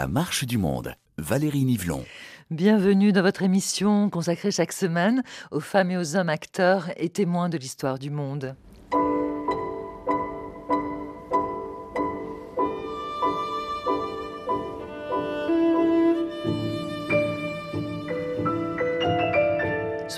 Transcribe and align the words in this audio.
La 0.00 0.06
marche 0.06 0.46
du 0.46 0.56
monde. 0.56 0.94
Valérie 1.18 1.66
Nivelon. 1.66 2.06
Bienvenue 2.50 3.12
dans 3.12 3.20
votre 3.20 3.42
émission 3.42 4.08
consacrée 4.08 4.50
chaque 4.50 4.72
semaine 4.72 5.22
aux 5.50 5.60
femmes 5.60 5.90
et 5.90 5.98
aux 5.98 6.16
hommes 6.16 6.30
acteurs 6.30 6.88
et 6.96 7.10
témoins 7.10 7.50
de 7.50 7.58
l'histoire 7.58 7.98
du 7.98 8.08
monde. 8.08 8.56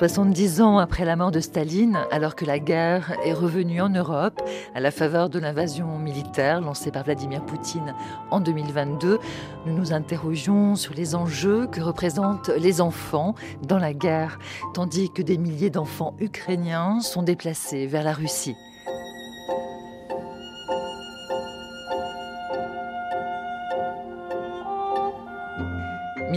70 0.03 0.61
ans 0.62 0.79
après 0.79 1.04
la 1.04 1.14
mort 1.14 1.31
de 1.31 1.39
Staline, 1.39 1.96
alors 2.11 2.35
que 2.35 2.45
la 2.45 2.58
guerre 2.58 3.17
est 3.25 3.32
revenue 3.32 3.81
en 3.81 3.89
Europe 3.89 4.43
à 4.75 4.81
la 4.81 4.90
faveur 4.90 5.31
de 5.31 5.39
l'invasion 5.39 5.96
militaire 5.96 6.61
lancée 6.61 6.90
par 6.90 7.04
Vladimir 7.04 7.46
Poutine 7.46 7.95
en 8.32 8.40
2022, 8.40 9.21
nous 9.64 9.73
nous 9.73 9.93
interrogeons 9.93 10.75
sur 10.75 10.93
les 10.95 11.14
enjeux 11.14 11.68
que 11.68 11.81
représentent 11.81 12.50
les 12.59 12.81
enfants 12.81 13.36
dans 13.62 13.79
la 13.79 13.95
guerre, 13.95 14.40
tandis 14.75 15.09
que 15.09 15.23
des 15.23 15.39
milliers 15.39 15.71
d'enfants 15.71 16.17
ukrainiens 16.18 16.98
sont 16.98 17.23
déplacés 17.23 17.87
vers 17.87 18.03
la 18.03 18.12
Russie. 18.12 18.57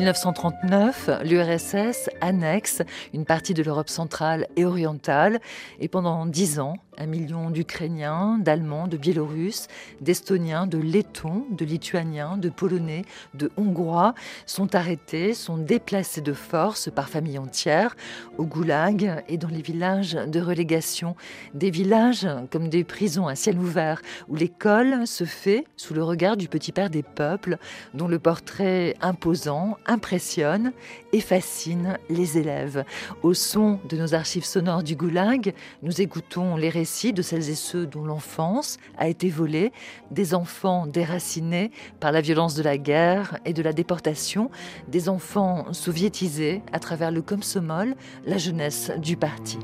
1939, 0.06 1.10
l'URSS 1.24 2.12
annexe 2.22 2.84
une 3.16 3.26
partie 3.26 3.56
de 3.56 3.64
l'Europe 3.64 3.90
centrale 3.90 4.48
et 4.56 4.64
orientale. 4.64 5.40
Et 5.80 5.88
pendant 5.88 6.28
dix 6.28 6.60
ans, 6.60 6.76
un 6.98 7.06
million 7.06 7.50
d'Ukrainiens, 7.50 8.38
d'Allemands, 8.40 8.88
de 8.88 8.98
Biélorusses, 8.98 9.68
d'Estoniens, 10.02 10.68
de 10.68 10.78
Lettons, 10.78 11.46
de 11.52 11.66
Lituaniens, 11.66 12.38
de 12.38 12.50
Polonais, 12.50 13.04
de 13.34 13.52
Hongrois 13.58 14.14
sont 14.46 14.76
arrêtés, 14.76 15.34
sont 15.34 15.58
déplacés 15.58 16.22
de 16.22 16.34
force 16.34 16.90
par 16.90 17.10
famille 17.10 17.38
entière 17.38 17.96
au 18.38 18.46
goulag 18.46 19.24
et 19.28 19.38
dans 19.38 19.48
les 19.48 19.62
villages 19.62 20.14
de 20.14 20.40
relégation. 20.40 21.16
Des 21.54 21.72
villages 21.72 22.28
comme 22.52 22.70
des 22.70 22.84
prisons 22.84 23.28
à 23.28 23.36
ciel 23.36 23.58
ouvert 23.58 24.02
où 24.28 24.36
l'école 24.36 25.08
se 25.08 25.24
fait 25.24 25.66
sous 25.78 25.94
le 25.94 26.04
regard 26.04 26.38
du 26.38 26.48
petit 26.48 26.72
père 26.72 26.90
des 26.90 27.04
peuples 27.04 27.58
dont 27.94 28.08
le 28.08 28.20
portrait 28.20 28.96
imposant 29.02 29.78
impressionne 29.86 30.72
et 31.14 31.22
fascine 31.22 31.98
les 32.10 32.38
élèves. 32.38 32.84
Au 33.24 33.34
son 33.34 33.80
de 33.90 33.98
nos 33.98 34.14
archives 34.14 34.46
sonores 34.46 34.84
du 34.84 34.96
goulag, 34.96 35.54
nous 35.82 36.02
écoutons 36.02 36.56
les 36.56 36.70
de 36.85 37.23
celles 37.23 37.49
et 37.49 37.55
ceux 37.55 37.87
dont 37.87 38.05
l'enfance 38.05 38.79
a 38.99 39.09
été 39.09 39.31
volée, 39.31 39.73
des 40.11 40.35
enfants 40.35 40.87
déracinés 40.87 41.71
par 42.01 42.13
la 42.13 42.21
violence 42.21 42.55
de 42.55 42.63
la 42.63 42.77
guerre 42.77 43.39
et 43.45 43.53
de 43.53 43.63
la 43.63 43.73
déportation, 43.73 44.51
des 44.89 45.09
enfants 45.09 45.73
soviétisés 45.73 46.63
à 46.73 46.79
travers 46.79 47.11
le 47.11 47.23
Komsomol, 47.23 47.97
la 48.27 48.39
jeunesse 48.39 48.93
du 48.99 49.17
parti. 49.17 49.59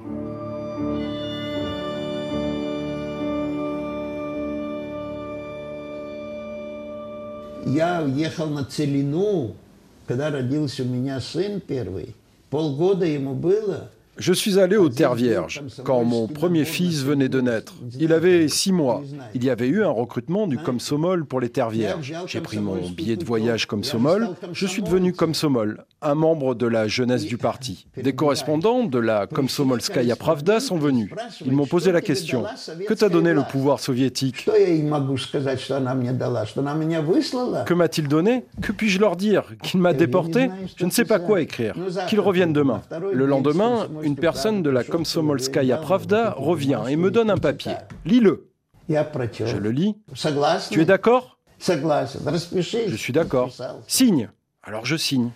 Я 7.68 8.00
уехал 8.00 8.48
на 8.48 8.64
Целину, 8.64 9.56
когда 10.06 10.30
родился 10.30 10.84
у 10.84 10.86
меня 10.86 11.20
сын 11.20 11.60
первый. 11.60 12.14
Полгода 12.48 13.04
ему 13.04 13.34
было – 13.34 13.96
je 14.17 14.33
suis 14.33 14.59
allé 14.59 14.77
aux 14.77 14.89
Terres 14.89 15.15
Vierges 15.15 15.63
quand 15.83 16.03
mon 16.03 16.27
premier 16.27 16.65
fils 16.65 17.03
venait 17.03 17.29
de 17.29 17.41
naître. 17.41 17.73
Il 17.99 18.13
avait 18.13 18.47
six 18.47 18.71
mois. 18.71 19.01
Il 19.33 19.43
y 19.43 19.49
avait 19.49 19.67
eu 19.67 19.83
un 19.83 19.89
recrutement 19.89 20.47
du 20.47 20.57
Komsomol 20.57 21.25
pour 21.25 21.39
les 21.39 21.49
Terres 21.49 21.69
Vierges. 21.69 22.13
J'ai 22.27 22.41
pris 22.41 22.59
mon 22.59 22.77
billet 22.89 23.15
de 23.15 23.25
voyage 23.25 23.65
Komsomol. 23.65 24.29
Je 24.53 24.67
suis 24.67 24.81
devenu 24.81 25.13
Komsomol, 25.13 25.85
un 26.01 26.15
membre 26.15 26.55
de 26.55 26.67
la 26.67 26.87
jeunesse 26.87 27.25
du 27.25 27.37
parti. 27.37 27.87
Des 27.97 28.13
correspondants 28.13 28.83
de 28.83 28.99
la 28.99 29.27
Komsomolskaya 29.27 30.15
Pravda 30.15 30.59
sont 30.59 30.77
venus. 30.77 31.09
Ils 31.45 31.53
m'ont 31.53 31.65
posé 31.65 31.91
la 31.91 32.01
question 32.01 32.43
Que 32.87 32.93
t'a 32.93 33.09
donné 33.09 33.33
le 33.33 33.43
pouvoir 33.43 33.79
soviétique 33.79 34.45
Que 37.65 37.73
m'a-t-il 37.73 38.07
donné? 38.07 38.45
Que 38.61 38.71
puis-je 38.71 38.99
leur 38.99 39.15
dire? 39.15 39.43
Qu'il 39.63 39.79
m'a 39.79 39.93
déporté? 39.93 40.49
Je 40.75 40.85
ne 40.85 40.91
sais 40.91 41.05
pas 41.05 41.19
quoi 41.19 41.41
écrire. 41.41 41.75
Qu'il 42.07 42.19
revienne 42.19 42.53
demain. 42.53 42.81
Le 43.13 43.25
lendemain, 43.25 43.87
une 44.03 44.15
personne 44.15 44.63
de 44.63 44.69
la 44.69 44.83
Komsomolskaya 44.83 45.77
Pravda 45.77 46.35
revient 46.37 46.81
et 46.89 46.95
me 46.95 47.11
donne 47.11 47.29
un 47.29 47.37
papier. 47.37 47.73
Lis-le. 48.05 48.49
Je 48.89 49.57
le 49.57 49.71
lis. 49.71 49.95
Tu 50.69 50.81
es 50.81 50.85
d'accord? 50.85 51.37
Je 51.59 52.95
suis 52.95 53.13
d'accord. 53.13 53.51
Signe. 53.87 54.29
Alors 54.63 54.85
je 54.85 54.95
signe. 54.95 55.31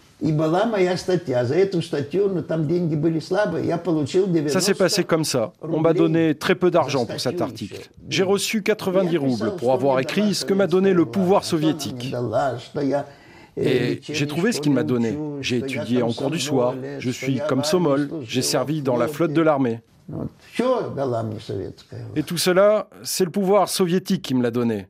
Ça 4.47 4.61
s'est 4.61 4.73
passé 4.75 5.03
comme 5.03 5.25
ça. 5.25 5.53
On 5.61 5.79
m'a 5.79 5.93
donné 5.93 6.35
très 6.35 6.53
peu 6.53 6.69
d'argent 6.69 7.05
pour 7.05 7.19
cet 7.19 7.41
article. 7.41 7.89
J'ai 8.07 8.23
reçu 8.23 8.61
90 8.61 9.17
roubles 9.17 9.55
pour 9.55 9.73
avoir 9.73 9.99
écrit 9.99 10.35
ce 10.35 10.45
que 10.45 10.53
m'a 10.53 10.67
donné 10.67 10.93
le 10.93 11.05
pouvoir 11.05 11.43
soviétique. 11.43 12.13
Et 13.57 14.01
j'ai 14.01 14.27
trouvé 14.27 14.51
ce 14.51 14.59
qu'il 14.61 14.73
m'a 14.73 14.83
donné. 14.83 15.17
J'ai 15.41 15.57
étudié 15.57 16.01
en 16.03 16.11
cours 16.11 16.31
du 16.31 16.39
soir. 16.39 16.75
Je 16.99 17.09
suis 17.09 17.39
comme 17.47 17.63
Somol. 17.63 18.09
J'ai 18.23 18.41
servi 18.41 18.81
dans 18.81 18.97
la 18.97 19.07
flotte 19.07 19.33
de 19.33 19.41
l'armée. 19.41 19.81
Et 22.15 22.23
tout 22.23 22.37
cela, 22.37 22.89
c'est 23.03 23.25
le 23.25 23.31
pouvoir 23.31 23.69
soviétique 23.69 24.21
qui 24.21 24.35
me 24.35 24.43
l'a 24.43 24.51
donné. 24.51 24.87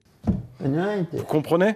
Vous 0.60 1.24
comprenez? 1.28 1.76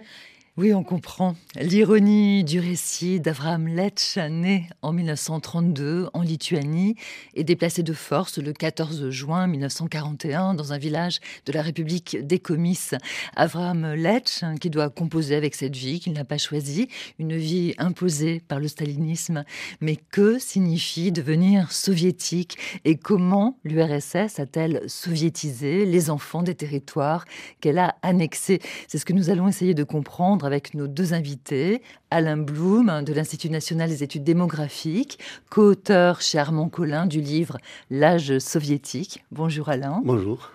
Oui, 0.59 0.74
on 0.74 0.84
comprend. 0.84 1.38
L'ironie 1.56 2.44
du 2.44 2.59
récit 2.59 3.22
d'Avraham 3.22 3.70
Letch, 3.70 4.18
né 4.18 4.68
en 4.81 4.92
1932 4.92 6.09
en 6.14 6.22
Lituanie 6.22 6.96
et 7.34 7.46
déplacé 7.46 7.81
de 7.81 7.94
force 7.94 8.40
le 8.40 8.52
14 8.52 9.09
juin 9.09 9.48
1941 9.48 10.56
dans 10.56 10.74
un 10.74 10.78
village 10.78 11.22
de 11.46 11.53
la 11.53 11.62
République 11.62 12.18
des 12.28 12.40
Comices. 12.40 12.94
Avraham 13.38 13.94
Letch, 13.94 14.44
qui 14.59 14.69
doit 14.69 14.90
composer 14.90 15.36
avec 15.36 15.56
cette 15.56 15.78
vie 15.78 16.02
qu'il 16.02 16.12
n'a 16.12 16.25
pas 16.25 16.38
choisie, 16.38 16.90
une 17.19 17.38
vie 17.38 17.74
imposée 17.78 18.42
par 18.46 18.59
le 18.59 18.68
stalinisme. 18.68 19.46
Mais 19.80 19.96
que 19.96 20.40
signifie 20.40 21.14
devenir 21.14 21.72
soviétique 21.72 22.58
et 22.84 22.98
comment 22.98 23.58
l'URSS 23.64 24.40
a-t-elle 24.40 24.81
soviétisé 24.88 25.86
les 25.86 26.09
enfants 26.09 26.44
des 26.44 26.56
territoires 26.56 27.24
qu'elle 27.62 27.80
a 27.80 27.96
annexés? 28.02 28.59
C'est 28.90 28.98
ce 28.98 29.06
que 29.06 29.14
nous 29.14 29.30
allons 29.30 29.48
essayer 29.48 29.74
de 29.74 29.86
comprendre 29.86 30.49
avec 30.50 30.74
nos 30.74 30.88
deux 30.88 31.14
invités, 31.14 31.82
Alain 32.12 32.38
Blum 32.38 33.03
de 33.03 33.14
l'Institut 33.14 33.52
national 33.52 33.88
des 33.88 34.02
études 34.02 34.24
démographiques, 34.24 35.20
co-auteur 35.52 36.22
chez 36.22 36.40
Armand 36.40 36.68
Collin 36.68 37.06
du 37.06 37.22
livre 37.22 37.58
L'âge 37.92 38.40
soviétique. 38.40 39.24
Bonjour 39.31 39.70
Alain. 39.70 40.02
Bonjour. 40.03 40.50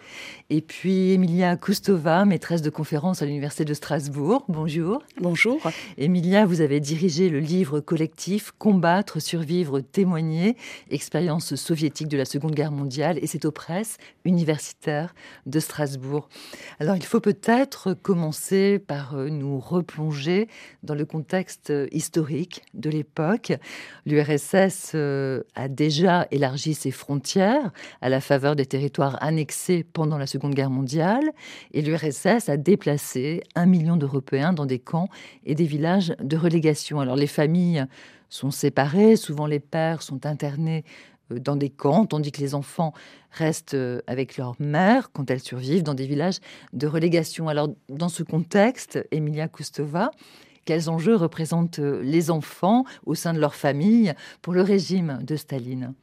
Et 0.50 0.60
puis 0.60 1.12
Emilia 1.12 1.56
Kustova, 1.56 2.25
maîtresse 2.25 2.60
de 2.60 2.70
conférence 2.70 3.22
à 3.22 3.26
l'Université 3.26 3.64
de 3.64 3.72
Strasbourg. 3.72 4.44
Bonjour. 4.48 5.03
Bonjour. 5.20 5.60
Emilia, 5.97 6.44
vous 6.44 6.60
avez 6.60 6.81
dirigé 6.81 7.28
le 7.28 7.38
livre 7.38 7.78
collectif 7.81 8.53
Combattre, 8.59 9.20
survivre, 9.20 9.81
témoigner, 9.81 10.56
expérience 10.91 11.54
soviétique 11.54 12.09
de 12.09 12.16
la 12.16 12.25
Seconde 12.25 12.54
Guerre 12.54 12.72
mondiale, 12.72 13.19
et 13.22 13.26
c'est 13.26 13.44
aux 13.44 13.53
presses 13.53 13.97
universitaires 14.25 15.14
de 15.47 15.60
Strasbourg. 15.60 16.28
Alors 16.81 16.97
il 16.97 17.04
faut 17.04 17.20
peut-être 17.20 17.94
commencer 17.94 18.78
par 18.78 19.14
euh, 19.14 19.28
nous 19.28 19.59
replonger 19.60 20.48
dans 20.82 20.94
le 20.94 21.04
contexte 21.04 21.44
historique 21.93 22.62
de 22.75 22.91
l'époque. 22.91 23.53
L'URSS 24.06 24.93
euh, 24.94 25.43
a 25.55 25.69
déjà 25.69 26.26
élargi 26.31 26.75
ses 26.75 26.91
frontières 26.91 27.73
à 28.00 28.08
la 28.08 28.20
faveur 28.20 28.56
des 28.56 28.67
territoires 28.67 29.23
annexés 29.23 29.85
pendant 29.85 30.19
la 30.19 30.26
Seconde 30.26 30.55
Guerre 30.55 30.70
mondiale 30.70 31.31
et 31.73 31.82
l'URSS 31.82 32.49
a 32.49 32.56
déplacé 32.56 33.43
un 33.55 33.67
million 33.67 33.96
d'Européens 33.96 34.52
dans 34.52 34.67
des 34.67 34.79
camps 34.79 35.08
et 35.44 35.55
des 35.55 35.64
villages 35.64 36.14
de 36.20 36.37
relégation. 36.37 37.00
Alors 37.00 37.17
les 37.17 37.26
familles 37.26 37.85
sont 38.29 38.50
séparées, 38.50 39.17
souvent 39.17 39.47
les 39.47 39.61
pères 39.61 40.02
sont 40.02 40.26
internés 40.26 40.85
euh, 41.32 41.38
dans 41.38 41.56
des 41.56 41.70
camps, 41.70 42.06
tandis 42.06 42.32
que 42.32 42.40
les 42.40 42.55
enfants 42.55 42.93
restent 43.31 43.75
euh, 43.75 44.00
avec 44.06 44.37
leur 44.37 44.55
mère 44.58 45.11
quand 45.12 45.31
elles 45.31 45.40
survivent 45.40 45.82
dans 45.82 45.94
des 45.94 46.06
villages 46.06 46.40
de 46.73 46.87
relégation. 46.87 47.49
Alors 47.49 47.69
dans 47.88 48.08
ce 48.08 48.23
contexte, 48.23 49.06
Emilia 49.11 49.49
Kustova, 49.49 50.11
quels 50.64 50.90
enjeux 50.90 51.16
représentent 51.16 51.78
euh, 51.78 52.02
les 52.02 52.31
enfants 52.31 52.84
au 53.06 53.14
sein 53.14 53.32
de 53.32 53.40
leur 53.40 53.55
famille 53.55 54.14
pour 54.43 54.52
le 54.52 54.62
régime 54.62 55.20
de 55.22 55.37
Staline? 55.37 55.94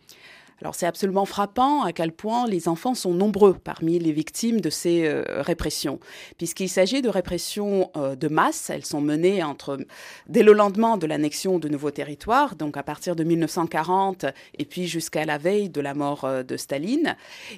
Alors 0.61 0.75
c'est 0.75 0.85
absolument 0.85 1.25
frappant 1.25 1.81
à 1.83 1.91
quel 1.91 2.11
point 2.11 2.47
les 2.47 2.67
enfants 2.67 2.93
sont 2.93 3.13
nombreux 3.13 3.55
parmi 3.55 3.97
les 3.97 4.11
victimes 4.11 4.61
de 4.61 4.69
ces 4.69 5.05
euh, 5.05 5.23
répressions, 5.41 5.99
puisqu'il 6.37 6.69
s'agit 6.69 7.01
de 7.01 7.09
répressions 7.09 7.89
euh, 7.97 8.15
de 8.15 8.27
masse. 8.27 8.69
Elles 8.69 8.85
sont 8.85 9.01
menées 9.01 9.41
entre 9.41 9.79
dès 10.27 10.43
le 10.43 10.53
lendemain 10.53 10.97
de 10.97 11.07
l'annexion 11.07 11.57
de 11.57 11.67
nouveaux 11.67 11.89
territoires, 11.89 12.55
donc 12.55 12.77
à 12.77 12.83
partir 12.83 13.15
de 13.15 13.23
1940 13.23 14.25
et 14.59 14.65
puis 14.65 14.85
jusqu'à 14.85 15.25
la 15.25 15.39
veille 15.39 15.69
de 15.69 15.81
la 15.81 15.95
mort 15.95 16.25
euh, 16.25 16.43
de 16.43 16.57
Staline. 16.57 17.15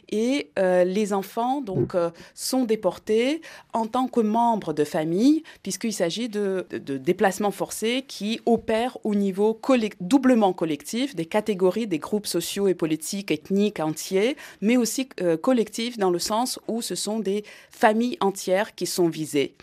Et 0.09 0.51
les 0.55 1.13
enfants 1.13 1.61
donc 1.61 1.95
sont 2.33 2.63
déportés 2.63 3.41
en 3.73 3.85
tant 3.85 4.07
que 4.07 4.19
membres 4.21 4.73
de 4.73 4.83
famille, 4.83 5.44
puisqu'il 5.61 5.94
s'agit 5.94 6.29
de, 6.29 6.65
de, 6.71 6.97
déplacements 6.97 7.51
forcés 7.51 8.05
qui 8.07 8.39
opèrent 8.45 8.97
au 9.03 9.15
niveau 9.15 9.59
doublement 10.00 10.53
collectif 10.53 11.15
des 11.15 11.25
catégories, 11.25 11.88
des 11.88 12.00
groupes 12.00 12.27
sociaux 12.27 12.67
et 12.67 12.73
politiques 12.73 12.92
politiques, 12.93 13.31
ethniques 13.31 13.79
entiers, 13.79 14.37
mais 14.61 14.77
aussi 14.77 15.09
euh, 15.21 15.35
collectifs 15.35 15.97
dans 15.97 16.11
le 16.11 16.19
sens 16.19 16.59
où 16.67 16.83
ce 16.83 16.93
sont 16.93 17.19
des 17.19 17.43
familles 17.71 18.17
entières 18.19 18.75
qui 18.75 18.85
sont 18.85 19.09
visées. 19.09 19.55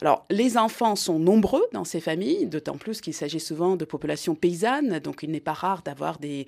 Alors, 0.00 0.26
les 0.30 0.56
enfants 0.56 0.94
sont 0.94 1.18
nombreux 1.18 1.64
dans 1.72 1.84
ces 1.84 2.00
familles, 2.00 2.46
d'autant 2.46 2.76
plus 2.76 3.00
qu'il 3.00 3.14
s'agit 3.14 3.40
souvent 3.40 3.74
de 3.74 3.84
populations 3.84 4.36
paysannes, 4.36 5.00
donc 5.00 5.24
il 5.24 5.30
n'est 5.32 5.40
pas 5.40 5.52
rare 5.52 5.82
d'avoir 5.82 6.18
des, 6.18 6.46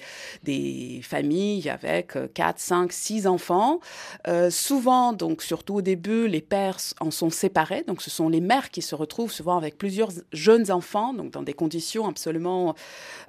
familles 1.02 1.68
avec 1.68 2.16
4, 2.34 2.58
5, 2.60 2.92
6 2.92 3.26
enfants. 3.26 3.80
Euh, 4.28 4.50
souvent, 4.50 5.12
donc 5.12 5.42
surtout 5.42 5.76
au 5.76 5.82
début, 5.82 6.28
les 6.28 6.40
pères 6.40 6.78
en 7.00 7.10
sont 7.10 7.30
séparés, 7.30 7.82
donc 7.86 8.02
ce 8.02 8.10
sont 8.10 8.28
les 8.28 8.40
mères 8.40 8.70
qui 8.70 8.82
se 8.82 8.94
retrouvent 8.94 9.32
souvent 9.32 9.56
avec 9.56 9.78
plusieurs 9.78 10.10
jeunes 10.32 10.70
enfants, 10.70 11.12
donc 11.12 11.32
dans 11.32 11.42
des 11.42 11.54
conditions 11.54 12.06
absolument 12.08 12.74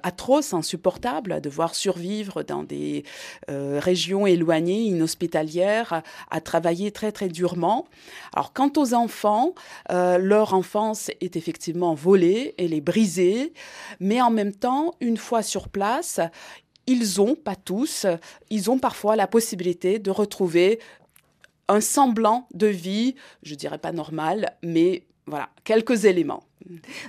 atroces, 0.04 0.54
insupportables, 0.54 1.32
à 1.32 1.40
devoir 1.40 1.74
survivre 1.74 2.44
dans 2.44 2.62
des 2.62 3.04
euh, 3.50 3.80
régions 3.82 4.26
éloignées, 4.26 4.82
inhospitalières, 4.82 6.02
à, 6.30 6.40
travailler 6.40 6.92
très 6.92 7.10
très 7.10 7.28
durement. 7.28 7.86
Alors, 8.34 8.52
quant 8.52 8.70
aux 8.76 8.94
enfants, 8.94 9.54
euh, 9.90 10.11
euh, 10.12 10.18
leur 10.18 10.54
enfance 10.54 11.10
est 11.20 11.36
effectivement 11.36 11.94
volée, 11.94 12.54
elle 12.58 12.74
est 12.74 12.80
brisée, 12.80 13.52
mais 14.00 14.20
en 14.20 14.30
même 14.30 14.54
temps, 14.54 14.94
une 15.00 15.16
fois 15.16 15.42
sur 15.42 15.68
place, 15.68 16.20
ils 16.86 17.20
ont, 17.20 17.34
pas 17.34 17.56
tous, 17.56 18.06
ils 18.50 18.70
ont 18.70 18.78
parfois 18.78 19.16
la 19.16 19.26
possibilité 19.26 19.98
de 19.98 20.10
retrouver 20.10 20.80
un 21.68 21.80
semblant 21.80 22.48
de 22.54 22.66
vie, 22.66 23.14
je 23.42 23.54
dirais 23.54 23.78
pas 23.78 23.92
normal, 23.92 24.56
mais 24.62 25.04
voilà, 25.26 25.48
quelques 25.64 26.04
éléments. 26.04 26.42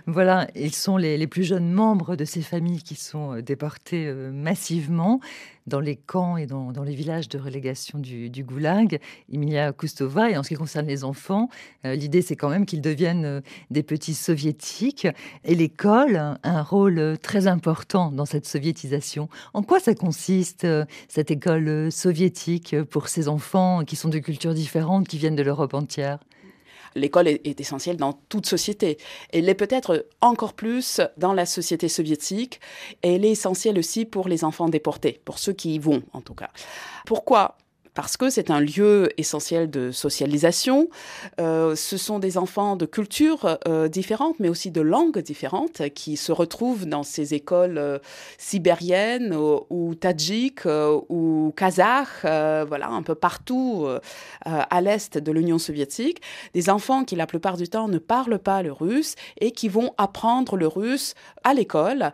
Voilà, 0.07 0.47
ils 0.55 0.75
sont 0.75 0.97
les, 0.97 1.27
plus 1.27 1.43
jeunes 1.43 1.71
membres 1.71 2.15
de 2.15 2.25
ces 2.25 2.41
familles 2.41 2.81
qui 2.81 2.95
sont 2.95 3.33
euh, 3.33 3.41
déportées 3.41 4.07
euh, 4.07 4.31
massivement 4.31 5.19
dans 5.65 5.79
les 5.79 5.95
camps 5.95 6.35
et 6.35 6.45
dans, 6.45 6.71
les 6.83 6.93
villages 6.93 7.29
de 7.29 7.39
relégation 7.39 7.97
du, 7.97 8.43
Goulag. 8.43 8.99
Emilia 9.31 9.71
Kustova, 9.71 10.29
et 10.29 10.37
en 10.37 10.43
ce 10.43 10.49
qui 10.49 10.55
concerne 10.55 10.87
les 10.87 11.05
enfants, 11.05 11.49
euh, 11.85 11.95
l'idée 11.95 12.21
c'est 12.21 12.35
quand 12.35 12.49
même 12.49 12.65
qu'ils 12.65 12.81
deviennent 12.81 13.41
des 13.71 13.83
petits 13.83 14.13
soviétiques. 14.13 15.07
Et 15.45 15.55
l'école 15.55 16.17
a 16.17 16.37
un 16.43 16.61
rôle 16.61 17.17
très 17.21 17.47
important 17.47 18.11
dans 18.11 18.25
cette 18.25 18.45
soviétisation. 18.45 19.29
En 19.53 19.63
quoi 19.63 19.79
ça 19.79 19.95
consiste, 19.95 20.67
cette 21.07 21.31
école 21.31 21.91
soviétique, 21.91 22.75
pour 22.89 23.07
ces 23.07 23.29
enfants 23.29 23.85
qui 23.85 23.95
sont 23.95 24.09
de 24.09 24.19
cultures 24.19 24.53
différentes, 24.53 25.07
qui 25.07 25.17
viennent 25.17 25.37
de 25.37 25.43
l'Europe 25.43 25.73
entière? 25.73 26.19
L'école 26.95 27.27
est, 27.27 27.59
essentielle 27.59 27.97
dans 27.97 28.13
toute 28.29 28.45
société. 28.45 28.97
Elle 29.31 29.45
l'est 29.45 29.55
peut-être 29.55 30.05
encore 30.21 30.53
plus 30.53 31.01
dans 31.17 31.33
la 31.33 31.45
société 31.45 31.87
soviétique 31.87 32.59
elle 33.01 33.25
est 33.25 33.31
essentielle 33.31 33.77
aussi 33.77 34.05
pour 34.05 34.27
les 34.27 34.43
enfants 34.43 34.69
déportés, 34.69 35.21
pour 35.25 35.39
ceux 35.39 35.53
qui 35.53 35.75
y 35.75 35.79
vont 35.79 36.03
en 36.13 36.21
tout 36.21 36.33
cas. 36.33 36.49
Pourquoi 37.05 37.57
parce 37.93 38.17
que 38.17 38.29
c'est 38.29 38.49
un 38.49 38.59
lieu 38.59 39.09
essentiel 39.17 39.69
de 39.69 39.91
socialisation. 39.91 40.89
Euh, 41.39 41.75
ce 41.75 41.97
sont 41.97 42.19
des 42.19 42.37
enfants 42.37 42.75
de 42.75 42.85
cultures 42.85 43.57
euh, 43.67 43.87
différentes, 43.87 44.39
mais 44.39 44.49
aussi 44.49 44.71
de 44.71 44.81
langues 44.81 45.19
différentes, 45.19 45.89
qui 45.89 46.17
se 46.17 46.31
retrouvent 46.31 46.85
dans 46.85 47.03
ces 47.03 47.33
écoles 47.33 47.77
euh, 47.77 47.99
sibériennes 48.37 49.35
ou, 49.35 49.65
ou 49.69 49.95
tadjiques 49.95 50.65
ou 51.09 51.53
kazakhs, 51.55 52.23
voilà, 52.23 52.89
un 52.89 53.03
peu 53.03 53.15
partout 53.15 53.87
à 54.45 54.81
l'est 54.81 55.17
de 55.17 55.31
l'Union 55.31 55.57
soviétique. 55.57 56.21
Des 56.53 56.69
enfants 56.69 57.03
qui, 57.03 57.15
la 57.15 57.27
plupart 57.27 57.57
du 57.57 57.67
temps, 57.67 57.87
ne 57.87 57.97
parlent 57.97 58.39
pas 58.39 58.63
le 58.63 58.71
russe 58.71 59.15
et 59.39 59.51
qui 59.51 59.69
vont 59.69 59.93
apprendre 59.97 60.57
le 60.57 60.67
russe 60.67 61.13
à 61.43 61.53
l'école. 61.53 62.11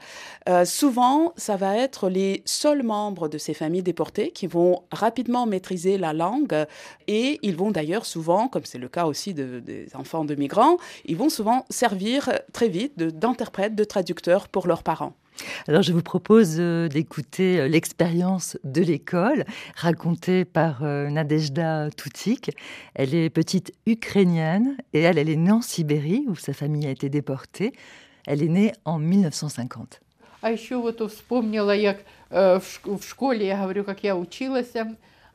souvent, 0.65 1.33
ça 1.37 1.55
va 1.55 1.77
être 1.77 2.09
les 2.09 2.41
seuls 2.45 2.83
membres 2.83 3.29
de 3.29 3.37
ces 3.37 3.53
familles 3.53 3.83
déportées 3.83 4.31
qui 4.31 4.47
vont 4.47 4.83
rapidement 4.91 5.45
mettre 5.69 6.01
la 6.01 6.13
langue 6.13 6.65
et 7.07 7.39
ils 7.41 7.55
vont 7.55 7.71
d'ailleurs 7.71 8.05
souvent, 8.05 8.47
comme 8.47 8.65
c'est 8.65 8.77
le 8.77 8.89
cas 8.89 9.05
aussi 9.05 9.33
des 9.33 9.87
enfants 9.93 10.25
de 10.25 10.35
migrants, 10.35 10.77
ils 11.05 11.17
vont 11.17 11.29
souvent 11.29 11.65
servir 11.69 12.29
très 12.53 12.69
vite 12.69 12.97
d'interprètes, 12.97 13.75
de, 13.75 13.83
traducteurs 13.83 14.47
pour 14.47 14.67
leurs 14.67 14.83
parents. 14.83 15.13
Alors 15.67 15.81
je 15.81 15.93
vous 15.93 16.01
propose 16.01 16.57
euh, 16.59 16.89
d'écouter 16.89 17.59
euh, 17.59 17.67
l'expérience 17.67 18.57
de 18.65 18.81
l'école 18.81 19.45
racontée 19.75 20.43
par 20.43 20.83
euh, 20.83 21.09
Nadejda 21.09 21.89
Tutik. 21.91 22.51
Elle 22.93 23.15
est 23.15 23.29
petite 23.29 23.71
ukrainienne 23.85 24.75
et 24.93 24.99
elle, 24.99 25.17
elle 25.17 25.29
est 25.29 25.37
née 25.37 25.51
en 25.51 25.61
Sibérie 25.61 26.25
où 26.27 26.35
sa 26.35 26.53
famille 26.53 26.85
a 26.87 26.89
été 26.89 27.09
déportée. 27.09 27.73
Elle 28.27 28.43
est 28.43 28.49
née 28.49 28.73
en 28.83 28.99
1950. 28.99 30.01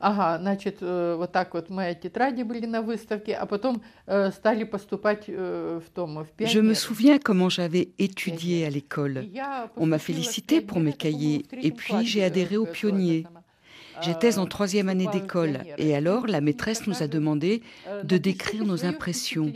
ага, 0.04 0.38
значит, 0.40 0.78
э, 0.82 1.16
вот 1.18 1.32
так 1.32 1.54
вот 1.54 1.70
мои 1.70 1.94
тетради 1.94 2.44
были 2.44 2.66
на 2.66 2.82
выставке, 2.82 3.36
а 3.36 3.46
потом 3.46 3.82
э, 4.08 4.32
стали 4.32 4.64
поступать 4.64 5.26
э, 5.28 5.80
в 5.86 5.90
том, 5.90 6.24
в 6.24 6.46
Je 6.46 6.62
me 6.62 6.74
souviens 6.74 7.20
comment 7.20 7.50
j'avais 7.50 7.90
étudié 7.98 8.66
à 8.66 8.70
l'école. 8.70 9.26
On 9.76 9.86
m'a 9.86 10.00
félicité 10.00 10.62
pour 10.62 10.80
mes 10.80 10.94
cahiers 10.94 11.46
et 11.52 11.72
puis 11.72 12.06
j'ai 12.06 12.24
adhéré 12.24 12.58
aux 12.58 12.66
pionniers. 12.66 13.26
J'étais 14.02 14.38
en 14.38 14.46
troisième 14.46 14.88
année 14.88 15.08
d'école 15.08 15.60
et 15.78 15.94
alors 15.94 16.26
la 16.26 16.40
maîtresse 16.40 16.88
nous 16.88 17.04
a 17.04 17.08
demandé 17.08 17.62
de 18.04 18.18
décrire 18.18 18.64
nos 18.64 18.86
impressions, 18.86 19.52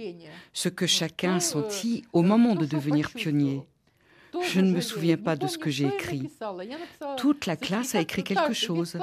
ce 0.51 0.67
que 0.67 0.85
chacun 0.85 1.35
a 1.35 1.39
senti 1.39 2.03
au 2.11 2.23
moment 2.23 2.55
de 2.55 2.65
devenir 2.65 3.09
pionnier. 3.11 3.61
Je 4.42 4.60
ne 4.60 4.72
me 4.72 4.80
souviens 4.80 5.16
pas 5.16 5.36
de 5.36 5.46
ce 5.46 5.58
que 5.58 5.70
j'ai 5.70 5.86
écrit. 5.86 6.30
Toute 7.16 7.46
la 7.46 7.56
classe 7.56 7.94
a 7.94 8.00
écrit 8.00 8.24
quelque 8.24 8.52
chose. 8.52 8.96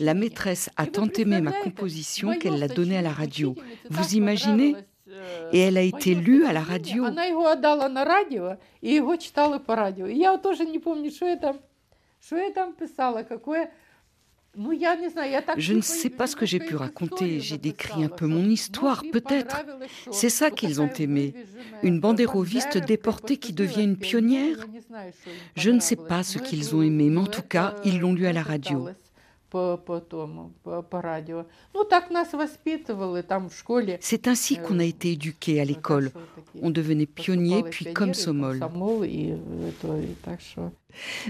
La 0.00 0.14
maîtresse 0.14 0.70
a 0.76 0.86
tant 0.86 1.08
aimé 1.08 1.40
ma 1.40 1.52
composition 1.52 2.38
qu'elle 2.38 2.58
l'a 2.58 2.68
donnée 2.68 2.98
à 2.98 3.02
la 3.02 3.12
radio. 3.12 3.54
Vous 3.90 4.14
imaginez? 4.14 4.76
Et 5.52 5.60
elle 5.60 5.76
a 5.76 5.82
été 5.82 6.14
lue 6.14 6.44
à 6.44 6.52
la 6.52 6.62
radio. 6.62 7.04
Je 15.56 15.72
ne 15.74 15.80
sais 15.80 16.10
pas 16.10 16.26
ce 16.26 16.36
que 16.36 16.46
j'ai 16.46 16.58
pu 16.58 16.76
raconter. 16.76 17.40
J'ai 17.40 17.58
décrit 17.58 18.04
un 18.04 18.08
peu 18.08 18.26
mon 18.26 18.48
histoire, 18.48 19.02
peut-être. 19.12 19.64
C'est 20.10 20.30
ça 20.30 20.50
qu'ils 20.50 20.80
ont 20.80 20.92
aimé. 20.98 21.34
Une 21.82 22.00
bandéroviste 22.00 22.78
déportée 22.78 23.36
qui 23.36 23.52
devient 23.52 23.84
une 23.84 23.96
pionnière. 23.96 24.56
Je 25.56 25.70
ne 25.70 25.80
sais 25.80 25.96
pas 25.96 26.22
ce 26.22 26.38
qu'ils 26.38 26.74
ont 26.74 26.82
aimé, 26.82 27.10
mais 27.10 27.20
en 27.20 27.26
tout 27.26 27.42
cas, 27.42 27.74
ils 27.84 28.00
l'ont 28.00 28.14
lu 28.14 28.26
à 28.26 28.32
la 28.32 28.42
radio. 28.42 28.88
C'est 34.00 34.28
ainsi 34.28 34.58
qu'on 34.58 34.78
a 34.78 34.84
été 34.84 35.12
éduqué 35.12 35.60
à 35.60 35.64
l'école. 35.64 36.10
On 36.62 36.70
devenait 36.70 37.06
pionnier 37.06 37.62
puis 37.62 37.92
comme 37.92 38.14
Somol. 38.14 38.60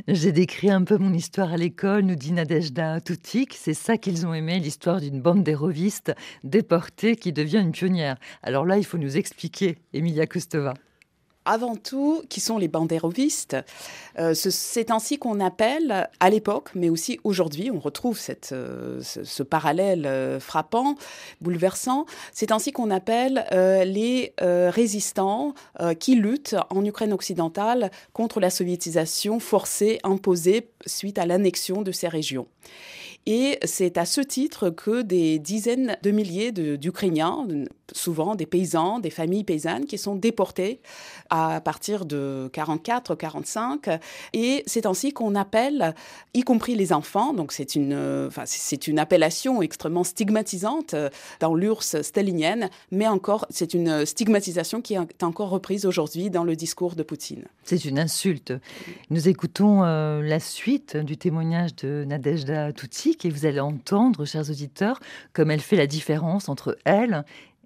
J'ai 0.06 0.32
décrit 0.32 0.70
un 0.70 0.84
peu 0.84 0.96
mon 0.96 1.12
histoire 1.12 1.52
à 1.52 1.56
l'école, 1.56 2.02
nous 2.02 2.14
dit 2.14 2.32
Nadejda 2.32 3.00
Toutik. 3.00 3.54
C'est 3.54 3.74
ça 3.74 3.96
qu'ils 3.98 4.26
ont 4.26 4.32
aimé, 4.34 4.60
l'histoire 4.60 5.00
d'une 5.00 5.20
bande 5.20 5.42
d'érovistes 5.42 6.14
déportée 6.44 7.16
qui 7.16 7.32
devient 7.32 7.58
une 7.58 7.72
pionnière. 7.72 8.16
Alors 8.42 8.64
là, 8.64 8.78
il 8.78 8.84
faut 8.84 8.98
nous 8.98 9.16
expliquer, 9.16 9.76
Emilia 9.92 10.26
Kostova 10.26 10.74
avant 11.46 11.76
tout, 11.76 12.22
qui 12.28 12.40
sont 12.40 12.58
les 12.58 12.68
bandérovistes. 12.68 13.56
Euh, 14.18 14.34
c'est 14.34 14.90
ainsi 14.90 15.18
qu'on 15.18 15.40
appelle, 15.40 16.08
à 16.20 16.30
l'époque, 16.30 16.70
mais 16.74 16.90
aussi 16.90 17.18
aujourd'hui, 17.24 17.70
on 17.70 17.78
retrouve 17.78 18.20
euh, 18.52 19.00
ce, 19.02 19.42
parallèle 19.42 20.06
euh, 20.06 20.40
frappant, 20.40 20.96
bouleversant, 21.40 22.04
c'est 22.32 22.52
ainsi 22.52 22.72
qu'on 22.72 22.90
appelle 22.90 23.46
les 23.52 24.32
résistants 24.38 25.54
qui 26.00 26.16
luttent 26.16 26.56
en 26.70 26.84
Ukraine 26.84 27.12
occidentale 27.12 27.90
contre 28.12 28.40
la 28.40 28.50
soviétisation 28.50 29.38
forcée, 29.38 29.98
imposée 30.02 30.68
suite 30.84 31.18
à 31.18 31.26
l'annexion 31.26 31.82
de 31.82 31.92
ces 31.92 32.08
régions. 32.08 32.46
Et 33.26 33.58
c'est 33.64 33.98
à 33.98 34.04
ce 34.04 34.20
titre 34.20 34.70
que 34.70 35.02
des 35.02 35.40
dizaines 35.40 35.96
de 36.02 36.12
milliers 36.12 36.52
d'Ukrainiens, 36.52 37.48
souvent 37.92 38.36
des 38.36 38.46
paysans, 38.46 39.00
des 39.00 39.10
familles 39.10 39.42
paysannes, 39.42 39.86
qui 39.86 39.98
sont 39.98 40.14
déportés 40.14 40.80
à 41.28 41.60
partir 41.60 42.04
de 42.06 42.48
44-45. 42.54 43.98
Et 44.32 44.62
c'est 44.66 44.86
ainsi 44.86 45.12
qu'on 45.12 45.34
appelle, 45.34 45.94
y 46.34 46.42
compris 46.42 46.76
les 46.76 46.92
enfants, 46.92 47.32
donc 47.32 47.50
c'est 47.50 47.74
une, 47.74 48.26
enfin, 48.28 48.44
une 48.86 48.98
appellation 49.00 49.60
extrêmement 49.60 50.04
stigmatisante 50.04 50.94
dans 51.40 51.54
l'URSS 51.54 52.02
stalinienne, 52.02 52.70
mais 52.92 53.08
encore, 53.08 53.46
c'est 53.50 53.74
une 53.74 54.06
stigmatisation 54.06 54.80
qui 54.80 54.94
est 54.94 55.22
encore 55.22 55.50
reprise 55.50 55.84
aujourd'hui 55.84 56.30
dans 56.30 56.44
le 56.44 56.54
discours 56.54 56.94
de 56.94 57.02
Poutine. 57.02 57.44
C'est 57.64 57.84
une 57.84 57.98
insulte. 57.98 58.52
Nous 59.10 59.28
écoutons 59.28 59.82
euh, 59.82 60.22
la 60.22 60.38
suite 60.38 60.96
du 60.96 61.16
témoignage 61.16 61.74
de 61.76 62.04
Nadezhda 62.06 62.72
Et 63.24 63.30
vous 63.30 63.46
allez 63.46 63.60
entendre, 63.60 64.24
chers 64.24 64.50
auditeurs, 64.50 65.00
comme 65.32 65.50
elle 65.50 65.60
fait 65.60 65.76
la 65.76 65.86
différence 65.86 66.48
entre 66.48 66.78
elle 66.84 67.24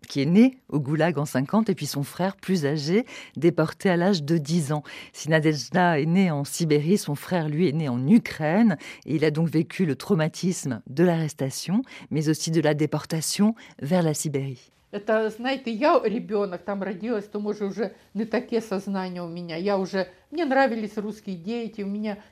qui 0.08 0.22
est 0.22 0.26
née 0.26 0.58
au 0.68 0.80
Goulag 0.80 1.18
en 1.18 1.26
50 1.26 1.68
et 1.68 1.74
puis 1.74 1.86
son 1.86 2.02
frère 2.02 2.36
plus 2.36 2.64
âgé, 2.64 3.04
déporté 3.36 3.90
à 3.90 3.96
l'âge 3.96 4.22
de 4.22 4.38
10 4.38 4.72
ans. 4.72 4.82
Si 5.12 5.30
est 5.30 6.06
née 6.06 6.30
en 6.30 6.44
Sibérie, 6.44 6.98
son 6.98 7.14
frère, 7.14 7.48
lui, 7.48 7.68
est 7.68 7.72
né 7.72 7.88
en 7.88 8.06
Ukraine 8.06 8.76
et 9.06 9.16
il 9.16 9.24
a 9.24 9.30
donc 9.30 9.48
vécu 9.48 9.86
le 9.86 9.96
traumatisme 9.96 10.80
de 10.88 11.04
l'arrestation, 11.04 11.82
mais 12.10 12.28
aussi 12.28 12.50
de 12.50 12.60
la 12.60 12.74
déportation 12.74 13.54
vers 13.82 14.02
la 14.02 14.14
Sibérie. 14.14 14.72
Это, 14.91 15.29
знаете, 15.29 15.71
я 15.71 15.99
ребенок 16.01 16.63
там 16.63 16.81
родилась, 16.81 17.25
то, 17.25 17.41
может, 17.41 17.63
уже 17.63 17.95
не 18.13 18.23
такие 18.23 18.61
сознания 18.61 19.21
у 19.21 19.27
меня. 19.27 19.57
Я 19.57 19.77
уже 19.77 20.07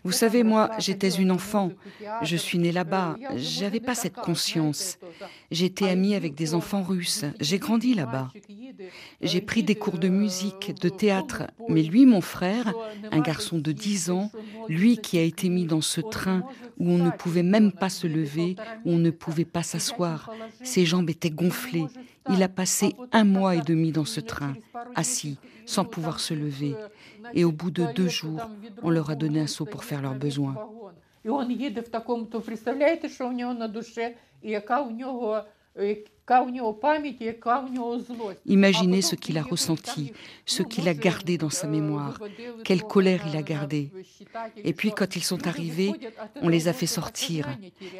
Vous 0.04 0.12
savez, 0.12 0.44
moi, 0.44 0.72
j'étais 0.80 1.10
une 1.10 1.32
enfant. 1.32 1.72
Je 2.22 2.36
suis 2.36 2.58
née 2.58 2.72
là-bas. 2.72 3.16
J'avais 3.36 3.80
pas 3.80 3.96
cette 3.96 4.16
conscience. 4.16 4.98
J'étais 5.52 5.90
amie 5.90 6.16
avec 6.16 6.36
des 6.36 6.54
enfants 6.54 6.84
russes. 6.84 7.26
J'ai 7.40 7.60
grandi 7.60 7.94
là-bas. 7.94 8.32
J'ai 9.21 9.41
pris 9.41 9.63
des 9.63 9.75
cours 9.75 9.99
de 9.99 10.09
musique, 10.09 10.75
de 10.81 10.89
théâtre. 10.89 11.45
Mais 11.69 11.83
lui, 11.83 12.07
mon 12.07 12.21
frère, 12.21 12.73
un 13.11 13.21
garçon 13.21 13.59
de 13.59 13.73
10 13.73 14.11
ans, 14.11 14.31
lui 14.69 14.99
qui 14.99 15.19
a 15.19 15.23
été 15.23 15.49
mis 15.49 15.65
dans 15.65 15.81
ce 15.81 16.01
train 16.01 16.43
où 16.79 16.91
on 16.91 16.99
ne 16.99 17.11
pouvait 17.11 17.43
même 17.43 17.73
pas 17.73 17.89
se 17.89 18.07
lever, 18.07 18.57
où 18.85 18.93
on 18.93 18.99
ne 18.99 19.11
pouvait 19.11 19.45
pas 19.45 19.63
s'asseoir, 19.63 20.31
ses 20.63 20.85
jambes 20.85 21.11
étaient 21.11 21.31
gonflées. 21.31 21.87
Il 22.31 22.43
a 22.43 22.49
passé 22.49 22.95
un 23.13 23.25
mois 23.25 23.57
et 23.57 23.63
demi 23.63 23.93
dans 23.93 24.05
ce 24.05 24.21
train, 24.21 24.55
assis, 24.95 25.39
sans 25.67 25.85
pouvoir 25.85 26.21
se 26.21 26.35
lever. 26.35 26.75
Et 27.35 27.45
au 27.45 27.53
bout 27.53 27.71
de 27.71 27.87
deux 27.95 28.09
jours, 28.09 28.41
on 28.83 28.91
leur 28.91 29.11
a 29.11 29.15
donné 29.15 29.41
un 29.41 29.47
seau 29.47 29.65
pour 29.65 29.85
faire 29.85 30.03
leurs 30.03 30.15
besoins. 30.15 30.57
Imaginez 38.47 39.03
ce 39.03 39.15
qu'il 39.15 39.39
a 39.39 39.43
ressenti, 39.43 40.13
ce 40.47 40.63
qu'il 40.63 40.89
a 40.89 40.95
gardé 40.95 41.39
dans 41.39 41.51
sa 41.51 41.67
mémoire, 41.67 42.19
quelle 42.65 42.83
colère 42.83 43.25
il 43.29 43.37
a 43.37 43.43
gardé. 43.43 43.91
Et 44.57 44.73
puis 44.73 44.93
quand 44.93 45.17
ils 45.17 45.25
sont 45.25 45.47
arrivés, 45.47 45.93
on 46.43 46.49
les 46.49 46.69
a 46.69 46.73
fait 46.73 46.87
sortir. 46.87 47.47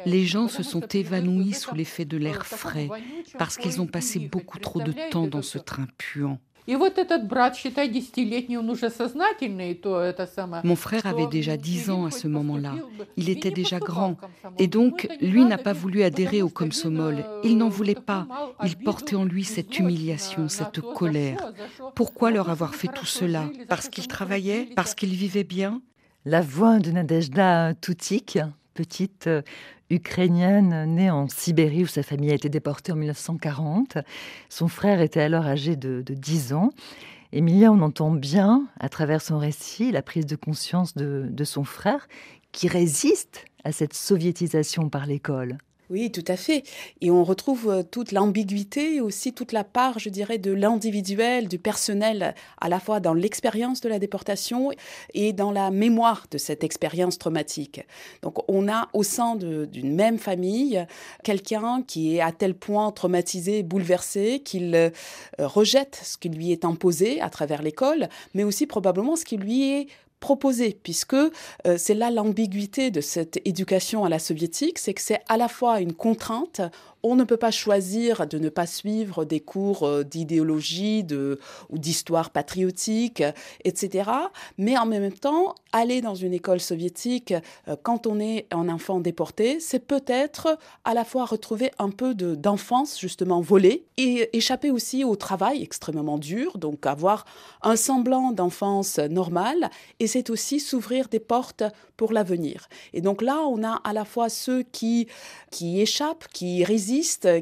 Les 0.05 0.25
gens 0.25 0.47
se 0.47 0.63
sont 0.63 0.81
évanouis 0.81 1.53
sous 1.53 1.75
l'effet 1.75 2.05
de 2.05 2.17
l'air 2.17 2.45
frais 2.45 2.89
parce 3.37 3.57
qu'ils 3.57 3.81
ont 3.81 3.87
passé 3.87 4.19
beaucoup 4.19 4.59
trop 4.59 4.81
de 4.81 4.93
temps 5.11 5.27
dans 5.27 5.41
ce 5.41 5.57
train 5.57 5.87
puant. 5.97 6.39
Mon 10.63 10.75
frère 10.75 11.05
avait 11.05 11.27
déjà 11.27 11.57
10 11.57 11.89
ans 11.89 12.05
à 12.05 12.11
ce 12.11 12.27
moment-là. 12.27 12.75
Il 13.17 13.29
était 13.29 13.51
déjà 13.51 13.79
grand. 13.79 14.17
Et 14.57 14.67
donc, 14.67 15.07
lui 15.19 15.45
n'a 15.45 15.57
pas 15.57 15.73
voulu 15.73 16.03
adhérer 16.03 16.41
au 16.41 16.49
Komsomol. 16.49 17.25
Il 17.43 17.57
n'en 17.57 17.69
voulait 17.69 17.95
pas. 17.95 18.27
Il 18.63 18.77
portait 18.77 19.15
en 19.15 19.25
lui 19.25 19.43
cette 19.43 19.79
humiliation, 19.79 20.47
cette 20.47 20.81
colère. 20.81 21.51
Pourquoi 21.95 22.31
leur 22.31 22.49
avoir 22.49 22.75
fait 22.75 22.89
tout 22.89 23.05
cela? 23.05 23.45
Parce 23.67 23.89
qu'il 23.89 24.07
travaillait 24.07 24.69
Parce 24.75 24.93
qu'il 24.93 25.13
vivait 25.15 25.43
bien? 25.43 25.81
La 26.25 26.41
voix 26.41 26.79
de 26.79 26.91
Nadejda 26.91 27.73
Toutik, 27.75 28.37
petite 28.73 29.29
ukrainienne 29.89 30.85
née 30.95 31.09
en 31.09 31.27
Sibérie 31.27 31.83
où 31.83 31.87
sa 31.87 32.03
famille 32.03 32.31
a 32.31 32.35
été 32.35 32.49
déportée 32.49 32.91
en 32.91 32.95
1940. 32.95 33.97
Son 34.49 34.67
frère 34.67 35.01
était 35.01 35.21
alors 35.21 35.45
âgé 35.45 35.75
de, 35.75 36.03
10 36.07 36.53
ans. 36.53 36.71
Emilia, 37.31 37.71
on 37.71 37.81
entend 37.81 38.11
bien 38.11 38.67
à 38.79 38.89
travers 38.89 39.21
son 39.21 39.37
récit 39.37 39.91
la 39.91 40.01
prise 40.01 40.25
de 40.25 40.35
conscience 40.35 40.95
de 40.95 41.43
son 41.43 41.63
frère 41.63 42.07
qui 42.51 42.67
résiste 42.67 43.45
à 43.63 43.71
cette 43.71 43.93
soviétisation 43.93 44.89
par 44.89 45.05
l'école. 45.05 45.57
Oui, 45.89 46.11
tout 46.11 46.23
à 46.27 46.35
fait. 46.35 46.63
Et 47.01 47.09
on 47.09 47.23
retrouve 47.23 47.67
euh, 47.67 47.81
toute 47.81 48.11
l'ambiguïté 48.11 49.01
aussi 49.01 49.33
toute 49.33 49.51
la 49.51 49.63
part, 49.63 49.97
je 49.97 50.09
dirais, 50.09 50.37
de 50.37 50.51
l'individuel, 50.51 51.47
du 51.47 51.57
personnel, 51.57 52.35
à 52.61 52.69
la 52.69 52.79
fois 52.79 52.99
dans 52.99 53.15
l'expérience 53.15 53.81
de 53.81 53.89
la 53.89 53.97
déportation 53.97 54.69
et 55.15 55.33
dans 55.33 55.51
la 55.51 55.71
mémoire 55.71 56.27
de 56.29 56.37
cette 56.37 56.63
expérience 56.63 57.17
traumatique. 57.17 57.81
Donc 58.21 58.47
on 58.47 58.69
a 58.69 58.87
au 58.93 59.01
sein 59.01 59.35
d'une 59.35 59.95
même 59.95 60.19
famille 60.19 60.85
quelqu'un 61.23 61.81
qui 61.81 62.15
est 62.15 62.21
à 62.21 62.31
tel 62.31 62.53
point 62.53 62.91
traumatisé, 62.91 63.63
bouleversé, 63.63 64.41
qu'il 64.41 64.75
euh, 64.75 64.91
rejette 65.39 65.99
ce 66.03 66.17
qui 66.19 66.29
lui 66.29 66.51
est 66.51 66.65
imposé 66.65 67.19
à 67.19 67.31
travers 67.31 67.63
l'école, 67.63 68.09
mais 68.35 68.43
aussi 68.43 68.67
probablement 68.67 69.15
ce 69.15 69.25
qui 69.25 69.37
lui 69.37 69.71
est 69.71 69.87
proposé, 70.19 70.77
puisque 70.83 71.13
euh, 71.13 71.29
c'est 71.77 71.93
là 71.93 72.11
l'ambiguïté 72.11 72.91
de 72.91 73.01
cette 73.01 73.39
éducation 73.45 74.05
à 74.05 74.09
la 74.09 74.19
soviétique, 74.19 74.79
c'est 74.79 74.93
que 74.93 75.01
c'est 75.01 75.21
à 75.27 75.37
la 75.37 75.47
fois 75.47 75.79
une 75.79 75.93
contrainte 75.93 76.61
on 77.03 77.15
ne 77.15 77.23
peut 77.23 77.37
pas 77.37 77.51
choisir 77.51 78.27
de 78.27 78.37
ne 78.37 78.49
pas 78.49 78.67
suivre 78.67 79.25
des 79.25 79.39
cours 79.39 79.83
euh, 79.83 80.03
d'idéologie 80.03 81.05
ou 81.69 81.77
d'histoire 81.77 82.29
patriotique, 82.29 83.23
etc. 83.63 84.09
Mais 84.57 84.77
en 84.77 84.85
même 84.85 85.11
temps, 85.13 85.55
aller 85.71 86.01
dans 86.01 86.15
une 86.15 86.33
école 86.33 86.59
soviétique 86.59 87.33
euh, 87.67 87.75
quand 87.81 88.07
on 88.07 88.19
est 88.19 88.47
un 88.51 88.69
enfant 88.69 88.99
déporté, 88.99 89.59
c'est 89.59 89.79
peut-être 89.79 90.57
à 90.83 90.93
la 90.93 91.05
fois 91.05 91.25
retrouver 91.25 91.71
un 91.79 91.89
peu 91.89 92.13
d'enfance 92.13 92.99
justement 92.99 93.41
volée 93.41 93.85
et 93.97 94.35
échapper 94.35 94.71
aussi 94.71 95.03
au 95.03 95.15
travail 95.15 95.61
extrêmement 95.61 96.17
dur, 96.17 96.57
donc 96.57 96.85
avoir 96.85 97.25
un 97.61 97.75
semblant 97.75 98.31
d'enfance 98.31 98.99
normale. 98.99 99.69
Et 99.99 100.07
c'est 100.07 100.29
aussi 100.29 100.59
s'ouvrir 100.59 101.07
des 101.07 101.19
portes 101.19 101.63
pour 101.97 102.13
l'avenir. 102.13 102.67
Et 102.93 103.01
donc 103.01 103.21
là, 103.21 103.41
on 103.45 103.63
a 103.63 103.81
à 103.83 103.93
la 103.93 104.05
fois 104.05 104.29
ceux 104.29 104.63
qui, 104.63 105.07
qui 105.51 105.81
échappent, 105.81 106.27
qui 106.31 106.63
résistent, 106.63 106.88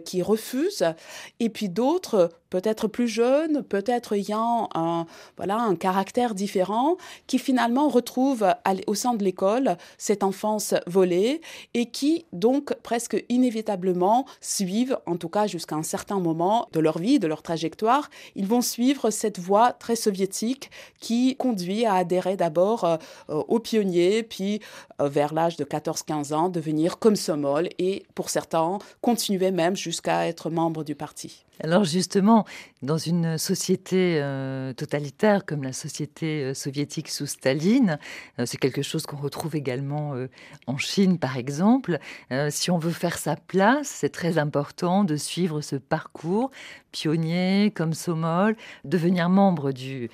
qui 0.03 0.21
refusent, 0.21 0.93
et 1.39 1.49
puis 1.49 1.69
d'autres 1.69 2.31
peut-être 2.49 2.87
plus 2.87 3.07
jeunes, 3.07 3.63
peut-être 3.63 4.13
ayant 4.13 4.69
un, 4.75 5.05
voilà, 5.37 5.57
un 5.57 5.75
caractère 5.75 6.35
différent, 6.35 6.97
qui 7.27 7.39
finalement 7.39 7.87
retrouvent 7.89 8.47
au 8.87 8.93
sein 8.93 9.13
de 9.13 9.23
l'école 9.23 9.77
cette 9.97 10.23
enfance 10.23 10.73
volée 10.85 11.41
et 11.73 11.87
qui 11.87 12.25
donc 12.33 12.73
presque 12.83 13.23
inévitablement 13.29 14.25
suivent, 14.41 14.97
en 15.05 15.17
tout 15.17 15.29
cas 15.29 15.47
jusqu'à 15.47 15.75
un 15.75 15.83
certain 15.83 16.19
moment 16.19 16.67
de 16.71 16.79
leur 16.79 16.99
vie, 16.99 17.19
de 17.19 17.27
leur 17.27 17.41
trajectoire, 17.41 18.09
ils 18.35 18.47
vont 18.47 18.61
suivre 18.61 19.09
cette 19.09 19.39
voie 19.39 19.73
très 19.73 19.95
soviétique 19.95 20.69
qui 20.99 21.35
conduit 21.35 21.85
à 21.85 21.95
adhérer 21.95 22.37
d'abord 22.37 22.83
euh, 22.83 22.97
aux 23.29 23.59
pionniers, 23.59 24.23
puis 24.23 24.61
euh, 25.01 25.09
vers 25.09 25.33
l'âge 25.33 25.57
de 25.57 25.63
14-15 25.63 26.33
ans, 26.33 26.49
devenir 26.49 26.99
comme 26.99 27.15
Somol 27.15 27.69
et 27.79 28.05
pour 28.15 28.29
certains 28.29 28.79
continuer 29.01 29.51
même 29.51 29.75
jusqu'à 29.75 30.27
être 30.27 30.49
membre 30.49 30.83
du 30.83 30.95
parti. 30.95 31.45
Alors 31.63 31.83
justement, 31.85 32.45
dans 32.83 32.97
une 32.97 33.39
société 33.39 34.19
euh, 34.21 34.73
totalitaire 34.73 35.43
comme 35.45 35.63
la 35.63 35.73
société 35.73 36.43
euh, 36.43 36.53
soviétique 36.53 37.09
sous 37.09 37.25
Staline, 37.25 37.97
euh, 38.37 38.45
c'est 38.45 38.57
quelque 38.57 38.83
chose 38.83 39.07
qu'on 39.07 39.17
retrouve 39.17 39.55
également 39.55 40.13
en 40.67 40.77
Chine 40.77 41.17
par 41.17 41.37
exemple, 41.37 41.99
si 42.49 42.71
on 42.71 42.77
veut 42.77 42.91
faire 42.91 43.17
sa 43.17 43.35
place, 43.35 43.87
c'est 43.87 44.09
très 44.09 44.37
important 44.37 45.03
de 45.03 45.15
suivre 45.15 45.61
ce 45.61 45.75
parcours 45.75 46.51
pionnier 46.91 47.71
comme 47.75 47.93
Somol, 47.93 48.55
devenir 48.83 49.29
membre 49.29 49.71
du, 49.71 50.09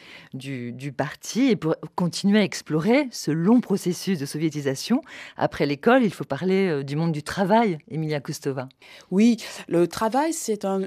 parti 0.98 1.50
et 1.50 1.56
pour 1.56 1.76
continuer 1.96 2.40
à 2.40 2.44
explorer 2.44 3.08
ce 3.12 3.32
long 3.32 3.62
processus 3.62 4.20
de 4.20 4.26
soviétisation. 4.26 5.02
Après 5.38 5.66
l'école, 5.66 6.04
il 6.04 6.12
faut 6.12 6.26
parler 6.26 6.84
du 6.84 6.96
monde 6.96 7.12
du 7.12 7.24
travail, 7.24 7.78
Emilia 7.90 8.20
Kustova. 8.20 8.68
Oui, 9.12 9.38
le 9.68 9.88
travail, 9.88 10.34
c'est 10.34 10.66
un 10.66 10.82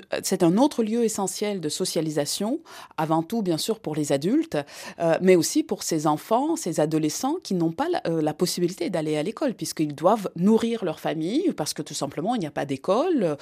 autre 0.57 0.83
lieu 0.83 1.05
essentiel 1.05 1.61
de 1.61 1.69
socialisation, 1.69 2.61
avant 2.97 3.23
tout 3.23 3.43
bien 3.43 3.59
sûr 3.59 3.81
pour 3.81 3.95
les 3.95 4.13
adultes, 4.13 4.59
euh, 4.99 5.19
mais 5.21 5.37
aussi 5.37 5.63
pour 5.63 5.83
ces 5.83 6.07
enfants, 6.07 6.57
ces 6.57 6.81
adolescents 6.81 7.37
qui 7.43 7.55
n'ont 7.55 7.73
pas 7.73 7.89
la, 7.89 8.03
euh, 8.07 8.33
possibilité 8.33 8.91
d'aller 8.91 9.17
à 9.17 9.23
l'école, 9.23 9.55
puisqu'ils 9.55 9.95
doivent 9.95 10.31
nourrir 10.37 10.85
leur 10.85 11.01
famille, 11.01 11.53
parce 11.57 11.73
que 11.73 11.83
tout 11.83 11.95
simplement 11.95 12.35
il 12.35 12.41
n'y 12.41 12.47
a 12.47 12.51
pas 12.51 12.67
d'école, 12.67 13.23
euh, 13.23 13.37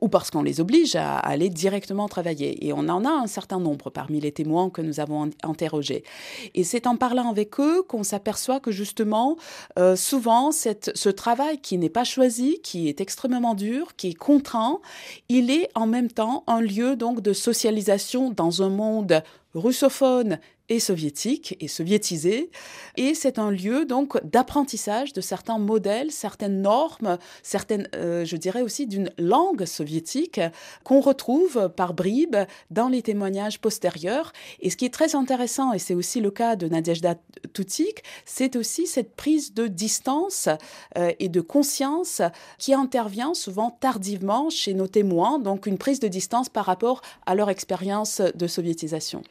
ou 0.00 0.08
parce 0.08 0.30
qu'on 0.30 0.42
les 0.42 0.60
oblige 0.60 0.96
à 0.96 1.18
aller 1.18 1.48
directement 1.48 2.08
travailler. 2.08 2.66
Et 2.66 2.72
on 2.72 2.88
en 2.88 3.04
a 3.04 3.10
un 3.10 3.26
certain 3.26 3.60
nombre 3.60 3.90
parmi 3.90 4.20
les 4.20 4.32
témoins 4.32 4.70
que 4.70 4.82
nous 4.82 5.00
avons 5.00 5.30
interrogés. 5.42 6.02
Et 6.54 6.64
c'est 6.64 6.86
en 6.86 6.96
parlant 6.96 7.30
avec 7.30 7.60
eux 7.60 7.82
qu'on 7.82 8.02
s'aperçoit 8.02 8.60
que 8.60 8.72
justement, 8.72 9.36
souvent, 9.96 10.50
ce 10.52 11.08
travail 11.08 11.58
qui 11.58 11.78
n'est 11.78 11.88
pas 11.88 12.04
choisi, 12.04 12.60
qui 12.62 12.88
est 12.88 13.00
extrêmement 13.00 13.54
dur, 13.54 13.94
qui 13.96 14.08
est 14.08 14.14
contraint, 14.14 14.80
il 15.28 15.50
est 15.50 15.68
en 15.74 15.86
même 15.86 16.10
temps 16.10 16.41
un 16.46 16.60
lieu 16.60 16.96
donc 16.96 17.20
de 17.20 17.32
socialisation 17.32 18.30
dans 18.30 18.62
un 18.62 18.68
monde 18.68 19.22
russophone 19.54 20.38
et 20.68 20.80
soviétique 20.80 21.56
et 21.60 21.68
soviétisé. 21.68 22.50
Et 22.96 23.14
c'est 23.14 23.38
un 23.38 23.50
lieu 23.50 23.84
donc 23.84 24.22
d'apprentissage 24.24 25.12
de 25.12 25.20
certains 25.20 25.58
modèles, 25.58 26.10
certaines 26.10 26.62
normes, 26.62 27.18
certaines, 27.42 27.88
euh, 27.94 28.24
je 28.24 28.36
dirais 28.36 28.62
aussi 28.62 28.86
d'une 28.86 29.10
langue 29.18 29.64
soviétique 29.64 30.40
qu'on 30.84 31.00
retrouve 31.00 31.70
par 31.76 31.94
bribes 31.94 32.36
dans 32.70 32.88
les 32.88 33.02
témoignages 33.02 33.60
postérieurs. 33.60 34.32
Et 34.60 34.70
ce 34.70 34.76
qui 34.76 34.84
est 34.84 34.94
très 34.94 35.14
intéressant, 35.14 35.72
et 35.72 35.78
c'est 35.78 35.94
aussi 35.94 36.20
le 36.20 36.30
cas 36.30 36.56
de 36.56 36.68
Nadezhda 36.68 37.16
Tutik, 37.52 38.02
c'est 38.24 38.56
aussi 38.56 38.86
cette 38.86 39.14
prise 39.14 39.54
de 39.54 39.66
distance 39.66 40.48
euh, 40.96 41.12
et 41.18 41.28
de 41.28 41.40
conscience 41.40 42.22
qui 42.58 42.72
intervient 42.74 43.34
souvent 43.34 43.70
tardivement 43.70 44.50
chez 44.50 44.74
nos 44.74 44.86
témoins, 44.86 45.38
donc 45.38 45.66
une 45.66 45.78
prise 45.78 46.00
de 46.00 46.08
distance 46.08 46.48
par 46.48 46.66
rapport 46.66 47.02
à 47.26 47.34
leur 47.34 47.50
expérience 47.50 48.20
de 48.20 48.46
soviétisation. 48.46 49.22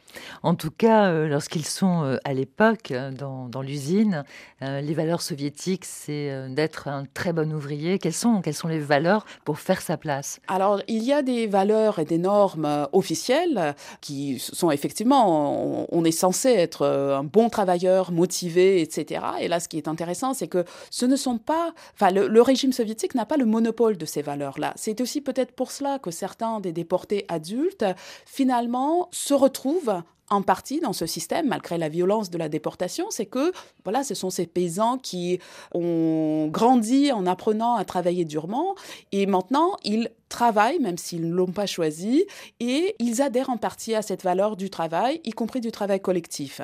En 0.42 0.54
tout 0.54 0.70
cas, 0.70 1.10
euh, 1.10 1.21
lorsqu'ils 1.28 1.66
sont 1.66 2.04
euh, 2.04 2.16
à 2.24 2.34
l'époque 2.34 2.90
euh, 2.90 3.10
dans, 3.10 3.62
l'usine, 3.62 4.24
euh, 4.62 4.80
les 4.80 4.94
valeurs 4.94 5.22
soviétiques, 5.22 5.84
c'est 5.84 6.48
d'être 6.50 6.88
un 6.88 7.04
très 7.14 7.32
bon 7.32 7.52
ouvrier. 7.52 7.98
Quelles 7.98 8.12
sont, 8.12 8.40
quelles 8.40 8.54
sont 8.54 8.68
les 8.68 8.78
valeurs 8.78 9.24
pour 9.44 9.58
faire 9.58 9.80
sa 9.80 9.96
place? 9.96 10.40
Alors, 10.48 10.80
il 10.88 11.02
y 11.02 11.12
a 11.12 11.22
des 11.22 11.46
valeurs 11.46 11.98
et 11.98 12.04
des 12.04 12.18
normes 12.18 12.88
officielles 12.92 13.74
qui 14.00 14.38
sont 14.38 14.70
effectivement, 14.70 15.86
on, 15.92 16.04
est 16.04 16.10
censé 16.10 16.48
être 16.48 16.86
un 16.86 17.24
bon 17.24 17.48
travailleur, 17.48 18.10
motivé, 18.12 18.80
etc. 18.80 19.24
Et 19.40 19.48
là, 19.48 19.60
ce 19.60 19.68
qui 19.68 19.76
est 19.76 19.88
intéressant, 19.88 20.34
c'est 20.34 20.48
que 20.48 20.64
ce 20.90 21.06
ne 21.06 21.16
sont 21.16 21.38
pas, 21.38 21.72
enfin, 21.94 22.10
le 22.10 22.42
régime 22.42 22.72
soviétique 22.72 23.14
n'a 23.14 23.26
pas 23.26 23.36
le 23.36 23.46
monopole 23.46 23.96
de 23.96 24.06
ces 24.06 24.22
valeurs-là. 24.22 24.72
C'est 24.76 25.00
aussi 25.00 25.20
peut-être 25.20 25.52
pour 25.52 25.70
cela 25.70 25.98
que 25.98 26.10
certains 26.10 26.60
des 26.60 26.72
déportés 26.72 27.24
adultes, 27.28 27.84
finalement, 28.26 29.08
se 29.12 29.34
retrouvent 29.34 30.02
en 30.32 30.42
partie 30.42 30.80
dans 30.80 30.92
ce 30.92 31.06
système, 31.06 31.48
malgré 31.48 31.78
la 31.78 31.88
violence 31.88 32.30
de 32.30 32.38
la 32.38 32.48
déportation, 32.48 33.06
c'est 33.10 33.26
que 33.26 33.52
voilà, 33.84 34.02
ce 34.02 34.14
sont 34.14 34.30
ces 34.30 34.46
paysans 34.46 34.98
qui 34.98 35.38
ont 35.74 36.48
grandi 36.50 37.12
en 37.12 37.26
apprenant 37.26 37.74
à 37.74 37.84
travailler 37.84 38.24
durement. 38.24 38.74
Et 39.12 39.26
maintenant 39.26 39.76
ils 39.84 40.10
travaillent, 40.32 40.80
même 40.80 40.96
s'ils 40.96 41.28
ne 41.28 41.34
l'ont 41.34 41.52
pas 41.52 41.66
choisi, 41.66 42.24
et 42.58 42.96
ils 42.98 43.20
adhèrent 43.20 43.50
en 43.50 43.58
partie 43.58 43.94
à 43.94 44.02
cette 44.02 44.22
valeur 44.22 44.56
du 44.56 44.70
travail, 44.70 45.20
y 45.24 45.30
compris 45.30 45.60
du 45.60 45.70
travail 45.70 46.00
collectif. 46.00 46.62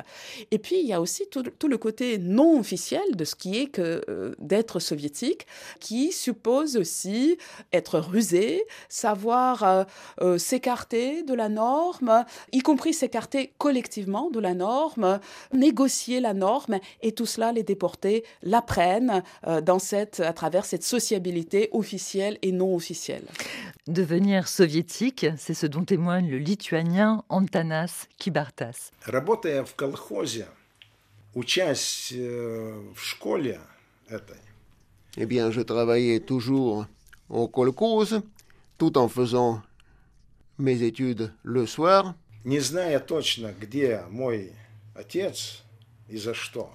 Et 0.51 0.59
puis, 0.59 0.81
il 0.81 0.87
y 0.87 0.95
a 0.95 1.01
aussi 1.01 1.25
tout, 1.31 1.69
le 1.69 1.79
côté 1.79 2.17
non 2.19 2.59
officiel 2.59 3.15
de 3.15 3.25
ce 3.25 3.35
qui 3.35 3.59
est 3.59 3.67
que 3.67 4.03
euh, 4.09 4.35
d'être 4.39 4.81
soviétique, 4.81 5.47
qui 5.81 6.13
suppose 6.13 6.77
aussi 6.79 7.37
être 7.73 7.99
rusé, 7.99 8.65
savoir 8.89 9.63
euh, 9.63 9.85
euh, 10.23 10.39
s'écarter 10.39 11.23
de 11.23 11.35
la 11.35 11.51
norme, 11.51 12.25
y 12.53 12.61
compris 12.61 12.95
s'écarter 12.95 13.53
collectivement 13.59 14.31
de 14.31 14.41
la 14.41 14.55
norme, 14.55 15.21
négocier 15.53 16.21
la 16.21 16.33
norme, 16.33 16.79
et 17.03 17.13
tout 17.13 17.27
cela, 17.27 17.53
les 17.53 17.63
déportés 17.63 18.25
l'apprennent 18.43 19.23
dans 19.63 19.79
cette, 19.79 20.21
à 20.21 20.33
travers 20.33 20.65
cette 20.65 20.85
sociabilité 20.85 21.69
officielle 21.73 22.39
et 22.41 22.53
non 22.53 22.75
officielle. 22.75 23.25
Devenir 23.87 24.49
soviétique, 24.49 25.27
c'est 25.37 25.55
ce 25.55 25.67
dont 25.67 25.85
témoigne 25.85 26.31
le 26.31 26.39
lituanien 26.39 27.25
Antanas 27.29 28.07
Kibartas. 28.19 28.91
Eh 35.17 35.27
bien, 35.27 35.51
je 35.51 35.61
travaillais 35.61 36.21
toujours 36.21 36.87
au 37.29 37.49
kolkhoz, 37.49 38.21
tout 38.77 38.99
en 38.99 39.09
faisant 39.09 39.63
mes 40.59 40.83
études 40.83 41.33
le 41.43 41.67
soir. 41.67 42.15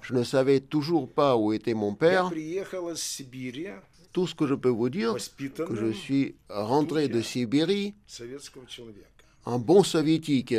Je 0.02 0.14
ne 0.14 0.22
savais 0.24 0.60
toujours 0.60 1.08
pas 1.08 1.36
où 1.36 1.52
était 1.52 1.74
mon 1.74 1.94
père 1.94 2.30
Tout 4.13 4.25
ce 4.25 4.33
que 4.33 4.47
je 4.47 4.55
peux 4.55 4.69
vous 4.69 4.89
dire, 4.89 5.15
que 5.15 5.75
je 5.75 5.91
suis 5.91 6.35
rentré 6.49 7.07
de 7.07 7.21
Sibérie 7.21 7.93
un 9.45 9.57
bon 9.57 9.83
soviétique. 9.83 10.55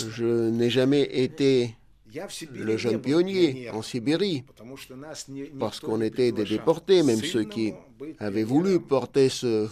Je 0.00 0.50
n'ai 0.50 0.70
jamais 0.70 1.02
été 1.02 1.74
le 2.52 2.76
jeune 2.76 3.00
pionnier 3.00 3.70
en 3.70 3.82
Sibérie, 3.82 4.44
parce 5.58 5.80
qu'on 5.80 6.00
était 6.00 6.32
des 6.32 6.44
déportés, 6.44 7.02
même 7.02 7.22
ceux 7.22 7.44
qui 7.44 7.72
avaient 8.18 8.42
voulu 8.42 8.80
porter 8.80 9.28
ce 9.28 9.68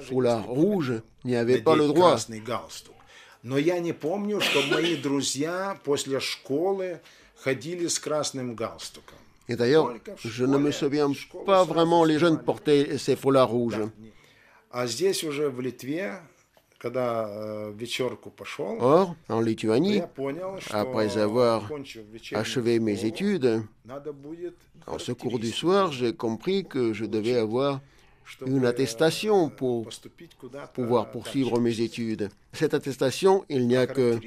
foulard 0.00 0.46
rouge 0.46 0.94
n'y 1.24 1.36
avaient 1.36 1.62
pas 1.62 1.76
le 1.76 1.86
droit. 1.88 2.16
Но 3.44 3.58
я 3.58 3.80
не 3.80 3.92
помню, 3.92 4.40
что 4.40 4.62
мои 4.70 4.94
друзья 4.94 5.76
после 5.82 6.20
школы 6.20 7.00
ходили 7.34 7.88
с 7.88 7.98
красным 7.98 8.54
галстуком. 8.54 9.18
Et 9.49 9.55
d'ailleurs, 9.55 9.93
je 10.23 10.45
ne 10.45 10.57
me 10.57 10.71
souviens 10.71 11.09
pas 11.45 11.63
vraiment 11.63 12.03
les 12.03 12.19
jeunes 12.19 12.39
portaient 12.39 12.97
ces 12.97 13.15
foulards 13.15 13.49
rouges. 13.49 13.81
Or, 18.79 19.15
en 19.29 19.41
Lituanie, 19.41 20.01
après 20.71 21.17
avoir 21.17 21.71
achevé 22.33 22.79
mes 22.79 23.05
études, 23.05 23.63
en 24.85 24.99
ce 24.99 25.11
cours 25.11 25.39
du 25.39 25.51
soir, 25.51 25.91
j'ai 25.91 26.13
compris 26.13 26.65
que 26.65 26.93
je 26.93 27.05
devais 27.05 27.37
avoir 27.37 27.81
une 28.45 28.65
attestation 28.65 29.49
pour 29.49 29.89
pouvoir 30.73 31.11
poursuivre 31.11 31.59
mes 31.59 31.81
études. 31.81 32.29
Cette 32.53 32.73
attestation, 32.73 33.45
il 33.49 33.67
n'y 33.67 33.77
a 33.77 33.87
que 33.87 34.19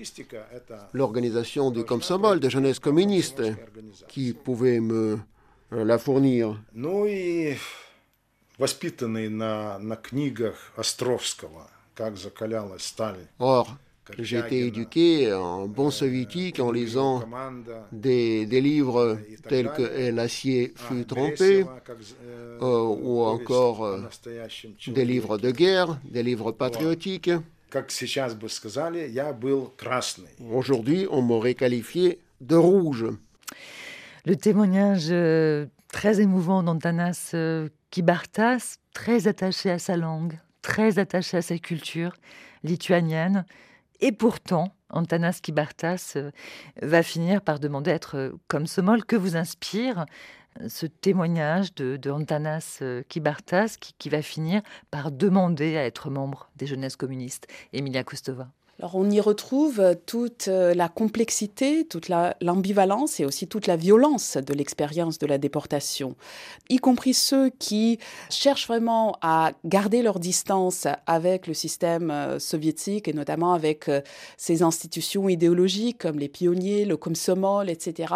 l'organisation 0.93 1.71
du 1.71 1.85
Komsomol 1.85 2.41
de 2.41 2.49
jeunesse 2.49 2.79
communiste 2.79 3.43
qui 4.09 4.33
pouvait 4.33 4.81
me 4.81 5.19
la 5.71 5.99
fournir. 5.99 6.61
Or, 13.39 13.77
j'ai 14.19 14.39
été 14.39 14.67
éduqué 14.67 15.33
en 15.33 15.67
bon 15.67 15.91
soviétique 15.91 16.61
en 16.61 16.71
lisant 16.71 17.23
des, 17.93 18.47
des 18.47 18.61
livres 18.61 19.19
tels 19.49 19.71
que 19.73 20.11
L'acier 20.11 20.73
fut 20.77 21.05
trompé, 21.05 21.65
euh, 22.63 22.83
ou 22.83 23.23
encore 23.23 23.85
euh, 23.85 24.03
des 24.89 25.05
livres 25.05 25.39
de 25.39 25.51
guerre, 25.51 25.99
des 26.05 26.23
livres 26.23 26.53
patriotiques. 26.53 27.31
Aujourd'hui, 30.53 31.07
on 31.11 31.23
m'aurait 31.23 31.55
qualifié 31.55 32.19
de 32.41 32.57
rouge. 32.57 33.07
Le 34.27 34.37
témoignage 34.37 35.09
euh, 35.11 35.67
très 35.93 36.21
émouvant 36.21 36.63
d'Antanas 36.63 37.35
Kibartas, 37.91 38.77
très 38.93 39.29
attaché 39.29 39.71
à 39.71 39.79
sa 39.79 39.97
langue, 39.97 40.39
très 40.63 40.99
attaché 40.99 41.39
à 41.39 41.43
sa 41.43 41.59
culture 41.59 42.13
lituanienne, 42.63 43.45
et 44.01 44.13
pourtant, 44.13 44.75
Antanas 44.91 45.41
Kibartas 45.43 46.15
euh, 46.17 46.31
va 46.83 47.03
finir 47.03 47.43
par 47.43 47.61
demander 47.61 47.91
à 47.91 47.95
être 47.95 48.17
euh, 48.17 48.33
comme 48.49 48.67
Somol. 48.67 49.05
Que 49.05 49.17
vous 49.17 49.37
inspire 49.37 50.07
euh, 50.61 50.69
ce 50.69 50.87
témoignage 50.87 51.75
de, 51.75 52.11
Antanas 52.11 52.83
Kibartas 53.09 53.77
qui, 53.81 53.95
qui, 53.99 54.09
va 54.09 54.23
finir 54.23 54.63
par 54.91 55.13
demander 55.13 55.77
à 55.77 55.85
être 55.85 56.11
membre 56.11 56.51
des 56.57 56.67
jeunesses 56.67 56.97
communistes 56.97 57.47
Emilia 57.73 58.05
Kostova 58.05 58.49
alors 58.81 58.97
on 58.97 59.11
y 59.11 59.21
retrouve 59.21 59.95
toute 60.07 60.49
euh, 60.49 60.73
la 60.73 60.89
complexité, 60.89 61.87
toute 61.87 62.09
l'ambivalence 62.41 63.21
et 63.21 63.27
aussi 63.27 63.47
toute 63.47 63.67
la 63.67 63.77
violence 63.77 64.39
de 64.39 64.55
l'expérience 64.55 65.19
de 65.19 65.27
la 65.27 65.37
déportation, 65.37 66.17
y 66.71 66.79
compris 66.79 67.13
ceux 67.13 67.51
qui 67.51 67.99
cherchent 68.31 68.67
vraiment 68.67 69.19
à 69.21 69.53
garder 69.67 70.01
leur 70.01 70.19
distance 70.19 70.87
avec 71.07 71.47
le 71.47 71.53
système 71.53 72.11
euh, 72.11 72.39
soviétique 72.39 73.07
et 73.07 73.13
notamment 73.13 73.53
avec 73.53 73.91
euh, 73.91 74.01
ses 74.39 74.63
institutions 74.63 75.29
idéologiques 75.29 75.99
comme 75.99 76.19
les 76.19 76.29
pionniers, 76.29 76.87
le 76.87 76.97
Komsomol, 76.97 77.69
etc. 77.69 78.15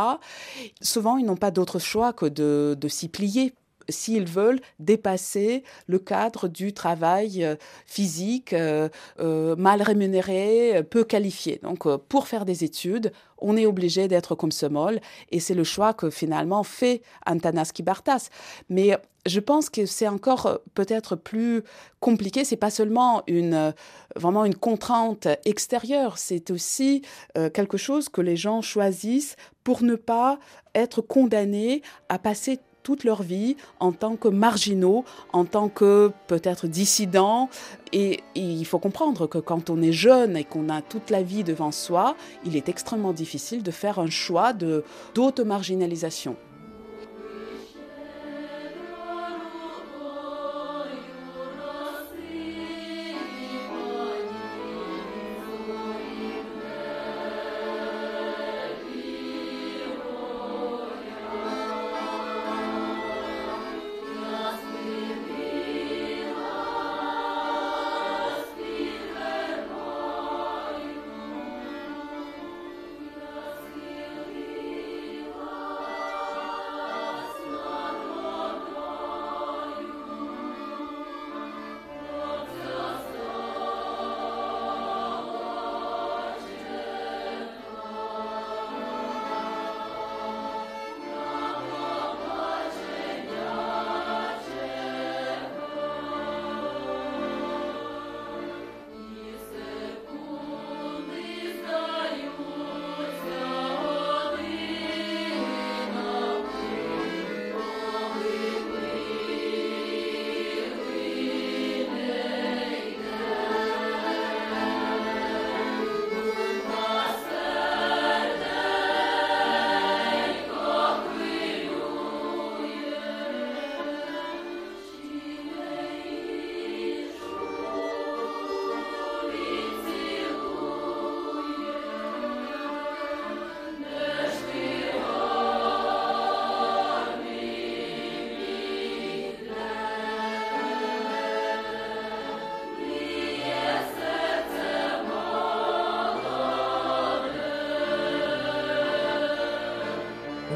Souvent, 0.80 1.18
ils 1.18 1.26
n'ont 1.26 1.36
pas 1.36 1.50
d'autre 1.50 1.78
choix 1.78 2.14
que 2.14 2.24
de 2.26 2.88
s'y 2.88 3.08
plier 3.08 3.52
s'ils 3.88 4.26
veulent 4.26 4.60
dépasser 4.78 5.64
le 5.86 5.98
cadre 5.98 6.48
du 6.48 6.72
travail 6.72 7.44
euh, 7.44 7.56
physique 7.86 8.52
euh, 8.52 8.88
euh, 9.20 9.56
mal 9.56 9.82
rémunéré, 9.82 10.82
peu 10.88 11.04
qualifié. 11.04 11.60
Donc, 11.62 11.86
pour 12.08 12.28
faire 12.28 12.44
des 12.44 12.64
études, 12.64 13.12
on 13.38 13.56
est 13.56 13.66
obligé 13.66 14.08
d'être 14.08 14.34
comme 14.34 14.52
ce 14.52 14.66
mol, 14.66 15.00
et 15.30 15.40
c'est 15.40 15.54
le 15.54 15.64
choix 15.64 15.92
que 15.92 16.10
finalement 16.10 16.62
fait 16.62 17.02
Antanas 17.26 17.70
Kibartas. 17.74 18.28
Mais 18.68 18.96
je 19.26 19.40
pense 19.40 19.70
que 19.70 19.86
c'est 19.86 20.08
encore 20.08 20.60
peut-être 20.74 21.16
plus 21.16 21.62
compliqué. 22.00 22.44
C'est 22.44 22.56
pas 22.56 22.70
seulement 22.70 23.22
une 23.26 23.74
vraiment 24.16 24.44
une 24.44 24.54
contrainte 24.54 25.28
extérieure, 25.44 26.16
c'est 26.18 26.50
aussi 26.50 27.02
quelque 27.52 27.76
chose 27.76 28.08
que 28.08 28.20
les 28.20 28.36
gens 28.36 28.62
choisissent 28.62 29.36
pour 29.62 29.82
ne 29.82 29.96
pas 29.96 30.38
être 30.74 31.00
condamnés 31.00 31.82
à 32.08 32.18
passer 32.18 32.60
toute 32.84 33.02
leur 33.02 33.24
vie 33.24 33.56
en 33.80 33.90
tant 33.90 34.14
que 34.14 34.28
marginaux, 34.28 35.04
en 35.32 35.44
tant 35.44 35.68
que 35.68 36.12
peut-être 36.28 36.68
dissidents. 36.68 37.50
Et, 37.92 38.20
il 38.36 38.64
faut 38.64 38.78
comprendre 38.78 39.26
que 39.26 39.38
quand 39.38 39.70
on 39.70 39.82
est 39.82 39.92
jeune 39.92 40.36
et 40.36 40.44
qu'on 40.44 40.68
a 40.68 40.82
toute 40.82 41.10
la 41.10 41.22
vie 41.22 41.42
devant 41.42 41.72
soi, 41.72 42.14
il 42.44 42.56
est 42.56 42.68
extrêmement 42.68 43.12
difficile 43.12 43.64
de 43.64 43.70
faire 43.72 43.98
un 43.98 44.10
choix 44.10 44.52
d'auto-marginalisation. 44.52 46.36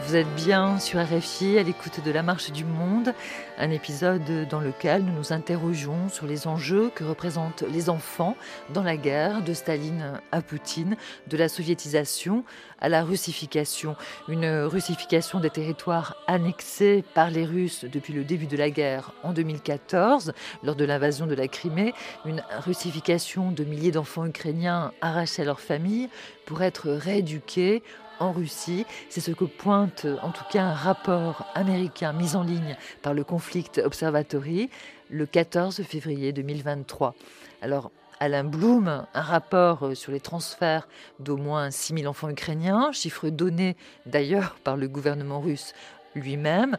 Vous 0.08 0.16
êtes 0.16 0.34
bien 0.36 0.78
sur 0.78 1.04
RFI 1.04 1.58
à 1.58 1.62
l'écoute 1.62 2.02
de 2.02 2.10
La 2.10 2.22
Marche 2.22 2.50
du 2.50 2.64
Monde, 2.64 3.12
un 3.58 3.70
épisode 3.70 4.48
dans 4.48 4.58
lequel 4.58 5.04
nous 5.04 5.12
nous 5.12 5.34
interrogeons 5.34 6.08
sur 6.08 6.26
les 6.26 6.46
enjeux 6.46 6.90
que 6.94 7.04
représentent 7.04 7.62
les 7.70 7.90
enfants 7.90 8.34
dans 8.72 8.82
la 8.82 8.96
guerre 8.96 9.42
de 9.42 9.52
Staline 9.52 10.18
à 10.32 10.40
Poutine, 10.40 10.96
de 11.26 11.36
la 11.36 11.50
soviétisation 11.50 12.42
à 12.80 12.88
la 12.88 13.04
russification. 13.04 13.96
Une 14.28 14.48
russification 14.62 15.40
des 15.40 15.50
territoires 15.50 16.16
annexés 16.26 17.04
par 17.12 17.28
les 17.28 17.44
Russes 17.44 17.84
depuis 17.84 18.14
le 18.14 18.24
début 18.24 18.46
de 18.46 18.56
la 18.56 18.70
guerre 18.70 19.12
en 19.24 19.34
2014, 19.34 20.32
lors 20.62 20.74
de 20.74 20.86
l'invasion 20.86 21.26
de 21.26 21.34
la 21.34 21.48
Crimée, 21.48 21.92
une 22.24 22.42
russification 22.64 23.52
de 23.52 23.62
milliers 23.62 23.92
d'enfants 23.92 24.24
ukrainiens 24.24 24.90
arrachés 25.02 25.42
à 25.42 25.44
leur 25.44 25.60
famille 25.60 26.08
pour 26.46 26.62
être 26.62 26.88
rééduqués 26.88 27.82
en 28.20 28.32
Russie. 28.32 28.86
C'est 29.08 29.20
ce 29.20 29.30
que 29.30 29.44
pointe 29.44 30.06
en 30.22 30.30
tout 30.30 30.44
cas 30.50 30.64
un 30.64 30.74
rapport 30.74 31.46
américain 31.54 32.12
mis 32.12 32.36
en 32.36 32.42
ligne 32.42 32.76
par 33.02 33.14
le 33.14 33.24
Conflict 33.24 33.80
Observatory 33.84 34.70
le 35.10 35.26
14 35.26 35.82
février 35.82 36.32
2023. 36.32 37.14
Alors, 37.62 37.90
Alain 38.20 38.44
Blum, 38.44 39.06
un 39.14 39.22
rapport 39.22 39.90
sur 39.94 40.12
les 40.12 40.20
transferts 40.20 40.88
d'au 41.20 41.36
moins 41.36 41.70
6000 41.70 42.08
enfants 42.08 42.28
ukrainiens, 42.28 42.90
chiffre 42.92 43.28
donné 43.28 43.76
d'ailleurs 44.06 44.56
par 44.64 44.76
le 44.76 44.88
gouvernement 44.88 45.40
russe 45.40 45.72
lui-même. 46.14 46.76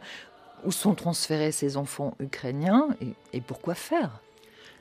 Où 0.64 0.72
sont 0.72 0.94
transférés 0.94 1.52
ces 1.52 1.78
enfants 1.78 2.14
ukrainiens 2.20 2.88
et 3.32 3.40
pourquoi 3.40 3.74
faire? 3.74 4.20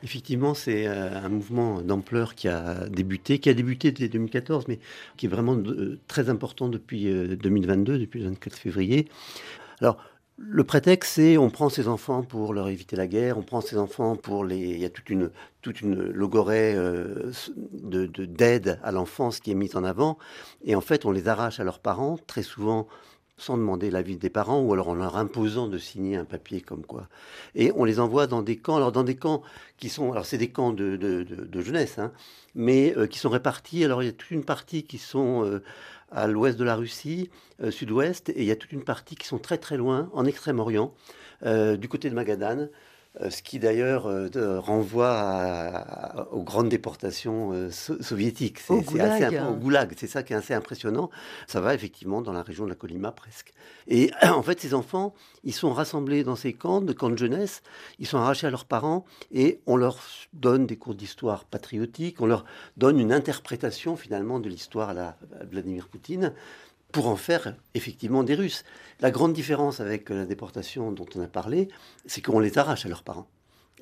Effectivement, 0.04 0.54
c'est 0.54 0.88
euh, 0.88 1.22
un 1.24 1.30
mouvement 1.30 1.82
d'ampleur 1.82 2.36
qui 2.36 2.48
a 2.48 2.88
débuté, 2.88 3.40
qui 3.40 3.50
a 3.50 3.54
débuté 3.54 3.92
dès 3.92 4.08
2014, 4.08 4.68
mais 4.68 4.80
qui 5.18 5.26
est 5.26 5.30
vraiment 5.30 5.56
euh, 5.56 6.00
très 6.08 6.30
important 6.30 6.70
depuis 6.70 7.06
2022, 7.06 7.94
euh, 7.94 8.00
depuis 8.00 8.20
le 8.22 8.30
24 8.30 8.56
février. 8.56 9.08
Alors, 9.82 9.98
le 10.38 10.64
prétexte, 10.64 11.16
c'est 11.16 11.38
on 11.38 11.50
prend 11.50 11.68
ces 11.68 11.90
enfants 11.90 12.24
pour 12.24 12.54
leur 12.54 12.70
éviter 12.70 12.96
la 12.96 13.08
guerre, 13.08 13.38
on 13.38 13.42
prend 13.42 13.60
ces 13.60 13.78
enfants 13.78 14.16
pour 14.16 14.46
les. 14.46 14.58
Il 14.58 14.80
y 14.80 14.86
a 14.86 14.90
toute 14.90 15.10
une, 15.10 15.32
toute 15.62 15.82
une 15.82 15.96
logorée 15.96 16.76
de, 16.76 18.06
d'aide 18.06 18.80
à 18.82 18.94
l'enfance 18.94 19.42
qui 19.42 19.52
est 19.52 19.56
mise 19.56 19.76
en 19.76 19.84
avant. 19.84 20.18
Et 20.64 20.76
en 20.76 20.82
fait, 20.82 21.04
on 21.04 21.12
les 21.12 21.28
arrache 21.28 21.60
à 21.60 21.66
leurs 21.66 21.80
parents, 21.80 22.18
très 22.26 22.44
souvent 22.44 22.88
sans 23.40 23.58
demander 23.58 23.90
l'avis 23.90 24.18
des 24.18 24.30
parents 24.30 24.62
ou 24.62 24.74
alors 24.74 24.90
en 24.90 24.94
leur 24.94 25.18
imposant 25.18 25.68
de 25.68 25.78
signer 25.78 26.18
un 26.18 26.26
papier 26.26 26.62
comme 26.62 26.84
quoi. 26.84 27.08
Et 27.56 27.72
on 27.76 27.84
les 27.84 28.00
envoie 28.00 28.28
dans 28.28 28.42
des 28.42 28.58
camps, 28.58 28.78
alors 28.78 28.92
dans 28.92 29.04
des 29.04 29.16
camps 29.16 29.42
qui 29.78 29.90
sont, 29.90 30.12
alors 30.12 30.26
c'est 30.26 30.38
des 30.38 30.50
camps 30.50 30.74
de, 30.74 30.96
de, 30.98 31.62
jeunesse, 31.62 32.00
hein, 32.00 32.12
mais 32.56 32.94
euh, 32.98 33.08
qui 33.08 33.20
sont 33.20 33.30
répartis. 33.30 33.84
Alors 33.84 34.04
il 34.04 34.08
y 34.08 34.10
a 34.10 34.14
toute 34.14 34.32
une 34.32 34.44
partie 34.44 34.84
qui 34.84 34.98
sont 34.98 35.46
euh, 35.46 35.64
à 36.12 36.28
l'ouest 36.28 36.58
de 36.58 36.64
la 36.64 36.76
Russie, 36.76 37.30
euh, 37.64 37.72
sud-ouest, 37.72 38.30
et 38.30 38.42
il 38.42 38.46
y 38.46 38.52
a 38.52 38.56
toute 38.56 38.72
une 38.72 38.84
partie 38.84 39.16
qui 39.16 39.28
sont 39.28 39.40
très 39.40 39.58
très 39.58 39.78
loin, 39.78 40.10
en 40.14 40.26
Extrême-Orient, 40.26 40.94
du 41.78 41.88
côté 41.88 42.10
de 42.10 42.16
Magadan. 42.16 42.68
Euh, 43.22 43.32
ce 43.32 43.42
qui 43.42 43.58
d'ailleurs 43.58 44.06
euh, 44.06 44.60
renvoie 44.60 46.28
aux 46.32 46.44
grandes 46.44 46.70
déportations 46.70 47.52
euh, 47.54 47.72
soviétiques. 47.72 48.60
C'est, 48.60 48.72
au, 48.72 48.82
goulag. 48.82 49.42
au 49.50 49.56
goulag, 49.56 49.94
c'est 49.98 50.08
ça 50.08 50.22
qui 50.22 50.34
est 50.34 50.36
assez 50.36 50.54
impressionnant. 50.54 51.10
Ça 51.48 51.60
va 51.60 51.74
effectivement 51.74 52.22
dans 52.22 52.34
la 52.34 52.44
région 52.44 52.66
de 52.66 52.70
la 52.70 52.76
Colima 52.76 53.12
presque. 53.12 53.52
Et 53.88 54.12
en 54.22 54.44
fait, 54.44 54.60
ces 54.60 54.76
enfants, 54.76 55.16
ils 55.44 55.56
sont 55.56 55.74
rassemblés 55.74 56.24
dans 56.24 56.36
ces 56.36 56.54
camps, 56.54 56.82
de 56.82 56.94
camps 56.94 57.10
de 57.10 57.18
jeunesse, 57.18 57.64
ils 57.98 58.06
sont 58.06 58.20
arrachés 58.20 58.46
à 58.46 58.52
leurs 58.52 58.66
parents 58.66 59.06
et 59.32 59.60
on 59.66 59.76
leur 59.76 59.98
donne 60.34 60.68
des 60.68 60.78
cours 60.78 60.94
d'histoire 60.94 61.46
patriotique, 61.46 62.22
on 62.22 62.28
leur 62.28 62.46
donne 62.78 63.00
une 63.00 63.12
interprétation 63.12 63.96
finalement 63.96 64.40
de 64.40 64.50
l'histoire 64.50 64.92
à 64.92 65.16
Vladimir 65.50 65.88
Poutine 65.88 66.32
pour 66.92 67.08
en 67.08 67.16
faire 67.16 67.56
effectivement 67.74 68.24
des 68.24 68.36
Russes. 68.36 68.64
La 69.00 69.12
grande 69.12 69.34
différence 69.34 69.80
avec 69.80 70.10
la 70.10 70.26
déportation 70.26 70.92
dont 70.92 71.06
on 71.16 71.22
a 71.22 71.28
parlé, 71.28 71.70
c'est 72.06 72.22
qu'on 72.22 72.40
les 72.40 72.58
arrache 72.58 72.86
à 72.86 72.90
leurs 72.90 73.04
parents, 73.04 73.28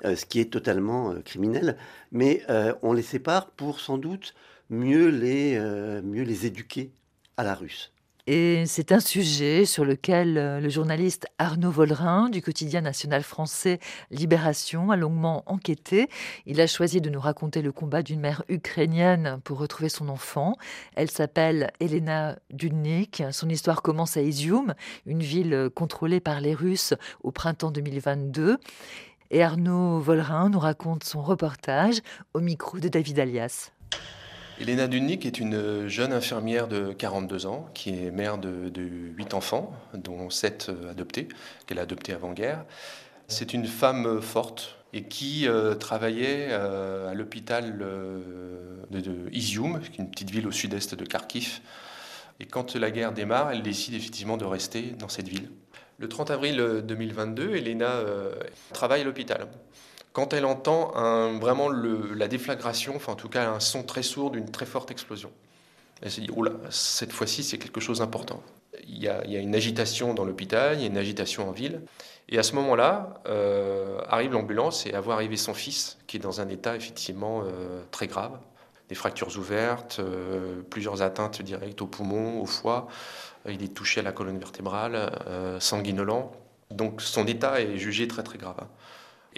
euh, 0.04 0.16
ce 0.16 0.26
qui 0.26 0.40
est 0.40 0.52
totalement 0.52 1.12
euh, 1.12 1.20
criminel, 1.20 1.76
mais 2.12 2.42
euh, 2.50 2.74
on 2.82 2.92
les 2.92 3.02
sépare 3.02 3.50
pour 3.50 3.80
sans 3.80 3.98
doute 3.98 4.34
mieux 4.70 5.08
les, 5.08 5.58
mieux 6.02 6.24
les 6.24 6.44
éduquer 6.44 6.92
à 7.38 7.42
la 7.42 7.54
russe. 7.54 7.90
Et 8.30 8.66
c'est 8.66 8.92
un 8.92 9.00
sujet 9.00 9.64
sur 9.64 9.86
lequel 9.86 10.36
euh, 10.36 10.60
le 10.60 10.68
journaliste 10.68 11.26
Arnaud 11.38 11.70
Vollerin 11.70 12.28
du 12.28 12.42
quotidien 12.42 12.82
national 12.82 13.22
français 13.22 13.78
Libération 14.10 14.90
a 14.90 14.96
longuement 14.96 15.44
enquêté. 15.46 16.10
Il 16.44 16.60
a 16.60 16.66
choisi 16.66 17.00
de 17.00 17.08
nous 17.08 17.20
raconter 17.20 17.62
le 17.62 17.72
combat 17.72 18.02
d'une 18.02 18.20
mère 18.20 18.44
ukrainienne 18.50 19.40
pour 19.44 19.56
retrouver 19.56 19.88
son 19.88 20.10
enfant. 20.10 20.56
Elle 20.94 21.10
s'appelle 21.10 21.70
Elena 21.80 22.38
Dudnik. 22.50 23.22
Son 23.30 23.48
histoire 23.48 23.80
commence 23.80 24.18
à 24.18 24.20
Izium, 24.20 24.74
une 25.06 25.22
ville 25.22 25.70
contrôlée 25.74 26.20
par 26.20 26.42
les 26.42 26.52
Russes 26.52 26.92
au 27.22 27.30
printemps 27.30 27.70
2022. 27.70 28.58
Et 29.30 29.42
Arnaud 29.42 30.00
Vollerin 30.00 30.50
nous 30.50 30.60
raconte 30.60 31.02
son 31.02 31.22
reportage 31.22 32.02
au 32.34 32.40
micro 32.40 32.78
de 32.78 32.88
David 32.88 33.20
Alias. 33.20 33.72
Elena 34.60 34.88
Dunnik 34.88 35.24
est 35.24 35.38
une 35.38 35.86
jeune 35.86 36.12
infirmière 36.12 36.66
de 36.66 36.92
42 36.92 37.46
ans 37.46 37.68
qui 37.74 37.90
est 37.90 38.10
mère 38.10 38.38
de, 38.38 38.68
de 38.68 38.82
8 38.82 39.34
enfants, 39.34 39.72
dont 39.94 40.30
7 40.30 40.66
euh, 40.68 40.90
adoptés, 40.90 41.28
qu'elle 41.66 41.78
a 41.78 41.82
adoptés 41.82 42.12
avant-guerre. 42.12 42.64
C'est 43.28 43.54
une 43.54 43.66
femme 43.66 44.20
forte 44.20 44.76
et 44.92 45.04
qui 45.04 45.46
euh, 45.46 45.76
travaillait 45.76 46.48
euh, 46.50 47.08
à 47.08 47.14
l'hôpital 47.14 47.78
de, 47.78 49.28
Izium, 49.30 49.80
une 49.96 50.10
petite 50.10 50.30
ville 50.30 50.48
au 50.48 50.52
sud-est 50.52 50.96
de 50.96 51.04
Kharkiv, 51.04 51.60
Et 52.40 52.46
quand 52.46 52.74
la 52.74 52.90
guerre 52.90 53.12
démarre, 53.12 53.52
elle 53.52 53.62
décide 53.62 53.94
effectivement 53.94 54.36
de 54.36 54.44
rester 54.44 54.82
dans 54.98 55.08
cette 55.08 55.28
ville. 55.28 55.50
Le 55.98 56.08
30 56.08 56.32
avril 56.32 56.82
2022, 56.84 57.54
Elena 57.54 58.00
travaille 58.72 59.02
à 59.02 59.04
l'hôpital. 59.04 59.46
Quand 60.12 60.32
elle 60.32 60.46
entend 60.46 60.92
vraiment 61.38 61.68
la 61.68 62.28
déflagration, 62.28 62.96
enfin 62.96 63.12
en 63.12 63.16
tout 63.16 63.28
cas 63.28 63.48
un 63.48 63.60
son 63.60 63.82
très 63.82 64.02
sourd 64.02 64.30
d'une 64.30 64.50
très 64.50 64.66
forte 64.66 64.90
explosion, 64.90 65.30
elle 66.02 66.10
se 66.10 66.20
dit, 66.20 66.30
oh 66.34 66.42
là, 66.42 66.52
cette 66.70 67.12
fois-ci 67.12 67.42
c'est 67.42 67.58
quelque 67.58 67.80
chose 67.80 67.98
d'important. 67.98 68.42
Il 68.86 68.98
y, 69.02 69.08
a, 69.08 69.22
une 69.24 69.54
agitation 69.54 70.14
dans 70.14 70.24
l'hôpital, 70.24 70.76
il 70.76 70.82
y 70.82 70.84
a 70.84 70.86
une 70.86 70.98
agitation 70.98 71.48
en 71.48 71.52
ville. 71.52 71.82
Et 72.28 72.38
à 72.38 72.42
ce 72.42 72.54
moment-là, 72.54 73.14
euh, 73.26 74.00
arrive 74.08 74.32
l'ambulance 74.32 74.86
et 74.86 74.94
à 74.94 75.00
voir 75.00 75.16
arriver 75.16 75.36
son 75.36 75.54
fils, 75.54 75.98
qui 76.06 76.18
est 76.18 76.20
dans 76.20 76.40
un 76.40 76.48
état 76.48 76.76
effectivement 76.76 77.42
euh, 77.42 77.82
très 77.90 78.06
grave. 78.06 78.38
Des 78.88 78.94
fractures 78.94 79.36
ouvertes, 79.38 79.98
euh, 80.00 80.60
plusieurs 80.70 81.02
atteintes 81.02 81.42
directes 81.42 81.80
au 81.82 81.86
poumon, 81.86 82.40
au 82.40 82.46
foie. 82.46 82.88
Il 83.48 83.62
est 83.62 83.74
touché 83.74 84.00
à 84.00 84.02
la 84.02 84.12
colonne 84.12 84.38
vertébrale, 84.38 85.10
sanguinolent. 85.58 86.32
Donc 86.70 87.00
son 87.00 87.26
état 87.26 87.60
est 87.60 87.78
jugé 87.78 88.08
très 88.08 88.22
très 88.22 88.36
grave. 88.36 88.66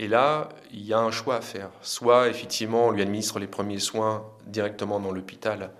Et 0.01 0.09
là, 0.09 0.49
il 0.73 0.83
y 0.83 0.95
a 0.95 0.99
un 0.99 1.11
choix 1.11 1.37
à 1.37 1.41
faire. 1.43 1.69
Soit 1.83 2.29
effectivement 2.29 2.87
on 2.87 2.91
lui 2.91 3.03
administre 3.03 3.39
les 3.39 3.47
premiers 3.47 3.79
soins 3.79 4.25
directement 4.47 4.99
dans 4.99 5.13
l'hôpital 5.13 5.73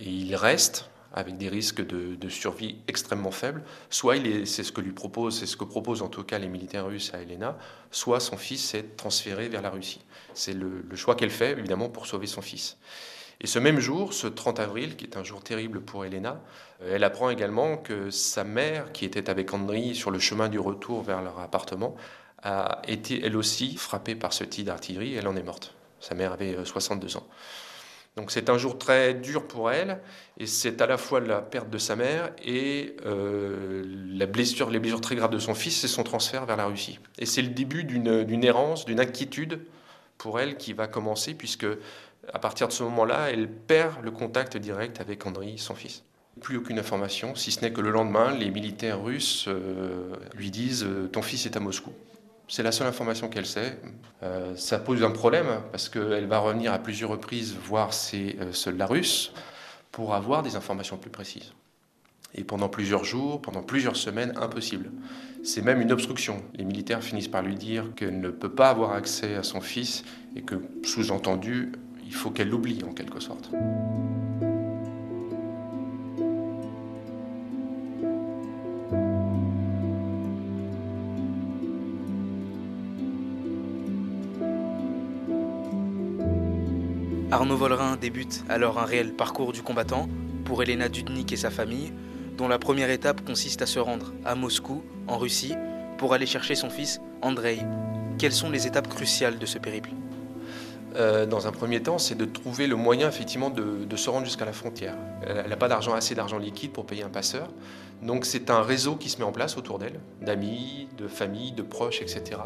et 0.00 0.10
il 0.10 0.34
reste, 0.34 0.90
avec 1.14 1.38
des 1.38 1.48
risques 1.48 1.86
de, 1.86 2.28
survie 2.28 2.78
extrêmement 2.88 3.30
faibles, 3.30 3.62
soit 3.90 4.16
c'est 4.44 4.64
ce 4.64 4.72
que 4.72 4.80
lui 4.80 4.90
propose, 4.90 5.38
c'est 5.38 5.46
ce 5.46 5.56
que 5.56 5.64
proposent 5.64 6.02
en 6.02 6.08
tout 6.08 6.24
cas 6.24 6.38
les 6.38 6.48
militaires 6.48 6.86
russes 6.86 7.14
à 7.14 7.22
Elena, 7.22 7.56
soit 7.92 8.18
son 8.18 8.36
fils 8.36 8.74
est 8.74 8.96
transféré 8.96 9.48
vers 9.48 9.62
la 9.62 9.70
Russie. 9.70 10.04
C'est 10.34 10.52
le, 10.52 10.84
choix 10.96 11.14
qu'elle 11.14 11.30
fait 11.30 11.52
évidemment 11.52 11.88
pour 11.88 12.08
sauver 12.08 12.26
son 12.26 12.42
fils. 12.42 12.76
Et 13.40 13.46
ce 13.46 13.60
même 13.60 13.78
jour, 13.78 14.14
ce 14.14 14.26
30 14.26 14.58
avril, 14.58 14.96
qui 14.96 15.04
est 15.04 15.16
un 15.16 15.22
jour 15.22 15.44
terrible 15.44 15.80
pour 15.80 16.04
Elena, 16.04 16.42
euh, 16.82 16.96
elle 16.96 17.04
apprend 17.04 17.30
également 17.30 17.76
que 17.76 18.10
sa 18.10 18.42
mère, 18.42 18.90
qui 18.90 19.04
était 19.04 19.30
avec 19.30 19.54
Andriy 19.54 19.94
sur 19.94 20.10
le 20.10 20.18
chemin 20.18 20.48
du 20.48 20.58
retour 20.58 21.02
vers 21.02 21.22
leur 21.22 21.38
appartement, 21.38 21.94
a 22.42 22.82
été 22.86 23.24
elle 23.24 23.36
aussi 23.36 23.76
frappée 23.76 24.14
par 24.14 24.32
ce 24.32 24.44
tir 24.44 24.66
d'artillerie 24.66 25.14
elle 25.14 25.28
en 25.28 25.36
est 25.36 25.42
morte. 25.42 25.74
Sa 26.00 26.14
mère 26.14 26.32
avait 26.32 26.64
62 26.64 27.06
euh, 27.06 27.18
ans. 27.18 27.26
Donc 28.18 28.32
c'est 28.32 28.50
un 28.50 28.58
jour 28.58 28.78
très 28.78 29.14
dur 29.14 29.46
pour 29.46 29.70
elle, 29.70 30.00
et 30.38 30.46
c'est 30.46 30.82
à 30.82 30.86
la 30.86 30.98
fois 30.98 31.20
la 31.20 31.40
perte 31.40 31.70
de 31.70 31.78
sa 31.78 31.94
mère 31.94 32.32
et 32.44 32.96
euh, 33.06 33.84
la 33.86 34.26
blessure, 34.26 34.70
les 34.70 34.80
blessures 34.80 35.00
très 35.00 35.14
graves 35.14 35.30
de 35.30 35.38
son 35.38 35.54
fils 35.54 35.84
et 35.84 35.88
son 35.88 36.02
transfert 36.02 36.44
vers 36.44 36.56
la 36.56 36.66
Russie. 36.66 36.98
Et 37.18 37.26
c'est 37.26 37.42
le 37.42 37.48
début 37.48 37.84
d'une 37.84 38.44
errance, 38.44 38.86
d'une 38.86 38.98
inquiétude 38.98 39.60
pour 40.16 40.40
elle 40.40 40.56
qui 40.56 40.72
va 40.72 40.88
commencer, 40.88 41.34
puisque 41.34 41.66
à 42.32 42.38
partir 42.40 42.66
de 42.66 42.72
ce 42.72 42.82
moment-là, 42.82 43.30
elle 43.30 43.48
perd 43.48 44.02
le 44.02 44.10
contact 44.10 44.56
direct 44.56 45.00
avec 45.00 45.24
Andriy, 45.24 45.56
son 45.56 45.76
fils. 45.76 46.02
Plus 46.40 46.56
aucune 46.56 46.80
information, 46.80 47.36
si 47.36 47.52
ce 47.52 47.60
n'est 47.60 47.72
que 47.72 47.80
le 47.80 47.90
lendemain, 47.90 48.34
les 48.34 48.50
militaires 48.50 49.00
russes 49.00 49.44
euh, 49.46 50.16
lui 50.34 50.50
disent 50.50 50.86
Ton 51.12 51.22
fils 51.22 51.46
est 51.46 51.56
à 51.56 51.60
Moscou. 51.60 51.92
C'est 52.48 52.62
la 52.62 52.72
seule 52.72 52.86
information 52.86 53.28
qu'elle 53.28 53.46
sait. 53.46 53.78
Euh, 54.22 54.56
ça 54.56 54.78
pose 54.78 55.02
un 55.02 55.10
problème 55.10 55.60
parce 55.70 55.90
qu'elle 55.90 56.26
va 56.26 56.38
revenir 56.38 56.72
à 56.72 56.78
plusieurs 56.78 57.10
reprises 57.10 57.54
voir 57.54 57.92
ses 57.92 58.36
euh, 58.40 58.52
soldats 58.52 58.86
russes 58.86 59.32
pour 59.92 60.14
avoir 60.14 60.42
des 60.42 60.56
informations 60.56 60.96
plus 60.96 61.10
précises. 61.10 61.52
Et 62.34 62.44
pendant 62.44 62.70
plusieurs 62.70 63.04
jours, 63.04 63.42
pendant 63.42 63.62
plusieurs 63.62 63.96
semaines, 63.96 64.32
impossible. 64.36 64.90
C'est 65.44 65.62
même 65.62 65.80
une 65.80 65.92
obstruction. 65.92 66.42
Les 66.54 66.64
militaires 66.64 67.02
finissent 67.02 67.28
par 67.28 67.42
lui 67.42 67.54
dire 67.54 67.84
qu'elle 67.96 68.20
ne 68.20 68.30
peut 68.30 68.50
pas 68.50 68.70
avoir 68.70 68.92
accès 68.92 69.34
à 69.34 69.42
son 69.42 69.60
fils 69.60 70.04
et 70.34 70.42
que, 70.42 70.56
sous-entendu, 70.84 71.72
il 72.04 72.14
faut 72.14 72.30
qu'elle 72.30 72.48
l'oublie 72.48 72.82
en 72.84 72.92
quelque 72.92 73.20
sorte. 73.20 73.50
Arnaud 87.38 87.56
Vollerin 87.56 87.94
débute 87.94 88.42
alors 88.48 88.80
un 88.80 88.84
réel 88.84 89.12
parcours 89.12 89.52
du 89.52 89.62
combattant 89.62 90.08
pour 90.44 90.60
Elena 90.60 90.88
Dudnik 90.88 91.32
et 91.32 91.36
sa 91.36 91.50
famille, 91.50 91.92
dont 92.36 92.48
la 92.48 92.58
première 92.58 92.90
étape 92.90 93.24
consiste 93.24 93.62
à 93.62 93.66
se 93.66 93.78
rendre 93.78 94.12
à 94.24 94.34
Moscou, 94.34 94.82
en 95.06 95.18
Russie, 95.18 95.54
pour 95.98 96.14
aller 96.14 96.26
chercher 96.26 96.56
son 96.56 96.68
fils 96.68 97.00
Andrei. 97.22 97.60
Quelles 98.18 98.32
sont 98.32 98.50
les 98.50 98.66
étapes 98.66 98.88
cruciales 98.88 99.38
de 99.38 99.46
ce 99.46 99.58
périple? 99.58 99.90
Euh, 100.96 101.26
dans 101.26 101.46
un 101.46 101.52
premier 101.52 101.80
temps, 101.80 101.98
c'est 101.98 102.16
de 102.16 102.24
trouver 102.24 102.66
le 102.66 102.74
moyen 102.74 103.08
effectivement 103.08 103.50
de, 103.50 103.96
se 103.96 104.10
rendre 104.10 104.24
jusqu'à 104.24 104.44
la 104.44 104.52
frontière. 104.52 104.96
Elle 105.24 105.48
n'a 105.48 105.56
pas 105.56 105.72
assez 105.94 106.16
d'argent 106.16 106.38
liquide 106.38 106.72
pour 106.72 106.86
payer 106.86 107.04
un 107.04 107.08
passeur. 107.08 107.50
Donc 108.02 108.24
c'est 108.24 108.50
un 108.50 108.62
réseau 108.62 108.96
qui 108.96 109.08
se 109.08 109.18
met 109.18 109.24
en 109.24 109.32
place 109.32 109.56
autour 109.56 109.78
d'elle, 109.78 110.00
d'amis, 110.20 110.88
de 110.96 111.08
familles, 111.08 111.52
de 111.52 111.62
proches, 111.62 112.00
etc., 112.00 112.40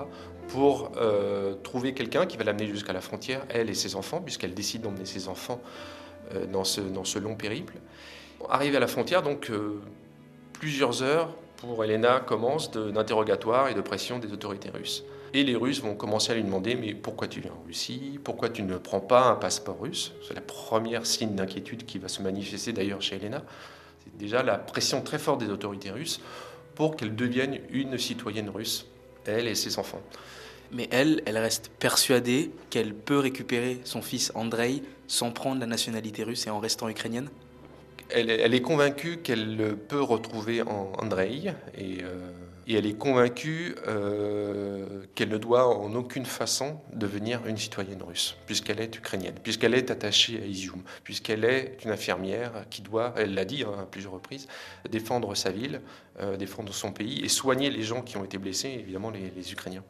pour 0.48 0.92
euh, 0.96 1.54
trouver 1.62 1.94
quelqu'un 1.94 2.26
qui 2.26 2.36
va 2.36 2.44
l'amener 2.44 2.66
jusqu'à 2.66 2.92
la 2.92 3.00
frontière, 3.00 3.44
elle 3.48 3.70
et 3.70 3.74
ses 3.74 3.96
enfants, 3.96 4.20
puisqu'elle 4.20 4.54
décide 4.54 4.82
d'emmener 4.82 5.04
ses 5.04 5.28
enfants 5.28 5.60
euh, 6.34 6.46
dans, 6.46 6.64
ce, 6.64 6.80
dans 6.80 7.04
ce 7.04 7.18
long 7.18 7.36
périple. 7.36 7.74
Arrivé 8.50 8.76
à 8.76 8.80
la 8.80 8.88
frontière, 8.88 9.22
donc 9.22 9.52
plusieurs 10.52 11.02
heures 11.02 11.32
pour 11.58 11.84
Elena 11.84 12.18
commencent 12.18 12.72
d'interrogatoire 12.72 13.68
et 13.68 13.74
de 13.74 13.80
pression 13.80 14.18
des 14.18 14.32
autorités 14.32 14.70
russes. 14.70 15.04
Et 15.34 15.44
les 15.44 15.56
Russes 15.56 15.80
vont 15.80 15.94
commencer 15.94 16.32
à 16.32 16.34
lui 16.34 16.42
demander 16.42 16.74
Mais 16.74 16.94
pourquoi 16.94 17.26
tu 17.26 17.40
viens 17.40 17.52
en 17.52 17.66
Russie? 17.66 18.18
Pourquoi 18.22 18.50
tu 18.50 18.62
ne 18.62 18.76
prends 18.76 19.00
pas 19.00 19.26
un 19.26 19.36
passeport 19.36 19.80
russe? 19.80 20.12
C'est 20.26 20.34
la 20.34 20.42
première 20.42 21.06
signe 21.06 21.34
d'inquiétude 21.34 21.86
qui 21.86 21.98
va 21.98 22.08
se 22.08 22.20
manifester 22.20 22.72
d'ailleurs 22.72 23.00
chez 23.00 23.16
Elena. 23.16 23.42
C'est 24.04 24.16
déjà 24.16 24.42
la 24.42 24.58
pression 24.58 25.02
très 25.02 25.18
forte 25.18 25.40
des 25.40 25.50
autorités 25.50 25.90
russes 25.90 26.20
pour 26.74 26.96
qu'elle 26.96 27.14
devienne 27.14 27.60
une 27.70 27.98
citoyenne 27.98 28.48
russe, 28.48 28.86
elle 29.26 29.46
et 29.46 29.54
ses 29.54 29.78
enfants. 29.78 30.02
Mais 30.72 30.88
elle, 30.90 31.22
elle 31.26 31.36
reste 31.36 31.70
persuadée 31.78 32.50
qu'elle 32.70 32.94
peut 32.94 33.18
récupérer 33.18 33.80
son 33.84 34.00
fils 34.00 34.32
Andrei 34.34 34.82
sans 35.06 35.30
prendre 35.30 35.60
la 35.60 35.66
nationalité 35.66 36.24
russe 36.24 36.46
et 36.46 36.50
en 36.50 36.60
restant 36.60 36.88
ukrainienne 36.88 37.28
elle, 38.14 38.54
est 38.54 38.62
convaincue 38.62 39.18
qu'elle 39.18 39.76
peut 39.88 40.02
retrouver 40.02 40.62
Andrei 40.62 41.54
et 41.76 41.98
euh, 42.02 42.30
et 42.66 42.74
elle 42.74 42.86
est 42.86 42.96
convaincue 42.96 43.74
euh, 43.86 45.04
qu'elle 45.14 45.30
ne 45.30 45.38
doit 45.38 45.66
en 45.66 45.94
aucune 45.94 46.26
façon 46.26 46.78
devenir 46.92 47.46
une 47.46 47.56
citoyenne 47.56 48.02
russe, 48.02 48.36
puisqu'elle 48.46 48.80
est 48.80 48.96
ukrainienne, 48.96 49.34
puisqu'elle 49.42 49.74
est 49.74 49.90
attachée 49.90 50.40
à 50.42 50.46
Izium, 50.46 50.82
puisqu'elle 51.04 51.44
est 51.44 51.78
une 51.84 51.90
infirmière 51.90 52.64
qui 52.70 52.82
doit, 52.82 53.14
elle 53.16 53.34
l'a 53.34 53.44
dit 53.44 53.64
hein, 53.64 53.80
à 53.82 53.84
plusieurs 53.84 54.12
reprises, 54.12 54.46
défendre 54.90 55.34
sa 55.34 55.50
ville, 55.50 55.80
euh, 56.20 56.36
défendre 56.36 56.72
son 56.72 56.92
pays 56.92 57.20
et 57.24 57.28
soigner 57.28 57.70
les 57.70 57.82
gens 57.82 58.02
qui 58.02 58.16
ont 58.16 58.24
été 58.24 58.38
blessés, 58.38 58.68
évidemment 58.68 59.10
les, 59.10 59.52
Ukrainiens. 59.52 59.82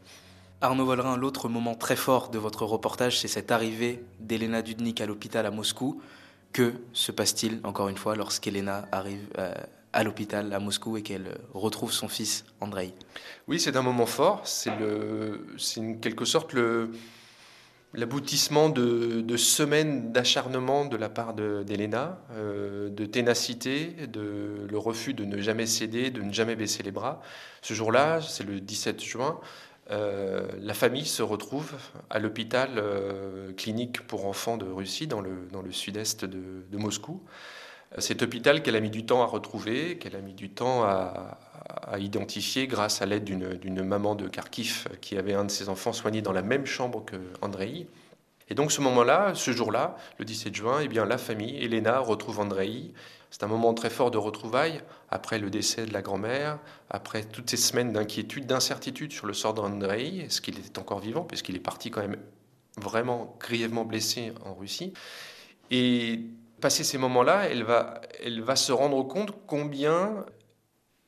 Arnaud 0.61 0.87
Vollerin, 0.87 1.17
l'autre 1.17 1.49
moment 1.49 1.75
très 1.75 1.97
fort 1.97 2.31
de 2.31 2.39
votre 2.39 2.65
reportage, 2.65 3.19
c'est 3.19 3.29
cette 3.29 3.51
arrivée 3.51 4.03
d'Elena 4.21 4.63
Dudnik 4.63 5.01
à 5.01 5.07
l'hôpital 5.07 5.45
à 5.45 5.51
Moscou. 5.51 6.01
Que 6.53 6.75
se 6.93 7.11
passe-t-il, 7.13 7.61
encore 7.65 7.89
une 7.89 7.97
fois, 7.97 8.15
lorsqu'Elena 8.15 8.87
arrive 8.93 9.27
euh, 9.39 9.53
à 9.93 10.05
l'hôpital 10.05 10.53
à 10.53 10.59
Moscou 10.59 10.97
et 10.97 11.03
qu'elle 11.03 11.39
retrouve 11.53 11.93
son 11.93 12.09
fils 12.09 12.45
Andrei. 12.61 12.95
Oui, 13.49 13.61
c'est 13.61 13.77
un 13.77 13.83
moment 13.83 14.07
fort. 14.07 14.43
C'est 14.47 14.71
en 14.71 15.95
quelque 16.01 16.25
sorte 16.25 16.55
l'aboutissement 17.95 18.69
de, 18.69 19.37
semaines 19.37 20.13
d'acharnement 20.13 20.85
de 20.85 20.97
la 20.97 21.09
part 21.09 21.35
d'Elena, 21.35 22.19
euh, 22.33 22.89
de 22.89 23.05
ténacité, 23.07 24.07
de 24.07 24.67
le 24.69 24.79
refus 24.79 25.15
de 25.15 25.25
ne 25.25 25.39
jamais 25.39 25.67
céder, 25.67 26.11
de 26.11 26.23
ne 26.23 26.33
jamais 26.33 26.57
baisser 26.57 26.83
les 26.83 26.93
bras. 26.93 27.21
Ce 27.61 27.75
jour-là, 27.75 28.21
c'est 28.21 28.45
le 28.45 28.61
17 28.61 29.03
juin, 29.03 29.41
euh, 29.91 30.47
la 30.61 30.75
famille 30.75 31.05
se 31.05 31.23
retrouve 31.23 31.75
à 32.09 32.19
l'hôpital 32.19 32.71
euh, 32.77 33.53
clinique 33.53 34.01
pour 34.07 34.27
enfants 34.27 34.57
de 34.57 34.65
Russie, 34.65 35.07
dans 35.07 35.21
le, 35.21 35.49
dans 35.51 35.63
le 35.63 35.73
sud-est 35.73 36.25
de, 36.25 36.65
de 36.71 36.79
Moscou. 36.79 37.21
Cet 37.99 38.23
hôpital 38.23 38.63
qu'elle 38.63 38.77
a 38.77 38.81
mis 38.81 38.91
du 38.91 39.05
temps 39.05 39.23
à 39.23 39.27
retrouver, 39.27 39.99
qu'elle 39.99 40.17
a 40.17 40.21
mis 40.21 40.35
du 40.35 40.51
temps 40.51 40.83
à, 40.85 41.39
identifier 41.99 42.67
grâce 42.67 43.03
à 43.03 43.07
l'aide 43.07 43.25
d'une 43.25 43.83
maman 43.83 44.15
de 44.15 44.27
Kharkiv 44.27 44.89
qui 45.01 45.19
avait 45.19 45.35
un 45.35 45.45
de 45.45 45.51
ses 45.51 45.69
enfants 45.69 45.93
soigné 45.93 46.23
dans 46.23 46.33
la 46.33 46.43
même 46.43 46.65
chambre 46.65 47.05
que 47.05 47.17
Andrei. 47.43 47.87
Et 48.49 48.55
donc 48.55 48.73
ce 48.73 48.81
moment-là, 48.81 49.35
ce 49.35 49.51
jour-là, 49.51 49.97
le 50.19 50.25
17 50.25 50.55
juin, 50.55 50.81
eh 50.83 50.89
bien, 50.89 51.05
la 51.05 51.19
famille, 51.19 51.57
Elena, 51.63 51.99
retrouve 51.99 52.41
Andrei. 52.41 52.93
C'est 53.31 53.45
un 53.45 53.47
moment 53.47 53.73
très 53.73 53.91
fort 53.91 54.11
de 54.11 54.19
retrouvailles, 54.19 54.81
après 55.11 55.39
le 55.39 55.49
décès 55.49 55.87
de 55.87 55.93
la 55.93 56.03
grand-mère, 56.03 56.59
après 56.91 57.25
toutes 57.25 57.49
ces 57.49 57.57
semaines 57.57 57.93
d'inquiétude, 57.93 58.47
d'incertitude 58.47 59.13
sur 59.13 59.27
le 59.27 59.33
sort 59.33 59.55
d'Andrei, 59.55 60.19
est-ce 60.19 60.41
qu'il 60.41 60.59
était 60.59 60.79
encore 60.79 61.01
vivant, 61.01 61.23
puisqu'il 61.23 61.57
est 61.57 61.61
parti 61.61 61.91
quand 61.91 62.03
même 62.03 62.19
vraiment 62.77 63.37
grièvement 63.41 63.85
blessé 63.85 64.33
en 64.45 64.55
Russie. 64.55 64.93
Et 65.71 66.21
passé 66.63 66.85
ces 66.85 66.97
moments-là, 66.97 67.49
elle 67.51 67.65
va, 67.65 68.01
elle 68.23 68.41
va 68.41 68.57
se 68.57 68.73
rendre 68.73 69.03
compte 69.03 69.35
combien 69.47 70.25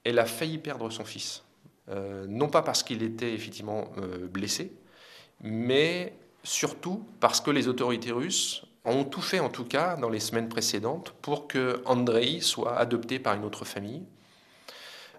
elle 0.05 0.19
a 0.19 0.27
failli 0.27 0.59
perdre 0.59 0.90
son 0.90 1.07
fils. 1.07 1.43
Euh, 1.88 2.27
non 2.29 2.49
pas 2.49 2.61
parce 2.61 2.83
qu'il 2.83 3.03
était 3.03 3.33
effectivement 3.33 3.90
euh, 3.99 4.27
blessé, 4.27 4.73
mais 5.40 6.14
surtout 6.43 7.07
parce 7.21 7.40
que 7.40 7.51
les 7.51 7.69
autorités 7.69 8.12
russes 8.12 8.64
ont 8.85 9.05
tout 9.05 9.23
fait 9.23 9.40
en 9.40 9.49
tout 9.49 9.64
cas 9.64 9.97
dans 9.97 10.11
les 10.11 10.21
semaines 10.21 10.49
précédentes 10.49 11.14
pour 11.23 11.47
que 11.47 11.83
Andrei 11.87 12.40
soit 12.40 12.77
adopté 12.77 13.19
par 13.19 13.35
une 13.35 13.45
autre 13.45 13.64
famille. 13.64 14.03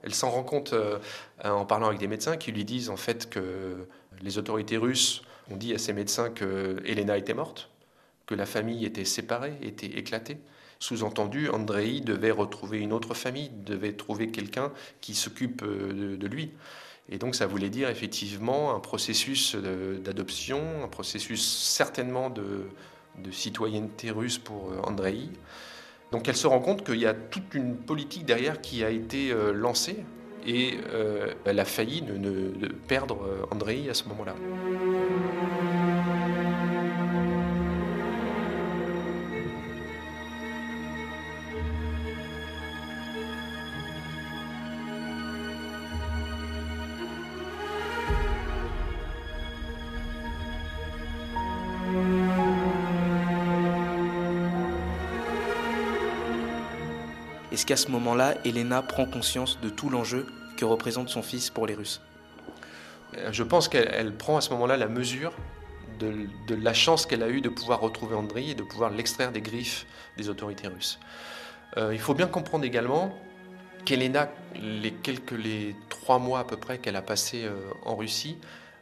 Elle 0.03 0.13
s'en 0.13 0.29
rend 0.29 0.43
compte 0.43 0.73
euh, 0.73 0.99
en 1.43 1.65
parlant 1.65 1.87
avec 1.87 1.99
des 1.99 2.07
médecins 2.07 2.37
qui 2.37 2.51
lui 2.51 2.65
disent 2.65 2.89
en 2.89 2.97
fait 2.97 3.29
que 3.29 3.87
les 4.21 4.37
autorités 4.37 4.77
russes 4.77 5.23
ont 5.51 5.57
dit 5.57 5.73
à 5.73 5.77
ces 5.77 5.93
médecins 5.93 6.29
que 6.29 6.81
Elena 6.85 7.17
était 7.17 7.33
morte, 7.33 7.69
que 8.25 8.35
la 8.35 8.45
famille 8.45 8.85
était 8.85 9.05
séparée, 9.05 9.53
était 9.61 9.87
éclatée. 9.97 10.37
Sous-entendu, 10.79 11.49
Andrei 11.49 12.01
devait 12.01 12.31
retrouver 12.31 12.79
une 12.79 12.93
autre 12.93 13.13
famille, 13.13 13.49
devait 13.65 13.93
trouver 13.93 14.29
quelqu'un 14.29 14.71
qui 15.01 15.15
s'occupe 15.15 15.63
euh, 15.63 16.17
de 16.17 16.27
lui. 16.27 16.51
Et 17.07 17.17
donc 17.17 17.35
ça 17.35 17.45
voulait 17.45 17.69
dire 17.69 17.89
effectivement 17.89 18.75
un 18.75 18.79
processus 18.79 19.55
d'adoption, 19.55 20.83
un 20.83 20.87
processus 20.87 21.45
certainement 21.45 22.29
de, 22.29 22.65
citoyenneté 23.31 24.11
russe 24.11 24.37
pour 24.37 24.71
euh, 24.71 24.81
Andrei. 24.83 25.29
Donc 26.11 26.27
elle 26.27 26.35
se 26.35 26.47
rend 26.47 26.59
compte 26.59 26.85
qu'il 26.85 26.99
y 26.99 27.05
a 27.05 27.13
toute 27.13 27.53
une 27.53 27.77
politique 27.77 28.25
derrière 28.25 28.59
qui 28.59 28.83
a 28.83 28.89
été 28.89 29.31
euh, 29.31 29.53
lancée 29.53 30.03
et 30.47 30.77
elle 31.45 31.59
a 31.59 31.65
failli 31.65 32.03
perdre 32.87 33.47
Andrei 33.49 33.89
à 33.89 33.95
ce 33.95 34.07
moment-là. 34.09 34.35
Est-ce 57.55 57.65
qu'à 57.65 57.77
ce, 57.77 57.89
moment-là, 57.91 58.33
Elena 58.43 58.81
prend 58.81 59.05
conscience 59.05 59.61
de 59.61 59.69
tout 59.69 59.89
l'enjeu 59.89 60.27
que 60.57 60.65
représente 60.65 61.07
son 61.07 61.21
fils 61.21 61.49
pour 61.49 61.65
les 61.67 61.73
Russes? 61.73 62.01
Je 63.31 63.43
pense 63.43 63.69
qu'elle 63.69 64.13
prend 64.17 64.35
à 64.35 64.41
ce 64.41 64.49
moment-là 64.49 64.75
la 64.75 64.89
mesure 64.89 65.31
de, 65.97 66.27
la 66.53 66.73
chance 66.73 67.05
qu'elle 67.05 67.23
a 67.23 67.29
eue 67.29 67.39
de 67.39 67.47
pouvoir 67.47 67.79
retrouver 67.79 68.13
Andrei 68.13 68.49
et 68.49 68.55
de 68.55 68.63
pouvoir 68.63 68.89
l'extraire 68.89 69.31
des 69.31 69.39
griffes 69.39 69.85
des 70.17 70.27
autorités 70.27 70.67
russes. 70.67 70.99
Euh, 71.77 71.93
il 71.93 71.99
faut 72.01 72.13
bien 72.13 72.27
comprendre 72.27 72.65
également 72.65 73.17
qu'Elena, 73.85 74.29
les 74.55 74.91
quelques 74.91 75.31
les 75.31 75.77
trois 75.87 76.19
mois 76.19 76.39
à 76.39 76.43
peu 76.43 76.57
près 76.57 76.79
qu'elle 76.79 76.97
a 76.97 77.01
passé 77.01 77.45
euh, 77.45 77.55
en 77.85 77.95
Russie, 77.95 78.37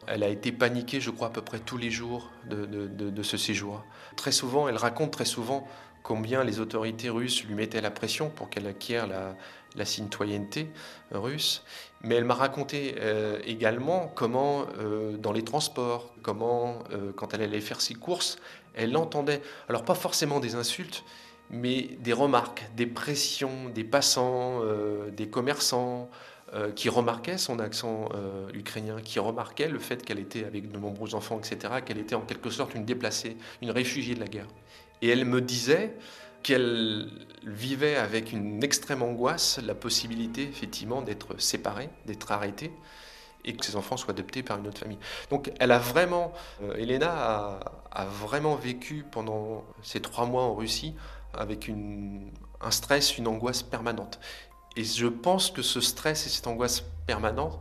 elle 0.07 0.23
a 0.23 0.29
été 0.29 0.51
paniquée, 0.51 0.99
je 0.99 1.11
crois, 1.11 1.27
à 1.27 1.29
peu 1.29 1.43
près 1.43 1.59
tous 1.59 1.77
les 1.77 1.91
jours 1.91 2.31
de 2.49 3.21
ce 3.23 3.37
séjour. 3.37 3.85
Très 4.15 4.31
souvent, 4.31 4.67
elle 4.67 4.77
raconte 4.77 5.11
très 5.11 5.25
souvent 5.25 5.67
combien 6.03 6.43
les 6.43 6.59
autorités 6.59 7.09
russes 7.09 7.43
lui 7.45 7.55
mettaient 7.55 7.81
la 7.81 7.89
pression 7.89 8.29
pour 8.29 8.49
qu'elle 8.49 8.67
acquiert 8.67 9.07
la, 9.07 9.85
citoyenneté 9.85 10.69
russe. 11.11 11.63
Mais 12.01 12.15
elle 12.15 12.25
m'a 12.25 12.35
raconté 12.35 12.95
euh, 12.99 13.39
également 13.43 14.11
comment, 14.13 14.65
euh, 14.77 15.17
dans 15.17 15.31
les 15.31 15.43
transports, 15.43 16.13
comment, 16.21 16.83
euh, 16.91 17.11
quand 17.15 17.33
elle 17.33 17.41
allait 17.41 17.61
faire 17.61 17.81
ses 17.81 17.95
courses, 17.95 18.37
elle 18.75 18.95
entendait, 18.95 19.41
alors 19.69 19.83
pas 19.83 19.95
forcément 19.95 20.39
des 20.39 20.53
insultes, 20.53 21.03
mais 21.49 21.97
des 21.99 22.13
remarques, 22.13 22.69
des 22.75 22.85
pressions 22.85 23.69
des 23.69 23.83
passants, 23.83 24.61
des 25.11 25.27
commerçants, 25.27 26.09
qui 26.75 26.87
remarquaient 26.89 27.37
son 27.37 27.59
accent 27.59 28.09
ukrainien, 28.53 28.97
qui 29.03 29.19
remarquaient 29.19 29.67
le 29.67 29.77
fait 29.77 30.03
qu'elle 30.03 30.19
était 30.19 30.45
avec 30.45 30.71
de 30.71 30.77
nombreux 30.79 31.13
enfants, 31.13 31.37
etc., 31.37 31.75
qu'elle 31.85 31.99
était 31.99 32.15
en 32.15 32.21
quelque 32.21 32.49
sorte 32.49 32.73
une 32.73 32.85
déplacée, 32.85 33.37
une 33.61 33.69
réfugiée 33.69 34.15
de 34.15 34.19
la 34.19 34.27
guerre. 34.27 34.47
Et 35.03 35.09
elle 35.09 35.25
me 35.25 35.41
disait 35.41 35.97
qu'elle 36.43 37.09
vivait 37.45 37.97
avec 37.97 38.31
une 38.31 38.63
extrême 38.63 39.03
angoisse 39.03 39.59
la 39.61 39.75
possibilité 39.75 40.43
effectivement 40.43 41.01
d'être 41.01 41.37
séparée, 41.41 41.89
d'être 42.05 42.31
arrêtée 42.31 42.71
et 43.43 43.53
que 43.53 43.65
ses 43.65 43.75
enfants 43.75 43.97
soient 43.97 44.11
adoptés 44.11 44.43
par 44.43 44.59
une 44.59 44.67
autre 44.67 44.79
famille. 44.79 44.97
Donc 45.29 45.51
elle 45.59 45.71
a 45.71 45.77
vraiment, 45.77 46.31
euh, 46.61 46.77
Elena 46.77 47.59
a, 47.91 48.05
vraiment 48.05 48.55
vécu 48.55 49.03
pendant 49.11 49.65
ces 49.81 49.99
trois 49.99 50.25
mois 50.25 50.43
en 50.43 50.55
Russie 50.55 50.95
avec 51.33 51.69
un 51.69 52.71
stress, 52.71 53.17
une 53.17 53.27
angoisse 53.27 53.61
permanente. 53.61 54.21
Et 54.77 54.85
je 54.85 55.07
pense 55.07 55.51
que 55.51 55.61
ce 55.61 55.81
stress 55.81 56.25
et 56.27 56.29
cette 56.29 56.47
angoisse 56.47 56.85
permanente 57.05 57.59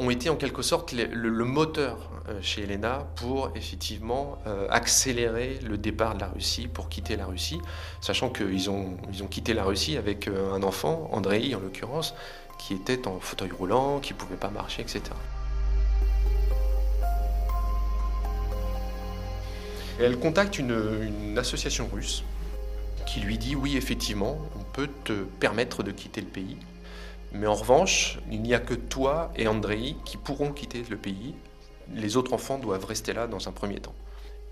ont 0.00 0.10
été 0.10 0.30
en 0.30 0.36
quelque 0.36 0.62
sorte 0.62 0.92
le, 0.92 1.44
moteur 1.44 2.10
euh, 2.28 2.38
chez 2.40 2.62
Elena 2.62 3.06
pour 3.16 3.50
effectivement 3.54 4.38
euh, 4.46 4.66
accélérer 4.70 5.58
le 5.62 5.76
départ 5.76 6.14
de 6.14 6.20
la 6.20 6.28
Russie, 6.28 6.68
pour 6.68 6.88
quitter 6.88 7.16
la 7.16 7.26
Russie, 7.26 7.58
sachant 8.00 8.30
qu'ils 8.30 8.70
ont, 8.70 8.96
ils 9.12 9.22
ont 9.22 9.26
quitté 9.26 9.52
la 9.52 9.64
Russie 9.64 9.98
avec 9.98 10.26
euh, 10.26 10.54
un 10.54 10.62
enfant, 10.62 11.10
Andrei 11.12 11.54
en 11.54 11.60
l'occurrence, 11.60 12.14
qui 12.58 12.74
était 12.74 13.06
en 13.06 13.20
fauteuil 13.20 13.50
roulant, 13.50 14.00
qui 14.00 14.14
ne 14.14 14.18
pouvait 14.18 14.36
pas 14.36 14.50
marcher, 14.50 14.82
etc. 14.82 15.02
elle 19.98 20.18
contacte 20.18 20.58
une, 20.58 20.74
une 21.02 21.36
association 21.36 21.86
russe 21.92 22.24
qui 23.06 23.20
lui 23.20 23.36
dit 23.36 23.54
oui 23.54 23.76
effectivement 23.76 24.38
on 24.58 24.62
peut 24.62 24.88
te 25.04 25.12
permettre 25.12 25.82
de 25.82 25.90
quitter 25.90 26.22
le 26.22 26.26
pays 26.26 26.56
mais 27.32 27.46
en 27.46 27.54
revanche, 27.54 28.18
il 28.30 28.42
n'y 28.42 28.54
a 28.54 28.58
que 28.58 28.74
toi 28.74 29.30
et 29.36 29.46
Andrei 29.46 29.96
qui 30.04 30.16
pourront 30.16 30.52
quitter 30.52 30.82
le 30.90 30.96
pays. 30.96 31.34
Les 31.92 32.16
autres 32.16 32.32
enfants 32.32 32.58
doivent 32.58 32.84
rester 32.84 33.12
là 33.12 33.26
dans 33.26 33.48
un 33.48 33.52
premier 33.52 33.80
temps. 33.80 33.94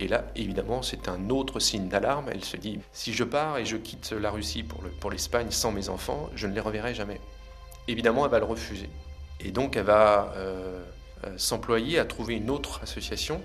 Et 0.01 0.07
là, 0.07 0.25
évidemment, 0.37 0.83
c'est 0.83 1.09
un 1.09 1.29
autre 1.29 1.59
signe 1.59 1.89
d'alarme. 1.89 2.27
Elle 2.31 2.45
se 2.45 2.57
dit, 2.57 2.79
si 2.93 3.13
je 3.13 3.25
pars 3.25 3.59
et 3.59 3.65
je 3.65 3.77
quitte 3.77 4.13
la 4.13 4.31
Russie 4.31 4.63
pour 4.63 5.11
l'Espagne 5.11 5.51
sans 5.51 5.73
mes 5.73 5.89
enfants, 5.89 6.31
je 6.37 6.47
ne 6.47 6.55
les 6.55 6.61
reverrai 6.61 6.95
jamais. 6.95 7.21
Évidemment, 7.89 8.25
elle 8.25 8.31
va 8.31 8.39
le 8.39 8.45
refuser. 8.45 8.89
Et 9.41 9.51
donc, 9.51 9.77
elle 9.77 9.85
va 9.85 10.33
euh, 10.37 10.85
euh, 11.25 11.35
s'employer 11.37 11.99
à 11.99 12.05
trouver 12.05 12.35
une 12.35 12.51
autre 12.51 12.81
association 12.83 13.43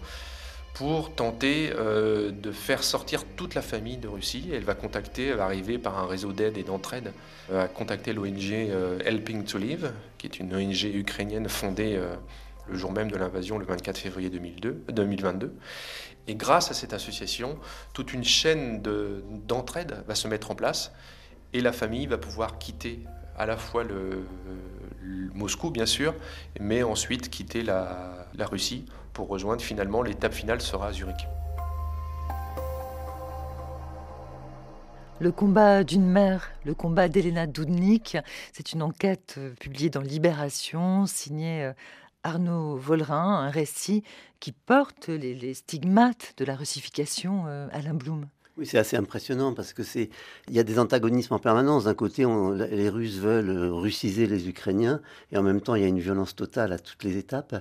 pour 0.74 1.14
tenter 1.14 1.72
euh, 1.74 2.32
de 2.32 2.52
faire 2.52 2.84
sortir 2.84 3.24
toute 3.36 3.54
la 3.54 3.62
famille 3.62 3.98
de 3.98 4.08
Russie. 4.08 4.50
Elle 4.52 4.64
va 4.64 4.74
contacter, 4.74 5.28
elle 5.28 5.38
va 5.38 5.46
arriver 5.46 5.78
par 5.78 6.00
un 6.00 6.08
réseau 6.08 6.34
d'aide 6.34 6.58
et 6.58 6.64
d'entraide, 6.64 7.14
à 7.54 7.68
contacter 7.68 8.14
l'ONG 8.14 8.52
euh, 8.52 9.00
Helping 9.06 9.44
to 9.44 9.58
Live, 9.58 9.94
qui 10.18 10.26
est 10.26 10.40
une 10.40 10.54
ONG 10.56 10.84
ukrainienne 10.84 11.48
fondée 11.48 11.96
euh, 11.96 12.16
le 12.68 12.78
jour 12.78 12.92
même 12.92 13.12
de 13.12 13.18
l'invasion, 13.18 13.60
le 13.60 13.66
24 13.66 13.98
février 13.98 14.30
2002, 14.30 14.86
2022. 14.90 15.54
Et 16.28 16.36
grâce 16.36 16.72
à 16.72 16.74
cette 16.74 16.94
association, 16.94 17.60
toute 17.92 18.14
une 18.14 18.24
chaîne 18.24 18.82
d'entraide 19.46 20.04
va 20.08 20.16
se 20.16 20.28
mettre 20.28 20.52
en 20.52 20.56
place 20.56 20.94
et 21.52 21.60
la 21.60 21.74
famille 21.74 22.08
va 22.08 22.18
pouvoir 22.18 22.58
quitter 22.58 23.02
à 23.38 23.46
la 23.46 23.58
fois 23.58 23.84
Moscou, 25.34 25.70
bien 25.70 25.86
sûr, 25.86 26.16
mais 26.62 26.82
ensuite 26.82 27.30
quitter 27.30 27.62
la 27.62 28.26
Russie 28.40 28.86
pour 29.14 29.28
rejoindre 29.28 29.62
finalement 29.62 30.02
l'étape 30.02 30.34
finale 30.34 30.62
sera 30.62 30.88
à 30.88 30.92
Zurich. 30.92 31.28
Le 35.20 35.32
combat 35.32 35.84
d'une 35.84 36.06
mère, 36.06 36.52
le 36.66 36.74
combat 36.74 37.08
d'Elena 37.08 37.48
Dudnik, 37.48 38.18
c'est 38.52 38.74
une 38.74 38.82
enquête 38.82 39.36
euh, 39.38 39.54
publiée 39.60 39.90
dans 39.90 40.02
Libération, 40.02 41.06
signée 41.06 41.64
euh, 41.64 41.74
Arnaud 42.24 42.76
Vollerin, 42.76 43.46
un 43.46 43.50
récit 43.50 44.04
qui 44.40 44.52
porte 44.52 45.08
les, 45.08 45.54
stigmates 45.54 46.34
de 46.38 46.46
la 46.46 46.56
russification, 46.56 47.46
euh, 47.48 47.68
Alain 47.72 47.94
Blum. 47.94 48.26
Oui, 48.58 48.66
c'est 48.68 48.78
assez 48.78 48.98
impressionnant 48.98 49.54
parce 49.54 49.74
que 49.74 49.82
c'est 49.82 50.10
il 50.48 50.54
y 50.54 50.60
a 50.60 50.64
des 50.64 50.78
antagonismes 50.78 51.36
en 51.36 51.40
permanence. 51.40 51.86
D'un 51.86 51.96
côté, 51.96 52.26
les 52.70 52.90
Russes 52.90 53.18
veulent 53.18 53.72
russiser 53.72 54.28
les 54.28 54.48
Ukrainiens 54.48 55.02
et 55.32 55.38
en 55.38 55.42
même 55.42 55.60
temps, 55.60 55.74
il 55.74 55.82
y 55.82 55.86
a 55.86 55.88
une 55.88 56.00
violence 56.00 56.36
totale 56.36 56.72
à 56.72 56.78
toutes 56.78 57.04
les 57.04 57.18
étapes. 57.18 57.56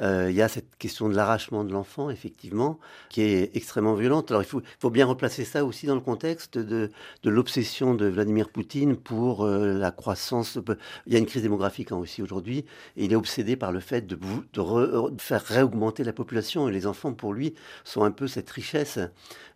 Euh, 0.00 0.28
il 0.30 0.36
y 0.36 0.42
a 0.42 0.48
cette 0.48 0.76
question 0.76 1.08
de 1.08 1.16
l'arrachement 1.16 1.64
de 1.64 1.72
l'enfant, 1.72 2.10
effectivement, 2.10 2.78
qui 3.08 3.22
est 3.22 3.56
extrêmement 3.56 3.94
violente. 3.94 4.30
Alors 4.30 4.42
il 4.42 4.48
faut, 4.48 4.90
bien 4.90 5.06
replacer 5.06 5.44
ça 5.44 5.64
aussi 5.64 5.86
dans 5.86 5.94
le 5.94 6.00
contexte 6.00 6.56
de, 6.56 6.90
l'obsession 7.24 7.94
de 7.94 8.06
Vladimir 8.06 8.48
Poutine 8.48 8.96
pour 8.96 9.44
euh, 9.44 9.74
la 9.74 9.90
croissance. 9.90 10.58
Il 11.06 11.12
y 11.12 11.16
a 11.16 11.18
une 11.18 11.26
crise 11.26 11.42
démographique 11.42 11.92
hein, 11.92 11.96
aussi 11.96 12.22
aujourd'hui, 12.22 12.64
il 12.96 13.12
est 13.12 13.16
obsédé 13.16 13.56
par 13.56 13.72
le 13.72 13.80
fait 13.80 14.06
de, 14.06 14.18
faire 15.18 15.42
réaugmenter 15.44 16.04
la 16.04 16.12
population. 16.12 16.68
Et 16.68 16.72
les 16.72 16.86
enfants, 16.86 17.12
pour 17.12 17.32
lui, 17.32 17.54
sont 17.84 18.04
un 18.04 18.10
peu 18.10 18.28
cette 18.28 18.50
richesse 18.50 18.98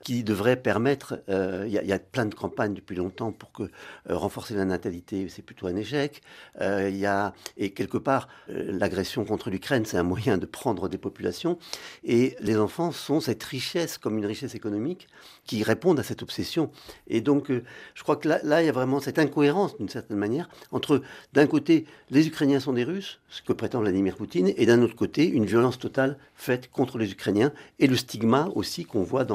qui 0.05 0.24
devrait 0.24 0.57
permettre 0.57 0.72
permettre, 0.72 1.22
il 1.66 1.70
y, 1.70 1.92
a 1.92 1.98
plein 1.98 2.24
de 2.24 2.35
campagnes 2.35 2.72
depuis 2.72 2.96
longtemps 2.96 3.31
pour 3.31 3.52
que 3.52 3.64
renforcer 4.09 4.55
la 4.55 4.64
natalité, 4.64 5.28
c'est 5.28 5.42
plutôt 5.42 5.66
un 5.66 5.76
échec. 5.76 6.22
Il 6.61 6.96
y 6.96 7.05
a, 7.05 7.35
et 7.59 7.70
quelque 7.72 7.98
part, 7.98 8.26
l'agression 8.48 9.26
contre 9.26 9.50
l'Ukraine, 9.50 9.85
c'est 9.85 9.98
un 9.98 10.02
moyen 10.02 10.32
de 10.38 10.47
prendre 10.47 10.88
des 10.88 10.99
populations. 10.99 11.59
Et 12.05 12.37
les 12.40 12.57
enfants 12.57 12.92
sont 12.92 13.21
cette 13.21 13.42
richesse, 13.42 13.99
comme 13.99 14.18
une 14.18 14.27
richesse 14.27 14.55
économique, 14.55 15.09
qui 15.45 15.63
répondent 15.63 15.98
à 15.98 16.02
cette 16.02 16.23
obsession. 16.23 16.71
Et 17.09 17.21
donc, 17.21 17.50
je 17.50 18.02
crois 18.02 18.17
que 18.17 18.29
là, 18.29 18.40
là, 18.42 18.63
il 18.63 18.67
y 18.67 18.69
a 18.69 18.73
vraiment 18.73 19.00
cette 19.00 19.19
incohérence, 19.19 19.77
d'une 19.77 19.88
certaine 19.88 20.19
manière, 20.19 20.48
entre, 20.71 21.02
d'un 21.33 21.46
côté, 21.46 21.87
les 22.11 22.27
Ukrainiens 22.27 22.61
sont 22.61 22.73
des 22.73 22.85
Russes, 22.85 23.21
ce 23.29 23.42
que 23.42 23.52
prétend 23.52 23.81
Vladimir 23.81 24.17
Poutine, 24.17 24.52
et 24.56 24.67
d'un 24.67 24.83
autre 24.83 24.96
côté, 24.96 25.27
une 25.27 25.46
violence 25.46 25.79
totale 25.79 26.19
faite 26.35 26.71
contre 26.71 26.98
les 26.98 27.11
Ukrainiens, 27.13 27.52
et 27.79 27.87
le 27.87 27.96
stigma 27.96 28.48
aussi 28.54 28.85
qu'on 28.85 29.02
voit 29.02 29.27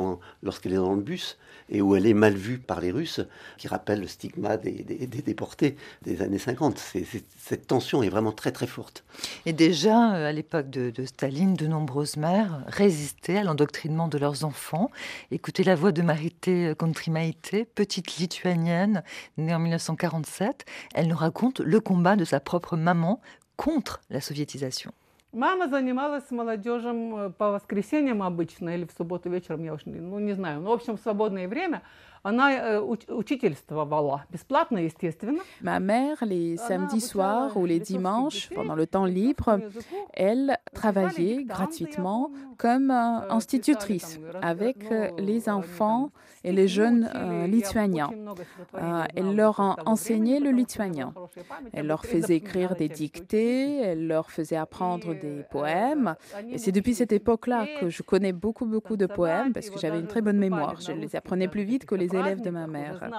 lorsqu'elle 0.42 0.74
est 0.74 0.78
dans 0.78 0.96
le 0.96 1.02
bus, 1.02 1.38
et 1.70 1.82
où 1.82 1.96
elle 1.96 2.06
est 2.06 2.14
mal 2.14 2.36
vue 2.36 2.58
par 2.58 2.82
les 2.82 2.92
Russes, 2.92 3.22
qui 3.58 3.68
rappelle 3.68 4.02
le 4.02 4.08
stigma 4.08 4.58
des, 4.58 4.84
déportés 5.26 5.76
des 6.04 6.22
années 6.22 6.38
50. 6.38 6.78
cette 7.40 7.68
tension 7.68 8.04
est 8.04 8.10
vraiment 8.10 8.32
très 8.32 8.52
très 8.52 8.68
forte. 8.68 9.04
Et 9.46 9.54
déjà, 9.54 10.16
euh, 10.16 10.30
à 10.30 10.32
l'époque 10.32 10.70
de, 10.70 11.06
Staline, 11.06 11.56
de 11.56 11.68
nombreuses 11.68 12.18
mères 12.18 12.64
résistaient 12.68 13.38
à 13.38 13.44
l'endoctrinement 13.44 14.08
de 14.08 14.18
leurs 14.18 14.44
enfants. 14.44 14.92
Écoutez 15.32 15.64
la 15.64 15.76
voix 15.76 15.92
de 15.92 16.02
Marité 16.02 16.74
Kontrimaite, 16.78 17.56
petite 17.76 18.18
lituanienne, 18.18 19.04
née 19.38 19.54
en 19.54 19.60
1947. 19.60 20.66
Elle 20.94 21.08
nous 21.08 21.16
raconte 21.16 21.60
le 21.60 21.80
combat 21.80 22.16
de 22.16 22.26
sa 22.26 22.40
propre 22.40 22.78
maman 22.78 23.22
contre 23.56 24.02
la 24.10 24.22
soviétisation. 24.22 24.92
Мама 25.33 25.67
занималась 25.69 26.31
молодежью 26.31 27.33
по 27.39 27.53
воскресеньям 27.53 28.23
обычно 28.23 28.75
или 28.75 28.85
в 28.85 28.93
субботу 28.93 29.31
вечером, 29.31 29.65
я 29.65 29.73
уж 29.73 29.81
ну, 29.87 30.19
не 30.19 30.35
знаю. 30.35 30.61
Ну, 30.61 30.69
в 30.69 30.73
общем, 30.75 30.99
в 30.99 31.01
свободное 31.01 31.49
время 31.49 31.81
Она 32.23 32.81
учительствовала 32.81 34.25
бесплатно, 34.31 34.79
естественно. 34.79 35.43
Ma 35.61 35.81
mère, 35.81 36.19
les 36.25 36.57
samedis 36.57 37.01
soirs 37.01 37.57
ou 37.57 37.67
les 37.67 37.81
dimanches, 37.81 38.49
pendant 38.55 38.77
le 38.77 38.87
temps 38.87 39.07
libre, 39.07 39.59
elle 40.13 40.57
travaillait 40.73 41.43
gratuitement 41.43 42.31
comme 42.59 42.93
institutrice 42.93 44.21
avec 44.41 44.77
les 45.19 45.49
enfants 45.49 46.11
et 46.45 46.53
les 46.53 46.69
jeunes 46.69 47.11
lituaniens. 47.49 48.13
Elle 49.17 49.35
leur 49.35 49.59
enseignait 49.85 50.39
le 50.39 50.51
lituanien. 50.51 51.13
Elle 51.73 51.89
leur 51.89 52.05
faisait 52.05 52.37
écrire 52.37 52.77
des 52.77 52.89
dictées, 52.89 53.79
elle 53.79 54.07
leur 54.07 54.31
faisait 54.31 54.57
apprendre 54.57 55.13
des 55.18 55.44
poèmes. 55.50 56.16
Et 56.50 56.58
c'est 56.58 56.72
depuis 56.72 56.96
cette 56.96 57.12
époque-là 57.12 57.66
que 57.80 57.90
je 57.90 58.04
connais 58.04 58.34
beaucoup, 58.34 58.66
beaucoup 58.66 58.98
de 58.98 59.06
poèmes 59.06 59.54
parce 59.54 59.70
que 59.70 59.80
j'avais 59.80 60.00
une 60.00 60.08
très 60.08 60.22
bonne 60.22 60.38
mémoire. 60.38 60.80
Je 60.80 60.92
les 60.92 61.16
apprenais 61.16 61.48
plus 61.48 61.64
vite 61.64 61.86
que 61.86 61.96
les 61.96 62.16
élèves 62.16 62.42
de 62.42 62.50
ma 62.50 62.68
mère. 62.68 63.10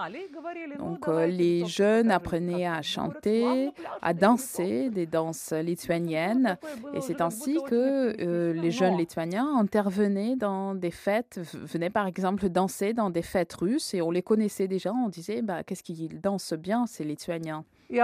Donc 0.78 1.09
euh, 1.09 1.26
les 1.26 1.66
jeunes 1.66 2.11
apprenaient 2.11 2.66
à 2.66 2.82
chanter, 2.82 3.70
à 4.03 4.14
danser 4.14 4.90
des 4.90 5.07
danses 5.07 5.53
lituaniennes. 5.53 6.57
Et 6.94 7.01
c'est 7.01 7.20
ainsi 7.20 7.59
que 7.66 8.14
euh, 8.20 8.53
les 8.53 8.70
jeunes 8.70 8.96
lituaniens 8.96 9.57
intervenaient 9.57 10.36
dans 10.36 10.74
des 10.74 10.90
fêtes, 10.90 11.40
venaient 11.55 11.90
par 11.90 12.07
exemple 12.07 12.49
danser 12.49 12.92
dans 12.92 13.11
des 13.11 13.22
fêtes 13.22 13.55
russes 13.55 13.94
et 13.94 14.03
on 14.03 14.11
les 14.11 14.22
connaissait 14.22 14.68
déjà. 14.68 14.92
On 14.92 15.09
disait, 15.09 15.42
bah, 15.42 15.62
qu'est-ce 15.62 15.82
qu'ils 15.82 16.20
dansent 16.20 16.55
bien, 16.55 16.86
ces 16.86 17.05
lituaniens? 17.05 17.64
Et 17.91 17.97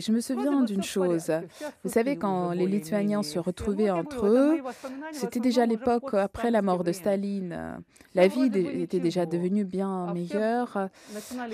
je 0.00 0.12
me 0.12 0.20
souviens 0.20 0.62
d'une 0.62 0.82
chose. 0.82 1.32
Vous 1.82 1.90
savez, 1.90 2.16
quand 2.16 2.52
les 2.52 2.66
Lituaniens 2.66 3.22
se 3.22 3.38
retrouvaient 3.38 3.90
entre 3.90 4.26
eux, 4.26 4.60
c'était 5.12 5.40
déjà 5.40 5.66
l'époque 5.66 6.14
après 6.14 6.50
la 6.50 6.62
mort 6.62 6.84
de 6.84 6.92
Staline. 6.92 7.82
La 8.14 8.28
vie 8.28 8.50
était 8.80 9.00
déjà 9.00 9.26
devenue 9.26 9.64
bien 9.64 10.12
meilleure. 10.12 10.88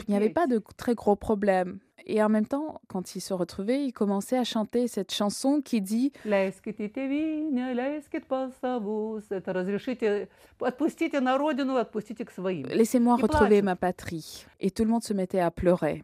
Il 0.07 0.11
n'y 0.11 0.17
avait 0.17 0.31
pas 0.31 0.47
de 0.47 0.63
très 0.77 0.95
gros 0.95 1.17
problèmes. 1.17 1.79
Et 2.07 2.23
en 2.23 2.29
même 2.29 2.47
temps, 2.47 2.81
quand 2.89 3.15
ils 3.15 3.21
se 3.21 3.35
retrouvaient, 3.35 3.85
ils 3.85 3.93
commençaient 3.93 4.39
à 4.39 4.45
chanter 4.45 4.89
cette 4.89 5.13
chanson 5.13 5.61
qui 5.61 5.81
dit 5.81 6.13
Laissez-moi 12.69 13.17
retrouver 13.17 13.63
ma 13.63 13.77
patrie. 13.77 14.47
Et 14.61 14.71
tout 14.71 14.85
le 14.85 14.91
monde 14.91 15.03
se 15.03 15.15
mettait 15.15 15.41
à 15.41 15.51
pleurer. 15.51 16.03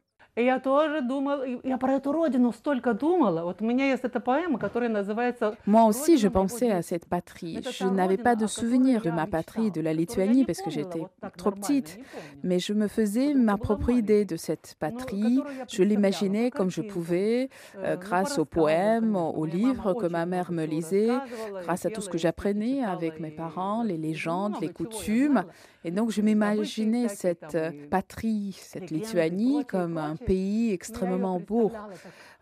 Moi 5.66 5.84
aussi, 5.84 6.18
je 6.18 6.28
pensais 6.28 6.70
à 6.70 6.82
cette 6.82 7.06
patrie. 7.06 7.60
Je 7.70 7.86
n'avais 7.86 8.18
pas 8.18 8.36
de 8.36 8.46
souvenir 8.46 9.00
de 9.00 9.10
ma 9.10 9.26
patrie, 9.26 9.70
de 9.70 9.80
la 9.80 9.94
Lituanie, 9.94 10.44
parce 10.44 10.60
que 10.60 10.68
j'étais 10.68 11.04
trop 11.38 11.52
petite. 11.52 11.98
Mais 12.42 12.58
je 12.58 12.74
me 12.74 12.86
faisais 12.86 13.32
ma 13.32 13.56
propre 13.56 13.88
idée 13.88 14.26
de 14.26 14.36
cette 14.36 14.76
patrie. 14.78 15.42
Je 15.68 15.82
l'imaginais 15.82 16.50
comme 16.50 16.70
je 16.70 16.82
pouvais, 16.82 17.48
э, 17.78 17.96
grâce 17.96 18.38
aux 18.38 18.44
poèmes, 18.44 19.16
aux 19.16 19.46
livres 19.46 19.94
que 19.94 20.06
ma 20.06 20.26
mère 20.26 20.52
me 20.52 20.66
lisait, 20.66 21.16
grâce 21.62 21.86
à 21.86 21.90
tout 21.90 22.02
ce 22.02 22.10
que 22.10 22.18
j'apprenais 22.18 22.84
avec 22.84 23.20
mes 23.20 23.30
parents, 23.30 23.82
les 23.82 23.96
légendes, 23.96 24.56
les 24.60 24.68
coutumes. 24.68 25.44
Et 25.84 25.92
donc, 25.92 26.10
je 26.10 26.20
m'imaginais 26.20 27.08
cette 27.08 27.56
patrie, 27.90 28.54
cette 28.60 28.90
Lituanie, 28.90 29.64
comme 29.64 29.96
un 29.96 30.16
pays 30.26 30.72
extrêmement 30.72 31.40
beau, 31.40 31.72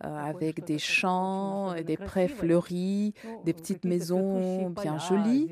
euh, 0.04 0.16
avec 0.16 0.64
des 0.64 0.78
champs, 0.78 1.74
des 1.74 1.96
prés 1.96 2.28
fleuris, 2.28 3.14
des 3.44 3.52
petites 3.52 3.84
maisons 3.84 4.70
bien 4.70 4.98
jolies. 4.98 5.48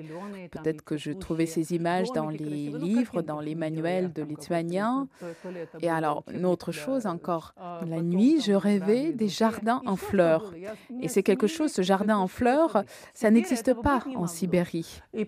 Peut-être 0.50 0.82
que 0.82 0.96
je 0.96 1.12
trouvais 1.12 1.46
ces 1.46 1.74
images 1.74 2.10
dans 2.12 2.28
les 2.28 2.68
livres, 2.68 3.22
dans 3.22 3.40
les 3.40 3.54
manuels 3.54 4.12
de 4.12 4.22
lituaniens. 4.22 5.08
Et 5.80 5.88
alors, 5.88 6.24
une 6.32 6.46
autre 6.46 6.72
chose 6.72 7.06
encore, 7.06 7.54
la 7.86 8.00
nuit, 8.00 8.40
je 8.40 8.52
rêvais 8.52 9.12
des 9.12 9.28
jardins 9.28 9.82
en 9.86 9.96
fleurs. 9.96 10.52
Et 11.00 11.08
c'est 11.08 11.22
quelque 11.22 11.46
chose, 11.46 11.72
ce 11.72 11.82
jardin 11.82 12.16
en 12.16 12.28
fleurs, 12.28 12.84
ça 13.14 13.30
n'existe 13.30 13.74
pas 13.74 14.04
en 14.16 14.26
Sibérie. 14.26 15.02
Et 15.12 15.24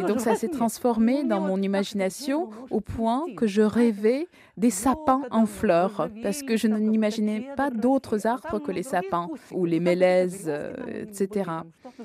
donc 0.00 0.20
ça 0.20 0.34
s'est 0.34 0.48
transformé 0.48 1.24
dans 1.24 1.40
mon 1.40 1.60
imagination 1.60 2.50
au 2.70 2.80
point 2.80 3.24
que 3.36 3.46
je 3.46 3.62
rêvais 3.62 4.28
des 4.56 4.70
sapins 4.70 5.22
en 5.30 5.46
fleurs, 5.46 6.08
parce 6.22 6.42
que 6.42 6.56
je 6.56 6.66
n'imaginais 6.66 7.48
pas 7.56 7.70
d'autres 7.70 8.26
arbres 8.26 8.58
que 8.58 8.72
les 8.72 8.82
sapins 8.82 9.28
ou 9.52 9.64
les 9.64 9.80
mélèzes, 9.80 10.50
etc. 10.88 11.50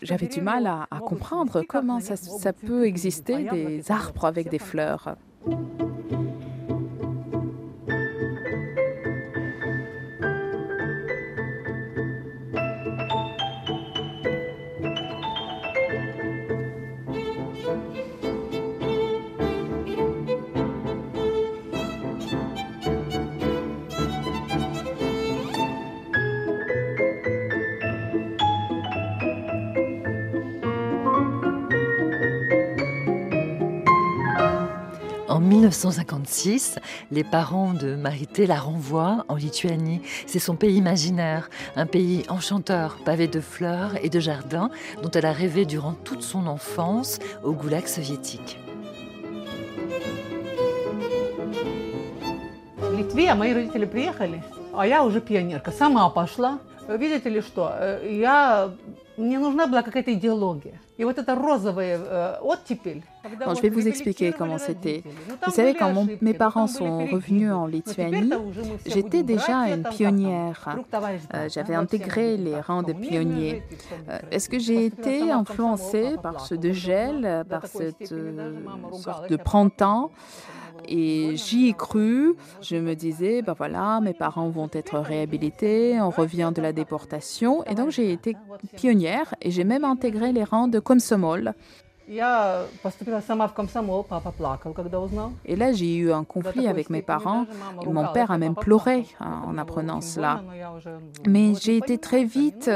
J'avais 0.01 0.27
du 0.27 0.41
mal 0.41 0.67
à, 0.67 0.87
comprendre 0.99 1.63
comment 1.67 1.99
ça 1.99 2.53
peut 2.53 2.85
exister 2.85 3.47
des 3.51 3.91
arbres 3.91 4.25
avec 4.25 4.49
des 4.49 4.59
fleurs. 4.59 5.15
1956, 35.51 36.79
les 37.11 37.25
parents 37.25 37.73
de 37.73 37.95
Marité 37.95 38.47
la 38.47 38.57
renvoient 38.57 39.25
en 39.27 39.35
Lituanie. 39.35 40.01
C'est 40.25 40.39
son 40.39 40.55
pays 40.55 40.77
imaginaire, 40.77 41.49
un 41.75 41.85
pays 41.85 42.23
enchanteur, 42.29 42.95
pavé 43.03 43.27
de 43.27 43.41
fleurs 43.41 43.97
et 44.01 44.07
de 44.07 44.21
jardins, 44.21 44.69
dont 45.03 45.11
elle 45.11 45.25
a 45.25 45.33
rêvé 45.33 45.65
durant 45.65 45.91
toute 45.91 46.21
son 46.21 46.47
enfance 46.47 47.19
au 47.43 47.51
goulag 47.51 47.85
soviétique. 47.85 48.59
Je 63.55 63.61
vais 63.61 63.69
vous 63.69 63.87
expliquer 63.87 64.33
comment 64.33 64.57
c'était. 64.57 65.03
Vous 65.45 65.51
savez, 65.51 65.73
quand 65.73 66.07
mes 66.21 66.33
parents 66.33 66.67
sont 66.67 67.05
revenus 67.07 67.51
en 67.51 67.65
Lituanie, 67.65 68.31
j'étais 68.85 69.23
déjà 69.23 69.67
une 69.69 69.83
pionnière. 69.83 70.77
Euh, 71.33 71.49
j'avais 71.49 71.75
intégré 71.75 72.37
les 72.37 72.59
rangs 72.59 72.83
des 72.83 72.93
pionniers. 72.93 73.63
Euh, 74.09 74.19
est-ce 74.31 74.49
que 74.49 74.59
j'ai 74.59 74.85
été 74.85 75.31
influencée 75.31 76.15
par 76.21 76.45
ce 76.45 76.55
dégel, 76.55 77.45
par 77.49 77.67
cette 77.67 78.11
euh, 78.11 78.53
sorte 78.93 79.29
de 79.29 79.35
printemps? 79.35 80.11
Et 80.87 81.35
j'y 81.35 81.69
ai 81.69 81.73
cru. 81.73 82.35
Je 82.61 82.75
me 82.75 82.95
disais, 82.95 83.41
ben 83.41 83.53
voilà, 83.53 83.99
mes 84.01 84.13
parents 84.13 84.49
vont 84.49 84.69
être 84.73 84.97
réhabilités, 84.99 85.99
on 86.01 86.09
revient 86.09 86.51
de 86.53 86.61
la 86.61 86.73
déportation. 86.73 87.63
Et 87.65 87.75
donc 87.75 87.89
j'ai 87.89 88.11
été 88.11 88.35
pionnière 88.75 89.33
et 89.41 89.51
j'ai 89.51 89.63
même 89.63 89.83
intégré 89.85 90.31
les 90.31 90.43
rangs 90.43 90.67
de 90.67 90.79
Komsomol. 90.79 91.53
Et 95.45 95.55
là, 95.55 95.71
j'ai 95.71 95.95
eu 95.95 96.11
un 96.11 96.23
conflit 96.25 96.67
avec 96.67 96.89
mes 96.89 97.01
parents. 97.01 97.45
Et 97.85 97.89
mon 97.89 98.07
père 98.07 98.31
a 98.31 98.37
même 98.37 98.55
pleuré 98.55 99.05
hein, 99.21 99.43
en 99.45 99.57
apprenant 99.57 100.01
cela. 100.01 100.41
Mais 101.25 101.53
j'ai 101.55 101.77
été 101.77 101.97
très 101.97 102.25
vite 102.25 102.69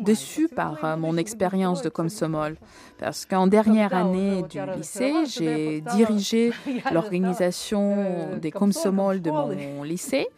déçue 0.00 0.48
par 0.48 0.98
mon 0.98 1.16
expérience 1.16 1.82
de 1.82 1.88
Komsomol. 1.88 2.56
Parce 3.00 3.24
qu'en 3.24 3.46
dernière 3.46 3.94
année 3.94 4.42
du 4.42 4.58
lycée, 4.76 5.24
j'ai 5.26 5.80
dirigé 5.80 6.52
l'organisation 6.92 7.96
des 8.40 8.50
Komsomol 8.50 9.22
de 9.22 9.30
mon 9.30 9.82
lycée. 9.82 10.28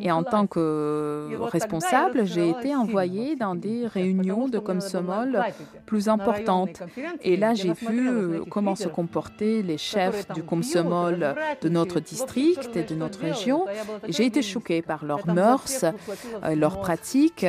Et 0.00 0.10
en 0.10 0.22
tant 0.22 0.46
que 0.46 1.28
responsable, 1.40 2.26
j'ai 2.26 2.50
été 2.50 2.74
envoyée 2.74 3.36
dans 3.36 3.54
des 3.54 3.86
réunions 3.86 4.48
de 4.48 4.58
Komsomol 4.58 5.40
plus 5.86 6.08
importantes. 6.08 6.82
Et 7.22 7.36
là, 7.36 7.54
j'ai 7.54 7.72
vu 7.72 8.08
euh, 8.08 8.40
comment 8.50 8.74
se 8.76 8.88
comportaient 8.88 9.62
les 9.62 9.78
chefs 9.78 10.28
du 10.34 10.42
Komsomol 10.42 11.34
de 11.62 11.68
notre 11.68 12.00
district 12.00 12.76
et 12.76 12.82
de 12.82 12.94
notre 12.94 13.20
région. 13.20 13.66
J'ai 14.08 14.26
été 14.26 14.42
choquée 14.42 14.82
par 14.82 15.04
leurs 15.04 15.26
mœurs, 15.26 15.84
euh, 15.84 16.54
leurs 16.54 16.80
pratiques. 16.80 17.46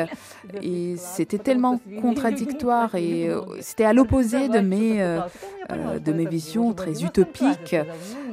Et 0.61 0.95
c'était 0.97 1.39
tellement 1.39 1.79
contradictoire 2.01 2.95
et 2.95 3.29
euh, 3.29 3.41
c'était 3.59 3.85
à 3.85 3.93
l'opposé 3.93 4.47
de 4.47 4.59
mes, 4.59 5.19
de 6.05 6.13
mes 6.13 6.25
visions 6.25 6.73
très 6.73 7.03
utopiques. 7.03 7.75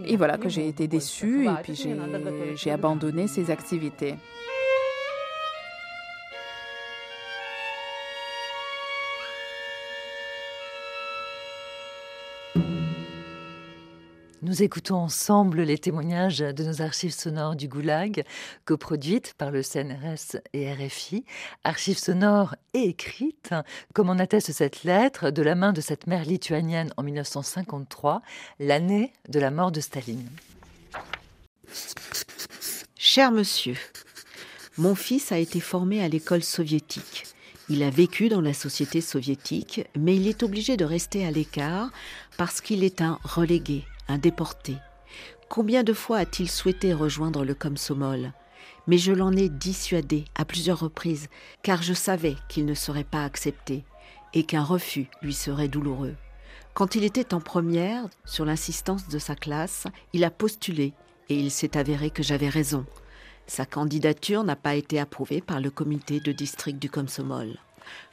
Et 0.07 0.17
voilà 0.17 0.37
que 0.37 0.49
j'ai 0.49 0.69
été 0.69 0.87
déçue 0.87 1.47
et 1.47 1.63
puis 1.63 1.89
j'ai 2.57 2.71
abandonné 2.71 3.27
ces 3.27 3.51
activités. 3.51 3.64
Nous 14.43 14.63
écoutons 14.63 14.97
ensemble 14.97 15.63
les 15.63 15.79
témoignages 15.79 16.41
de 16.41 16.65
nos 16.65 16.83
archives 16.83 17.15
sonores 17.15 17.57
du 17.57 17.67
Goulag, 17.67 18.25
coproduites 18.67 19.33
par 19.39 19.51
le 19.51 19.63
CNRS 19.63 20.37
et 20.53 20.71
RFI, 20.71 21.25
archives 21.65 21.99
sonores 21.99 22.55
et 22.75 22.83
écrites, 22.91 23.55
comme 23.95 24.11
en 24.11 24.19
atteste 24.19 24.53
cette 24.53 24.85
lettre 24.85 25.31
de 25.31 25.43
la 25.43 25.55
main 25.55 25.73
de 25.73 25.81
cette 25.81 26.07
mère 26.07 26.27
lituanienne 26.27 26.93
en 26.99 27.03
1953, 27.03 28.21
l'année 28.61 29.15
de 29.31 29.41
la 29.41 29.51
mort 29.51 29.73
de 29.73 29.81
Staline. 29.81 30.29
Cher 33.07 33.33
monsieur, 33.33 33.77
mon 34.79 34.95
fils 34.95 35.31
a 35.31 35.37
été 35.37 35.61
formé 35.61 36.03
à 36.03 36.09
l'école 36.09 36.43
soviétique. 36.43 37.25
Il 37.69 37.83
a 37.83 37.91
vécu 37.91 38.31
dans 38.31 38.41
la 38.41 38.55
société 38.55 39.03
soviétique, 39.03 39.87
mais 39.95 40.17
il 40.17 40.27
est 40.27 40.43
obligé 40.43 40.79
de 40.79 40.87
rester 40.87 41.27
à 41.27 41.31
l'écart 41.31 41.91
parce 42.39 42.63
qu'il 42.63 42.83
est 42.83 43.03
un 43.03 43.19
relégué 43.23 43.85
un 44.09 44.17
déporté. 44.17 44.77
Combien 45.51 45.83
de 45.83 45.93
fois 45.93 46.17
a-t-il 46.17 46.49
souhaité 46.51 46.95
rejoindre 46.95 47.45
le 47.45 47.53
Komsomol? 47.53 48.33
Mais 48.87 48.97
je 48.97 49.13
l'en 49.13 49.33
ai 49.33 49.51
dissuadé 49.51 50.25
à 50.35 50.47
plusieurs 50.47 50.81
reprises, 50.81 51.29
car 51.63 51.83
je 51.83 51.93
savais 51.93 52.37
qu'il 52.49 52.65
ne 52.65 52.73
serait 52.73 53.05
pas 53.05 53.25
accepté 53.25 53.85
et 54.33 54.45
qu'un 54.45 54.65
refus 54.65 55.09
lui 55.21 55.35
serait 55.35 55.69
douloureux. 55.69 56.15
Quand 56.73 56.95
il 56.95 57.05
était 57.05 57.35
en 57.35 57.41
première, 57.41 58.09
sur 58.25 58.47
l'insistance 58.47 59.09
de 59.09 59.19
sa 59.19 59.37
classe, 59.37 59.85
il 60.15 60.25
a 60.25 60.31
postulé 60.31 60.95
et 61.29 61.39
il 61.39 61.51
s'est 61.51 61.77
avéré 61.77 62.11
que 62.11 62.23
j'avais 62.23 62.49
raison. 62.49 62.85
Sa 63.47 63.67
candidature 63.67 64.45
n'a 64.45 64.57
pas 64.57 64.75
été 64.75 64.99
approuvée 64.99 65.41
par 65.41 65.61
le 65.61 65.71
comité 65.71 66.21
de 66.21 66.33
district 66.33 66.79
du 66.79 66.89
Komsomol. 66.89 67.59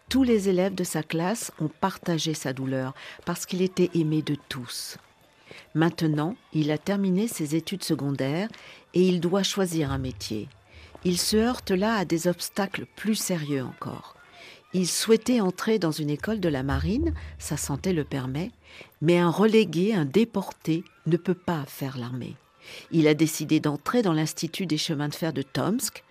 Tous 0.10 0.24
les 0.24 0.50
élèves 0.50 0.76
de 0.76 0.84
sa 0.84 1.04
classe 1.04 1.52
ont 1.60 1.70
partagé 1.70 2.34
sa 2.34 2.52
douleur 2.52 2.94
parce 3.26 3.46
qu'il 3.46 3.62
était 3.62 3.92
aimé 3.94 4.22
de 4.22 4.36
tous. 4.50 4.98
Maintenant, 5.74 6.36
il 6.54 6.70
a 6.72 6.78
terminé 6.78 7.28
ses 7.28 7.56
études 7.56 7.84
secondaires 7.84 8.50
et 8.94 9.08
il 9.08 9.22
doit 9.22 9.44
choisir 9.44 9.92
un 9.92 9.98
métier. 9.98 10.50
Il 11.06 11.18
se 11.18 11.38
heurte 11.38 11.72
là 11.72 11.96
à 11.96 12.06
des 12.06 12.28
obstacles 12.28 12.86
plus 12.96 13.16
sérieux 13.16 13.64
encore. 13.64 14.16
Il 14.74 14.88
souhaitait 14.88 15.42
entrer 15.42 15.80
dans 15.80 15.92
une 15.92 16.10
école 16.10 16.40
de 16.40 16.50
la 16.50 16.64
marine, 16.64 17.14
sa 17.40 17.58
santé 17.58 17.92
le 17.92 18.04
permet, 18.04 18.52
mais 19.02 19.18
un 19.18 19.30
relégué, 19.30 19.94
un 19.94 20.06
déporté, 20.06 20.84
ne 21.08 21.18
peut 21.18 21.34
pas 21.36 21.66
faire 21.66 21.98
l'armée. 21.98 22.36
Il 22.92 23.08
a 23.08 23.14
décidé 23.14 23.60
d'entrer 23.60 24.02
dans 24.02 24.14
l'Institut 24.14 24.66
des 24.66 24.78
chemins 24.78 25.10
de 25.10 25.16
fer 25.16 25.34
de 25.34 25.42
Tomsk, 25.42 26.04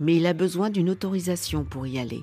mais 0.00 0.16
il 0.16 0.26
a 0.26 0.32
besoin 0.32 0.70
d'une 0.70 0.90
autorisation 0.90 1.64
pour 1.64 1.86
y 1.86 1.98
aller. 1.98 2.22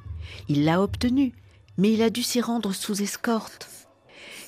Il 0.49 0.65
l'a 0.65 0.81
obtenue, 0.81 1.33
mais 1.77 1.91
il 1.93 2.01
a 2.01 2.09
dû 2.09 2.23
s'y 2.23 2.41
rendre 2.41 2.73
sous 2.73 3.01
escorte. 3.01 3.69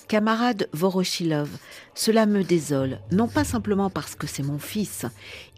Camarade 0.08 0.70
Voroshilov, 0.72 1.50
cela 1.96 2.28
me 2.28 2.44
désole, 2.44 3.00
non 3.12 3.28
pas 3.28 3.44
simplement 3.44 3.90
parce 3.90 4.16
que 4.16 4.28
c'est 4.28 4.44
mon 4.44 4.60
fils. 4.60 5.06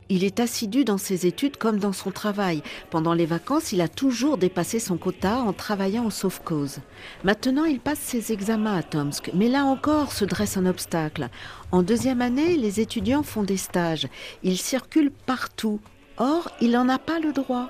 Il 0.10 0.24
est 0.24 0.40
assidu 0.40 0.86
dans 0.86 0.98
ses 0.98 1.26
études 1.26 1.58
comme 1.58 1.80
dans 1.80 1.92
son 1.92 2.12
travail. 2.12 2.64
Pendant 2.90 3.14
les 3.14 3.26
vacances, 3.26 3.74
il 3.74 3.82
a 3.82 3.90
toujours 3.90 4.38
dépassé 4.38 4.80
son 4.80 4.98
quota 4.98 5.40
en 5.40 5.52
travaillant 5.52 6.06
en 6.06 6.10
sauve 6.10 6.42
cause. 6.42 6.80
Maintenant, 7.26 7.66
il 7.66 7.82
passe 7.82 8.00
ses 8.00 8.32
examens 8.32 8.78
à 8.78 8.84
Tomsk, 8.84 9.32
mais 9.34 9.50
là 9.50 9.66
encore 9.66 10.14
se 10.14 10.24
dresse 10.24 10.56
un 10.56 10.66
obstacle. 10.66 11.28
En 11.74 11.84
deuxième 11.84 12.22
année, 12.22 12.56
les 12.56 12.80
étudiants 12.80 13.24
font 13.24 13.44
des 13.44 13.58
stages. 13.58 14.08
Ils 14.44 14.58
circulent 14.58 15.12
partout. 15.12 15.82
Or, 16.18 16.50
il 16.62 16.72
n'en 16.72 16.88
a 16.88 17.00
pas 17.00 17.20
le 17.20 17.34
droit. 17.34 17.70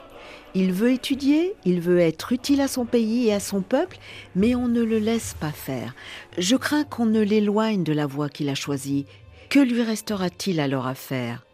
Il 0.53 0.73
veut 0.73 0.91
étudier, 0.91 1.55
il 1.65 1.81
veut 1.81 1.99
être 1.99 2.31
utile 2.33 2.61
à 2.61 2.67
son 2.67 2.85
pays 2.85 3.27
et 3.27 3.33
à 3.33 3.39
son 3.39 3.61
peuple, 3.61 3.97
mais 4.35 4.53
on 4.53 4.67
ne 4.67 4.83
le 4.83 4.99
laisse 4.99 5.35
pas 5.39 5.51
faire. 5.51 5.95
Je 6.37 6.55
crains 6.55 6.83
qu'on 6.83 7.07
ne 7.07 7.21
l'éloigne 7.21 7.83
de 7.83 7.93
la 7.93 8.05
voie 8.05 8.29
qu'il 8.29 8.49
a 8.49 8.55
choisie. 8.55 9.05
Que 9.49 9.59
lui 9.59 9.81
restera-t-il 9.81 10.59
alors 10.59 10.87
à 10.87 10.95
faire? 10.95 11.46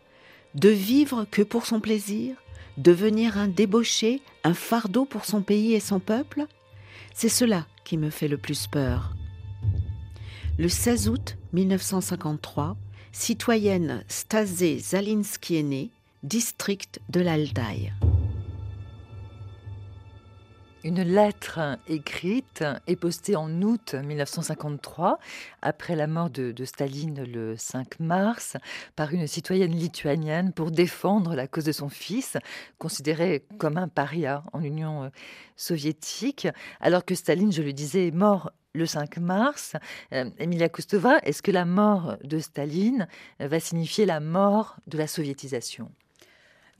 De 0.56 0.70
vivre 0.70 1.26
que 1.30 1.42
pour 1.42 1.66
son 1.66 1.80
plaisir 1.80 2.36
Devenir 2.78 3.38
un 3.38 3.48
débauché, 3.48 4.22
un 4.44 4.54
fardeau 4.54 5.06
pour 5.06 5.26
son 5.26 5.42
pays 5.42 5.74
et 5.74 5.80
son 5.80 6.00
peuple? 6.00 6.46
C'est 7.14 7.30
cela 7.30 7.68
qui 7.84 7.98
me 7.98 8.10
fait 8.10 8.28
le 8.28 8.38
plus 8.38 8.68
peur. 8.68 9.16
Le 10.58 10.70
16 10.70 11.10
août 11.10 11.38
1953, 11.54 12.76
citoyenne 13.12 14.04
Stasé 14.08 14.80
Zalinski 14.80 15.58
est 15.58 15.64
née, 15.64 15.92
district 16.24 17.00
de 17.10 17.22
l'Altaï. 17.22 17.94
Une 20.86 21.02
lettre 21.02 21.80
écrite 21.88 22.66
et 22.88 22.98
postée 22.98 23.38
en 23.38 23.62
août 23.62 23.94
1953, 23.94 25.18
après 25.62 25.96
la 25.96 26.08
mort 26.08 26.30
de, 26.30 26.54
Staline 26.66 27.24
le 27.24 27.56
5 27.56 28.02
mars, 28.02 28.58
par 28.98 29.14
une 29.14 29.26
citoyenne 29.26 29.72
lituanienne 29.72 30.52
pour 30.52 30.72
défendre 30.72 31.36
la 31.36 31.48
cause 31.48 31.64
de 31.64 31.72
son 31.72 31.88
fils, 31.88 32.36
considéré 32.80 33.46
comme 33.60 33.78
un 33.78 33.88
paria 33.88 34.44
en 34.52 34.62
Union 34.62 35.06
euh, 35.06 35.10
soviétique, 35.56 36.50
alors 36.82 37.06
que 37.06 37.16
Staline, 37.16 37.54
je 37.54 37.62
le 37.62 37.72
disais, 37.72 38.08
est 38.08 38.12
mort 38.12 38.52
le 38.74 38.86
5 38.86 39.20
mars. 39.20 39.78
Euh, 40.12 40.30
Emilia 40.38 40.68
Kustova, 40.68 41.20
est-ce 41.24 41.42
que 41.42 41.52
la 41.52 41.64
mort 41.64 42.18
de 42.26 42.40
Staline 42.40 43.08
va 43.40 43.62
signifier 43.62 44.06
la 44.06 44.20
mort 44.20 44.76
de 44.88 44.98
la 44.98 45.08
soviétisation? 45.08 45.90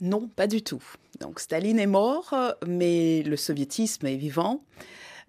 Non, 0.00 0.28
pas 0.28 0.46
du 0.46 0.62
tout. 0.62 0.82
Donc 1.20 1.40
Staline 1.40 1.78
est 1.78 1.86
mort, 1.86 2.34
mais 2.66 3.22
le 3.22 3.36
soviétisme 3.36 4.06
est 4.06 4.16
vivant. 4.16 4.62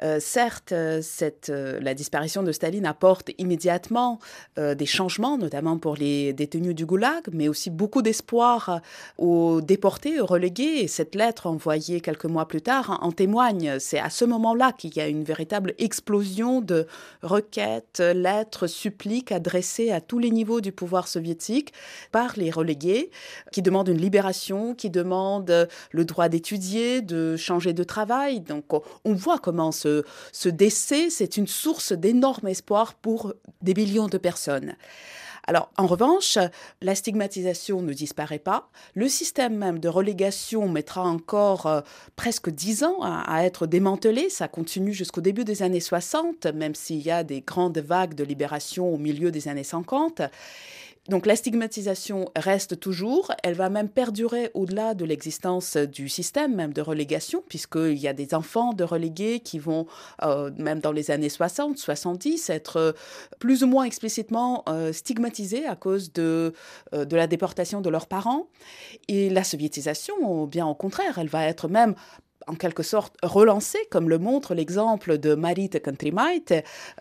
Euh, 0.03 0.19
certes, 0.19 0.71
euh, 0.71 1.01
euh, 1.49 1.79
la 1.81 1.93
disparition 1.93 2.43
de 2.43 2.51
Staline 2.51 2.85
apporte 2.85 3.31
immédiatement 3.37 4.19
des 4.57 4.85
changements, 4.85 5.37
notamment 5.37 5.77
pour 5.77 5.95
les 5.95 6.33
détenus 6.33 6.75
du 6.75 6.85
Goulag, 6.85 7.23
mais 7.31 7.47
aussi 7.47 7.69
beaucoup 7.69 8.01
d'espoir 8.01 8.81
aux 9.17 9.61
déportés, 9.61 10.19
aux 10.19 10.25
relégués. 10.25 10.81
Et 10.81 10.87
cette 10.87 11.15
lettre 11.15 11.47
envoyée 11.47 11.99
quelques 12.01 12.25
mois 12.25 12.47
plus 12.47 12.61
tard 12.61 12.99
en 13.01 13.11
témoigne. 13.11 13.79
C'est 13.79 13.99
à 13.99 14.09
ce 14.09 14.25
moment-là 14.25 14.71
qu'il 14.71 14.95
y 14.95 15.01
a 15.01 15.07
une 15.07 15.23
véritable 15.23 15.73
explosion 15.77 16.61
de 16.61 16.87
requêtes, 17.21 17.99
lettres, 17.99 18.67
suppliques 18.67 19.31
adressées 19.31 19.91
à 19.91 20.01
tous 20.01 20.19
les 20.19 20.31
niveaux 20.31 20.61
du 20.61 20.71
pouvoir 20.71 21.07
soviétique 21.07 21.73
par 22.11 22.33
les 22.37 22.51
relégués, 22.51 23.11
qui 23.51 23.61
demandent 23.61 23.89
une 23.89 24.01
libération, 24.01 24.73
qui 24.73 24.89
demandent 24.89 25.67
le 25.91 26.05
droit 26.05 26.29
d'étudier, 26.29 27.01
de 27.01 27.35
changer 27.35 27.73
de 27.73 27.83
travail. 27.83 28.39
Donc 28.39 28.65
on 29.03 29.13
voit 29.13 29.39
comment 29.39 29.71
ce, 29.71 29.84
décès, 30.49 31.09
c'est 31.09 31.37
une 31.37 31.47
source 31.47 31.91
d'énorme 31.93 32.47
espoir 32.47 32.93
pour 32.95 33.33
des 33.61 33.73
millions 33.73 34.07
de 34.07 34.17
personnes. 34.17 34.75
Alors, 35.47 35.69
en 35.77 35.85
revanche, 35.85 36.37
la 36.81 36.95
stigmatisation 36.95 37.81
ne 37.81 37.93
disparaît 37.93 38.39
pas. 38.39 38.69
Le 38.95 39.07
système 39.07 39.55
même 39.55 39.79
de 39.79 39.87
relégation 39.87 40.67
mettra 40.67 41.03
encore 41.03 41.67
euh, 41.67 41.81
presque 42.15 42.49
dix 42.49 42.83
ans 42.83 42.99
à, 43.01 43.45
être 43.45 43.67
démantelé. 43.67 44.29
Ça 44.29 44.47
continue 44.47 44.93
jusqu'au 44.93 45.21
début 45.21 45.43
des 45.43 45.61
années 45.61 45.79
60, 45.79 46.47
même 46.47 46.73
s'il 46.73 47.01
y 47.01 47.11
a 47.11 47.23
des 47.23 47.41
grandes 47.41 47.77
vagues 47.77 48.15
de 48.15 48.23
libération 48.23 48.91
au 48.91 48.97
milieu 48.97 49.29
des 49.31 49.47
années 49.47 49.63
50. 49.63 50.21
Donc 51.07 51.27
la 51.27 51.35
stigmatisation 51.35 52.31
reste 52.35 52.79
toujours, 52.79 53.31
elle 53.43 53.53
va 53.53 53.69
même 53.69 53.89
perdurer 53.89 54.49
au-delà 54.55 54.95
de 54.95 55.05
l'existence 55.05 55.77
du 55.77 56.09
système 56.09 56.55
même 56.55 56.73
de 56.73 56.81
relégation, 56.81 57.43
puisqu'il 57.47 57.97
y 57.97 58.07
a 58.07 58.13
des 58.13 58.33
enfants 58.33 58.73
de 58.73 58.83
relégués 58.83 59.39
qui 59.39 59.59
vont, 59.59 59.85
euh, 60.23 60.49
même 60.57 60.79
dans 60.79 60.91
les 60.91 61.11
années 61.11 61.29
60, 61.29 61.77
70, 61.77 62.49
être 62.49 62.77
euh, 62.77 62.91
plus 63.37 63.63
ou 63.63 63.67
moins 63.67 63.83
explicitement 63.83 64.63
euh, 64.67 64.91
stigmatisés 64.93 65.67
à 65.67 65.75
cause 65.75 66.11
de, 66.11 66.53
de 66.93 67.15
la 67.15 67.27
déportation 67.27 67.81
de 67.81 67.89
leurs 67.89 68.07
parents. 68.07 68.47
Et 69.07 69.29
la 69.29 69.43
soviétisation, 69.43 70.47
bien 70.47 70.65
au 70.65 70.75
contraire, 70.75 71.19
elle 71.19 71.27
va 71.27 71.45
être 71.45 71.67
même 71.67 71.93
en 72.47 72.55
quelque 72.55 72.83
sorte 72.83 73.15
relancé, 73.23 73.79
comme 73.89 74.09
le 74.09 74.19
montre 74.19 74.53
l'exemple 74.53 75.17
de 75.17 75.35
Marit 75.35 75.69
Countrymaite, 75.69 76.53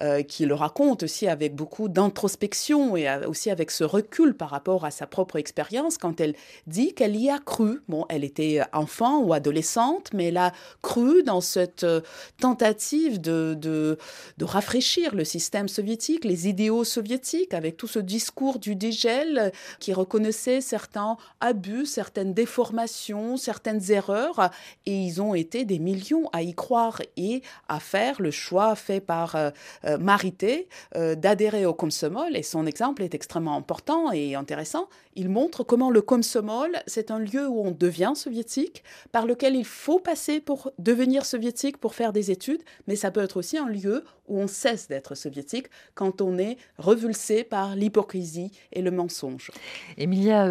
euh, 0.02 0.22
qui 0.22 0.46
le 0.46 0.54
raconte 0.54 1.02
aussi 1.02 1.28
avec 1.28 1.54
beaucoup 1.54 1.88
d'introspection 1.88 2.96
et 2.96 3.08
aussi 3.26 3.50
avec 3.50 3.70
ce 3.70 3.84
recul 3.84 4.34
par 4.34 4.50
rapport 4.50 4.84
à 4.84 4.90
sa 4.90 5.06
propre 5.06 5.36
expérience, 5.36 5.98
quand 5.98 6.20
elle 6.20 6.34
dit 6.66 6.94
qu'elle 6.94 7.16
y 7.16 7.30
a 7.30 7.38
cru. 7.38 7.82
Bon, 7.88 8.06
elle 8.08 8.24
était 8.24 8.62
enfant 8.72 9.20
ou 9.20 9.32
adolescente, 9.32 10.10
mais 10.12 10.26
elle 10.26 10.36
a 10.36 10.52
cru 10.82 11.22
dans 11.22 11.40
cette 11.40 11.84
euh, 11.84 12.00
tentative 12.40 13.20
de, 13.20 13.54
de, 13.58 13.98
de 14.38 14.44
rafraîchir 14.44 15.14
le 15.14 15.24
système 15.24 15.68
soviétique, 15.68 16.24
les 16.24 16.48
idéaux 16.48 16.84
soviétiques, 16.84 17.54
avec 17.54 17.76
tout 17.76 17.88
ce 17.88 17.98
discours 17.98 18.58
du 18.58 18.74
dégel 18.76 19.52
qui 19.80 19.92
reconnaissait 19.92 20.60
certains 20.60 21.16
abus, 21.40 21.86
certaines 21.86 22.34
déformations, 22.34 23.36
certaines 23.36 23.90
erreurs, 23.90 24.50
et 24.86 24.96
ils 24.96 25.20
ont 25.20 25.33
été 25.34 25.64
des 25.64 25.78
millions 25.78 26.28
à 26.32 26.42
y 26.42 26.54
croire 26.54 27.00
et 27.16 27.42
à 27.68 27.80
faire 27.80 28.20
le 28.20 28.30
choix 28.30 28.74
fait 28.74 29.00
par 29.00 29.36
euh, 29.36 29.50
euh, 29.84 29.98
Marité 29.98 30.68
euh, 30.96 31.14
d'adhérer 31.14 31.66
au 31.66 31.74
Komsomol. 31.74 32.36
Et 32.36 32.42
son 32.42 32.66
exemple 32.66 33.02
est 33.02 33.14
extrêmement 33.14 33.56
important 33.56 34.12
et 34.12 34.34
intéressant. 34.34 34.88
Il 35.16 35.28
montre 35.28 35.62
comment 35.62 35.90
le 35.90 36.02
Komsomol, 36.02 36.72
c'est 36.86 37.10
un 37.10 37.18
lieu 37.18 37.46
où 37.46 37.60
on 37.64 37.70
devient 37.70 38.12
soviétique, 38.14 38.82
par 39.12 39.26
lequel 39.26 39.54
il 39.54 39.64
faut 39.64 40.00
passer 40.00 40.40
pour 40.40 40.72
devenir 40.78 41.24
soviétique, 41.24 41.78
pour 41.78 41.94
faire 41.94 42.12
des 42.12 42.30
études, 42.30 42.62
mais 42.88 42.96
ça 42.96 43.10
peut 43.10 43.22
être 43.22 43.36
aussi 43.36 43.56
un 43.56 43.68
lieu 43.68 44.04
où 44.26 44.40
on 44.40 44.48
cesse 44.48 44.88
d'être 44.88 45.14
soviétique 45.14 45.66
quand 45.94 46.20
on 46.20 46.38
est 46.38 46.56
revulsé 46.78 47.44
par 47.44 47.76
l'hypocrisie 47.76 48.50
et 48.72 48.82
le 48.82 48.90
mensonge. 48.90 49.50
Emilia 49.98 50.48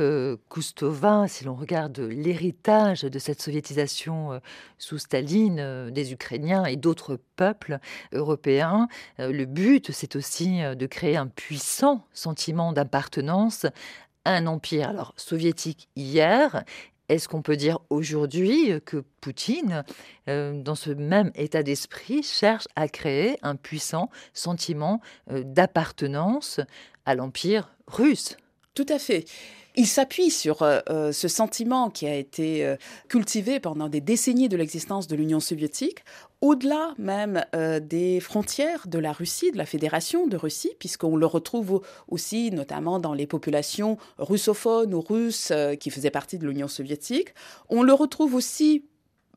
Kustova, 0.49 1.25
si 1.27 1.43
l'on 1.43 1.55
regarde 1.55 1.99
l'héritage 1.99 3.01
de 3.01 3.19
cette 3.19 3.41
soviétisation 3.41 4.39
sous 4.77 4.97
Staline 4.97 5.59
euh, 5.59 5.89
des 5.89 6.13
Ukrainiens 6.13 6.65
et 6.65 6.75
d'autres 6.75 7.19
peuples 7.35 7.79
européens. 8.11 8.87
Euh, 9.19 9.31
le 9.31 9.45
but, 9.45 9.91
c'est 9.91 10.15
aussi 10.15 10.61
euh, 10.61 10.75
de 10.75 10.85
créer 10.85 11.17
un 11.17 11.27
puissant 11.27 12.05
sentiment 12.13 12.73
d'appartenance 12.73 13.65
à 14.25 14.35
un 14.35 14.47
empire 14.47 14.89
alors 14.89 15.13
soviétique 15.17 15.89
hier 15.95 16.63
est-ce 17.09 17.27
qu'on 17.27 17.41
peut 17.41 17.57
dire 17.57 17.79
aujourd'hui 17.89 18.71
que 18.85 19.03
Poutine, 19.19 19.83
dans 20.25 20.73
ce 20.73 20.89
même 20.89 21.31
état 21.35 21.61
d'esprit, 21.61 22.23
cherche 22.23 22.65
à 22.77 22.87
créer 22.87 23.37
un 23.41 23.57
puissant 23.57 24.09
sentiment 24.33 25.01
d'appartenance 25.29 26.61
à 27.05 27.13
l'Empire 27.13 27.75
russe? 27.87 28.37
Tout 28.73 28.85
à 28.87 28.99
fait. 28.99 29.25
Il 29.75 29.87
s'appuie 29.87 30.29
sur 30.29 30.61
euh, 30.61 30.81
euh, 30.89 31.11
ce 31.11 31.27
sentiment 31.27 31.89
qui 31.89 32.05
a 32.05 32.15
été 32.15 32.63
euh, 32.63 32.75
cultivé 33.09 33.59
pendant 33.59 33.89
des 33.89 34.01
décennies 34.01 34.47
de 34.47 34.55
l'existence 34.55 35.07
de 35.07 35.15
l'Union 35.15 35.39
soviétique, 35.39 36.03
au-delà 36.41 36.93
même 36.97 37.45
des 37.81 38.19
frontières 38.19 38.85
de 38.85 38.99
la 38.99 39.13
Russie, 39.13 39.53
de 39.53 39.57
la 39.57 39.65
Fédération 39.65 40.27
de 40.27 40.35
Russie, 40.35 40.73
puisqu'on 40.77 41.15
le 41.15 41.25
retrouve 41.25 41.81
aussi 42.09 42.51
notamment 42.51 42.99
dans 42.99 43.13
les 43.13 43.25
populations 43.25 43.97
russophones 44.17 44.93
ou 44.93 44.99
russes 44.99 45.53
qui 45.79 45.89
faisaient 45.89 46.11
partie 46.11 46.37
de 46.37 46.45
l'Union 46.45 46.67
soviétique. 46.67 47.29
On 47.69 47.81
le 47.81 47.93
retrouve 47.93 48.35
aussi 48.35 48.83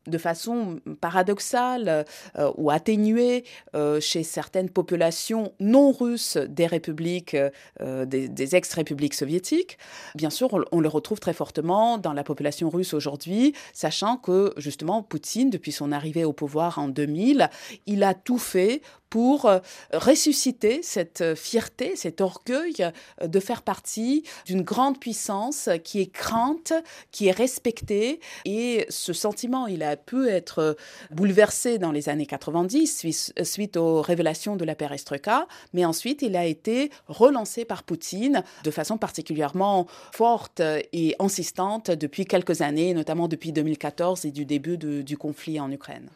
de 0.06 0.18
façon 0.18 0.80
paradoxale 1.00 2.04
euh, 2.38 2.52
ou 2.56 2.70
atténuée 2.70 3.44
euh, 3.74 4.00
chez 4.00 4.22
certaines 4.22 4.70
populations 4.70 5.52
non 5.60 5.92
russes 5.92 6.36
des 6.36 6.66
républiques, 6.66 7.36
euh, 7.80 8.04
des, 8.04 8.54
ex-républiques 8.54 9.14
soviétiques. 9.14 9.78
Bien 10.14 10.30
sûr, 10.30 10.52
on, 10.54 10.62
on, 10.72 10.80
le 10.80 10.88
retrouve 10.88 11.20
très 11.20 11.32
fortement 11.32 11.98
dans 11.98 12.12
la 12.12 12.22
population 12.22 12.70
russe 12.70 12.94
aujourd'hui, 12.94 13.54
sachant 13.72 14.16
que 14.16 14.52
justement 14.56 15.02
Poutine, 15.02 15.50
depuis 15.50 15.72
son 15.72 15.92
arrivée 15.92 16.24
au 16.24 16.32
pouvoir 16.32 16.78
en 16.78 16.88
2000, 16.88 17.50
il 17.86 18.02
a 18.02 18.14
tout 18.14 18.38
fait 18.38 18.82
pour 19.10 19.46
euh, 19.46 19.58
ressusciter 19.92 20.80
cette 20.82 21.20
euh, 21.20 21.34
fierté, 21.34 21.96
cet 21.96 22.20
orgueil 22.20 22.74
euh, 23.22 23.26
de 23.26 23.40
faire 23.40 23.62
partie 23.62 24.24
d'une 24.46 24.62
grande 24.62 24.98
puissance 24.98 25.68
qui 25.84 26.00
est 26.00 26.12
crainte, 26.12 26.72
qui 27.12 27.28
est 27.28 27.32
respectée. 27.32 28.20
Et 28.44 28.86
ce 28.88 29.12
sentiment, 29.12 29.66
il 29.66 29.82
a 29.82 29.96
pu 29.96 30.28
être 30.28 30.76
bouleversé 31.10 31.78
dans 31.78 31.92
les 31.92 32.08
années 32.08 32.26
90 32.26 33.32
suite 33.42 33.76
aux 33.76 34.02
révélations 34.02 34.56
de 34.56 34.64
la 34.64 34.74
perestroïka, 34.74 35.46
mais 35.72 35.84
ensuite 35.84 36.22
il 36.22 36.36
a 36.36 36.44
été 36.44 36.90
relancé 37.08 37.64
par 37.64 37.82
Poutine 37.82 38.42
de 38.64 38.70
façon 38.70 38.98
particulièrement 38.98 39.86
forte 40.12 40.60
et 40.92 41.14
insistante 41.18 41.90
depuis 41.90 42.26
quelques 42.26 42.60
années, 42.60 42.94
notamment 42.94 43.28
depuis 43.28 43.52
2014 43.52 44.24
et 44.24 44.30
du 44.30 44.44
début 44.44 44.76
du 44.78 45.16
conflit 45.16 45.60
en 45.60 45.70
Ukraine. 45.70 46.08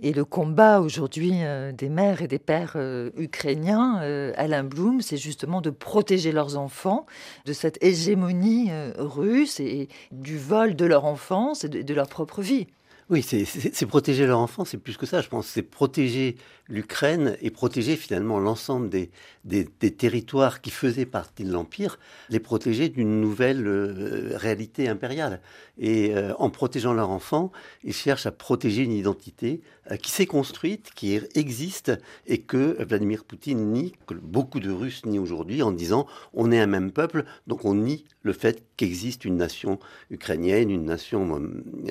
Et 0.00 0.12
le 0.12 0.24
combat 0.24 0.80
aujourd'hui 0.80 1.44
euh, 1.44 1.72
des 1.72 1.88
mères 1.88 2.20
et 2.20 2.26
des 2.26 2.40
pères 2.40 2.72
euh, 2.76 3.10
ukrainiens, 3.16 4.02
euh, 4.02 4.32
Alain 4.36 4.64
Blum, 4.64 5.00
c'est 5.00 5.16
justement 5.16 5.60
de 5.60 5.70
protéger 5.70 6.32
leurs 6.32 6.56
enfants 6.56 7.06
de 7.46 7.52
cette 7.52 7.82
hégémonie 7.82 8.70
russe 8.98 9.60
et 9.60 9.88
du 10.10 10.36
vol 10.36 10.74
de 10.74 10.84
leur 10.84 11.04
enfance 11.04 11.64
et 11.64 11.68
de 11.68 11.94
leur 11.94 12.08
propre 12.08 12.42
vie. 12.42 12.66
Oui, 13.10 13.22
c'est 13.22 13.86
protéger 13.86 14.26
leur 14.26 14.38
enfant, 14.38 14.64
c'est 14.64 14.78
plus 14.78 14.96
que 14.96 15.04
ça, 15.04 15.20
je 15.20 15.28
pense. 15.28 15.46
C'est 15.46 15.62
protéger 15.62 16.36
l'Ukraine 16.68 17.36
et 17.42 17.50
protéger 17.50 17.96
finalement 17.96 18.38
l'ensemble 18.38 18.88
des, 18.88 19.10
des, 19.44 19.66
territoires 19.66 20.60
qui 20.60 20.70
faisaient 20.70 21.06
partie 21.06 21.44
de 21.44 21.52
l'Empire, 21.52 21.98
les 22.30 22.40
protéger 22.40 22.88
d'une 22.88 23.20
nouvelle 23.20 23.66
euh, 23.66 24.36
réalité 24.36 24.88
impériale. 24.88 25.40
Et 25.78 26.14
euh, 26.14 26.32
en 26.38 26.50
protégeant 26.50 26.94
leur 26.94 27.10
enfant, 27.10 27.52
ils 27.82 27.92
cherchent 27.92 28.26
à 28.26 28.32
protéger 28.32 28.82
une 28.82 28.92
identité 28.92 29.60
euh, 29.90 29.96
qui 29.96 30.10
s'est 30.10 30.26
construite, 30.26 30.90
qui 30.94 31.20
existe 31.34 31.92
et 32.26 32.38
que 32.38 32.82
Vladimir 32.84 33.24
Poutine 33.24 33.70
nie, 33.70 33.92
que 34.06 34.14
beaucoup 34.14 34.60
de 34.60 34.70
Russes 34.70 35.04
nient 35.04 35.18
aujourd'hui 35.18 35.62
en 35.62 35.72
disant 35.72 36.06
on 36.32 36.50
est 36.50 36.60
un 36.60 36.66
même 36.66 36.90
peuple, 36.90 37.24
donc 37.46 37.64
on 37.64 37.74
nie 37.74 38.06
le 38.22 38.32
fait 38.32 38.64
qu'existe 38.78 39.26
une 39.26 39.36
nation 39.36 39.78
ukrainienne, 40.10 40.70
une 40.70 40.86
nation 40.86 41.38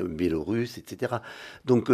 biélorusse, 0.04 0.80
etc. 0.80 1.18
Donc 1.66 1.92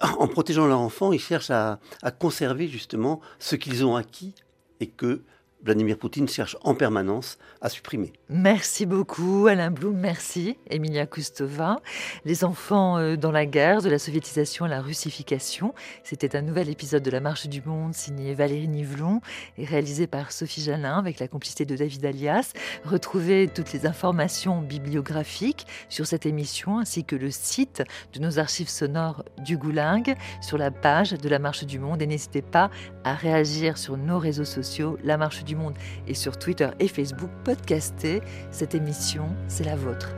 en 0.00 0.28
protégeant 0.28 0.68
leur 0.68 0.78
enfant, 0.78 1.12
ils 1.12 1.20
cherchent 1.20 1.50
à 1.50 1.80
conserver 2.20 2.68
justement 2.68 3.20
ce 3.40 3.56
qu'ils 3.56 3.84
ont 3.84 3.96
acquis 3.96 4.34
et 4.80 4.88
que 4.88 5.22
Vladimir 5.62 5.98
Poutine 5.98 6.28
cherche 6.28 6.56
en 6.62 6.74
permanence 6.74 7.38
à 7.60 7.68
supprimer. 7.68 8.12
Merci 8.28 8.86
beaucoup 8.86 9.46
Alain 9.46 9.70
Blum, 9.70 9.96
merci 9.96 10.56
Emilia 10.70 11.06
Kustova. 11.06 11.76
Les 12.24 12.44
enfants 12.44 12.96
euh, 12.96 13.16
dans 13.16 13.30
la 13.30 13.44
guerre, 13.44 13.82
de 13.82 13.90
la 13.90 13.98
soviétisation 13.98 14.64
à 14.64 14.68
la 14.68 14.80
russification, 14.80 15.74
c'était 16.02 16.36
un 16.36 16.42
nouvel 16.42 16.70
épisode 16.70 17.02
de 17.02 17.10
La 17.10 17.20
Marche 17.20 17.46
du 17.46 17.60
Monde 17.62 17.94
signé 17.94 18.34
Valérie 18.34 18.68
Nivelon 18.68 19.20
et 19.58 19.64
réalisé 19.64 20.06
par 20.06 20.32
Sophie 20.32 20.62
Jalin 20.62 20.98
avec 20.98 21.18
la 21.18 21.28
complicité 21.28 21.64
de 21.66 21.76
David 21.76 22.04
Alias. 22.06 22.52
Retrouvez 22.84 23.48
toutes 23.48 23.72
les 23.72 23.86
informations 23.86 24.62
bibliographiques 24.62 25.66
sur 25.88 26.06
cette 26.06 26.24
émission 26.24 26.78
ainsi 26.78 27.04
que 27.04 27.16
le 27.16 27.30
site 27.30 27.82
de 28.14 28.20
nos 28.20 28.38
archives 28.38 28.68
sonores 28.68 29.24
du 29.38 29.58
Goulag 29.58 30.16
sur 30.40 30.56
la 30.56 30.70
page 30.70 31.12
de 31.12 31.28
La 31.28 31.38
Marche 31.38 31.64
du 31.64 31.78
Monde 31.78 32.00
et 32.00 32.06
n'hésitez 32.06 32.42
pas 32.42 32.70
à 33.04 33.14
réagir 33.14 33.76
sur 33.76 33.96
nos 33.96 34.18
réseaux 34.18 34.44
sociaux 34.44 34.96
La 35.04 35.16
Marche 35.16 35.44
du 35.44 35.49
monde 35.54 35.74
et 36.06 36.14
sur 36.14 36.38
Twitter 36.38 36.68
et 36.78 36.88
Facebook, 36.88 37.30
podcastez. 37.44 38.20
Cette 38.50 38.74
émission, 38.74 39.28
c'est 39.48 39.64
la 39.64 39.76
vôtre. 39.76 40.14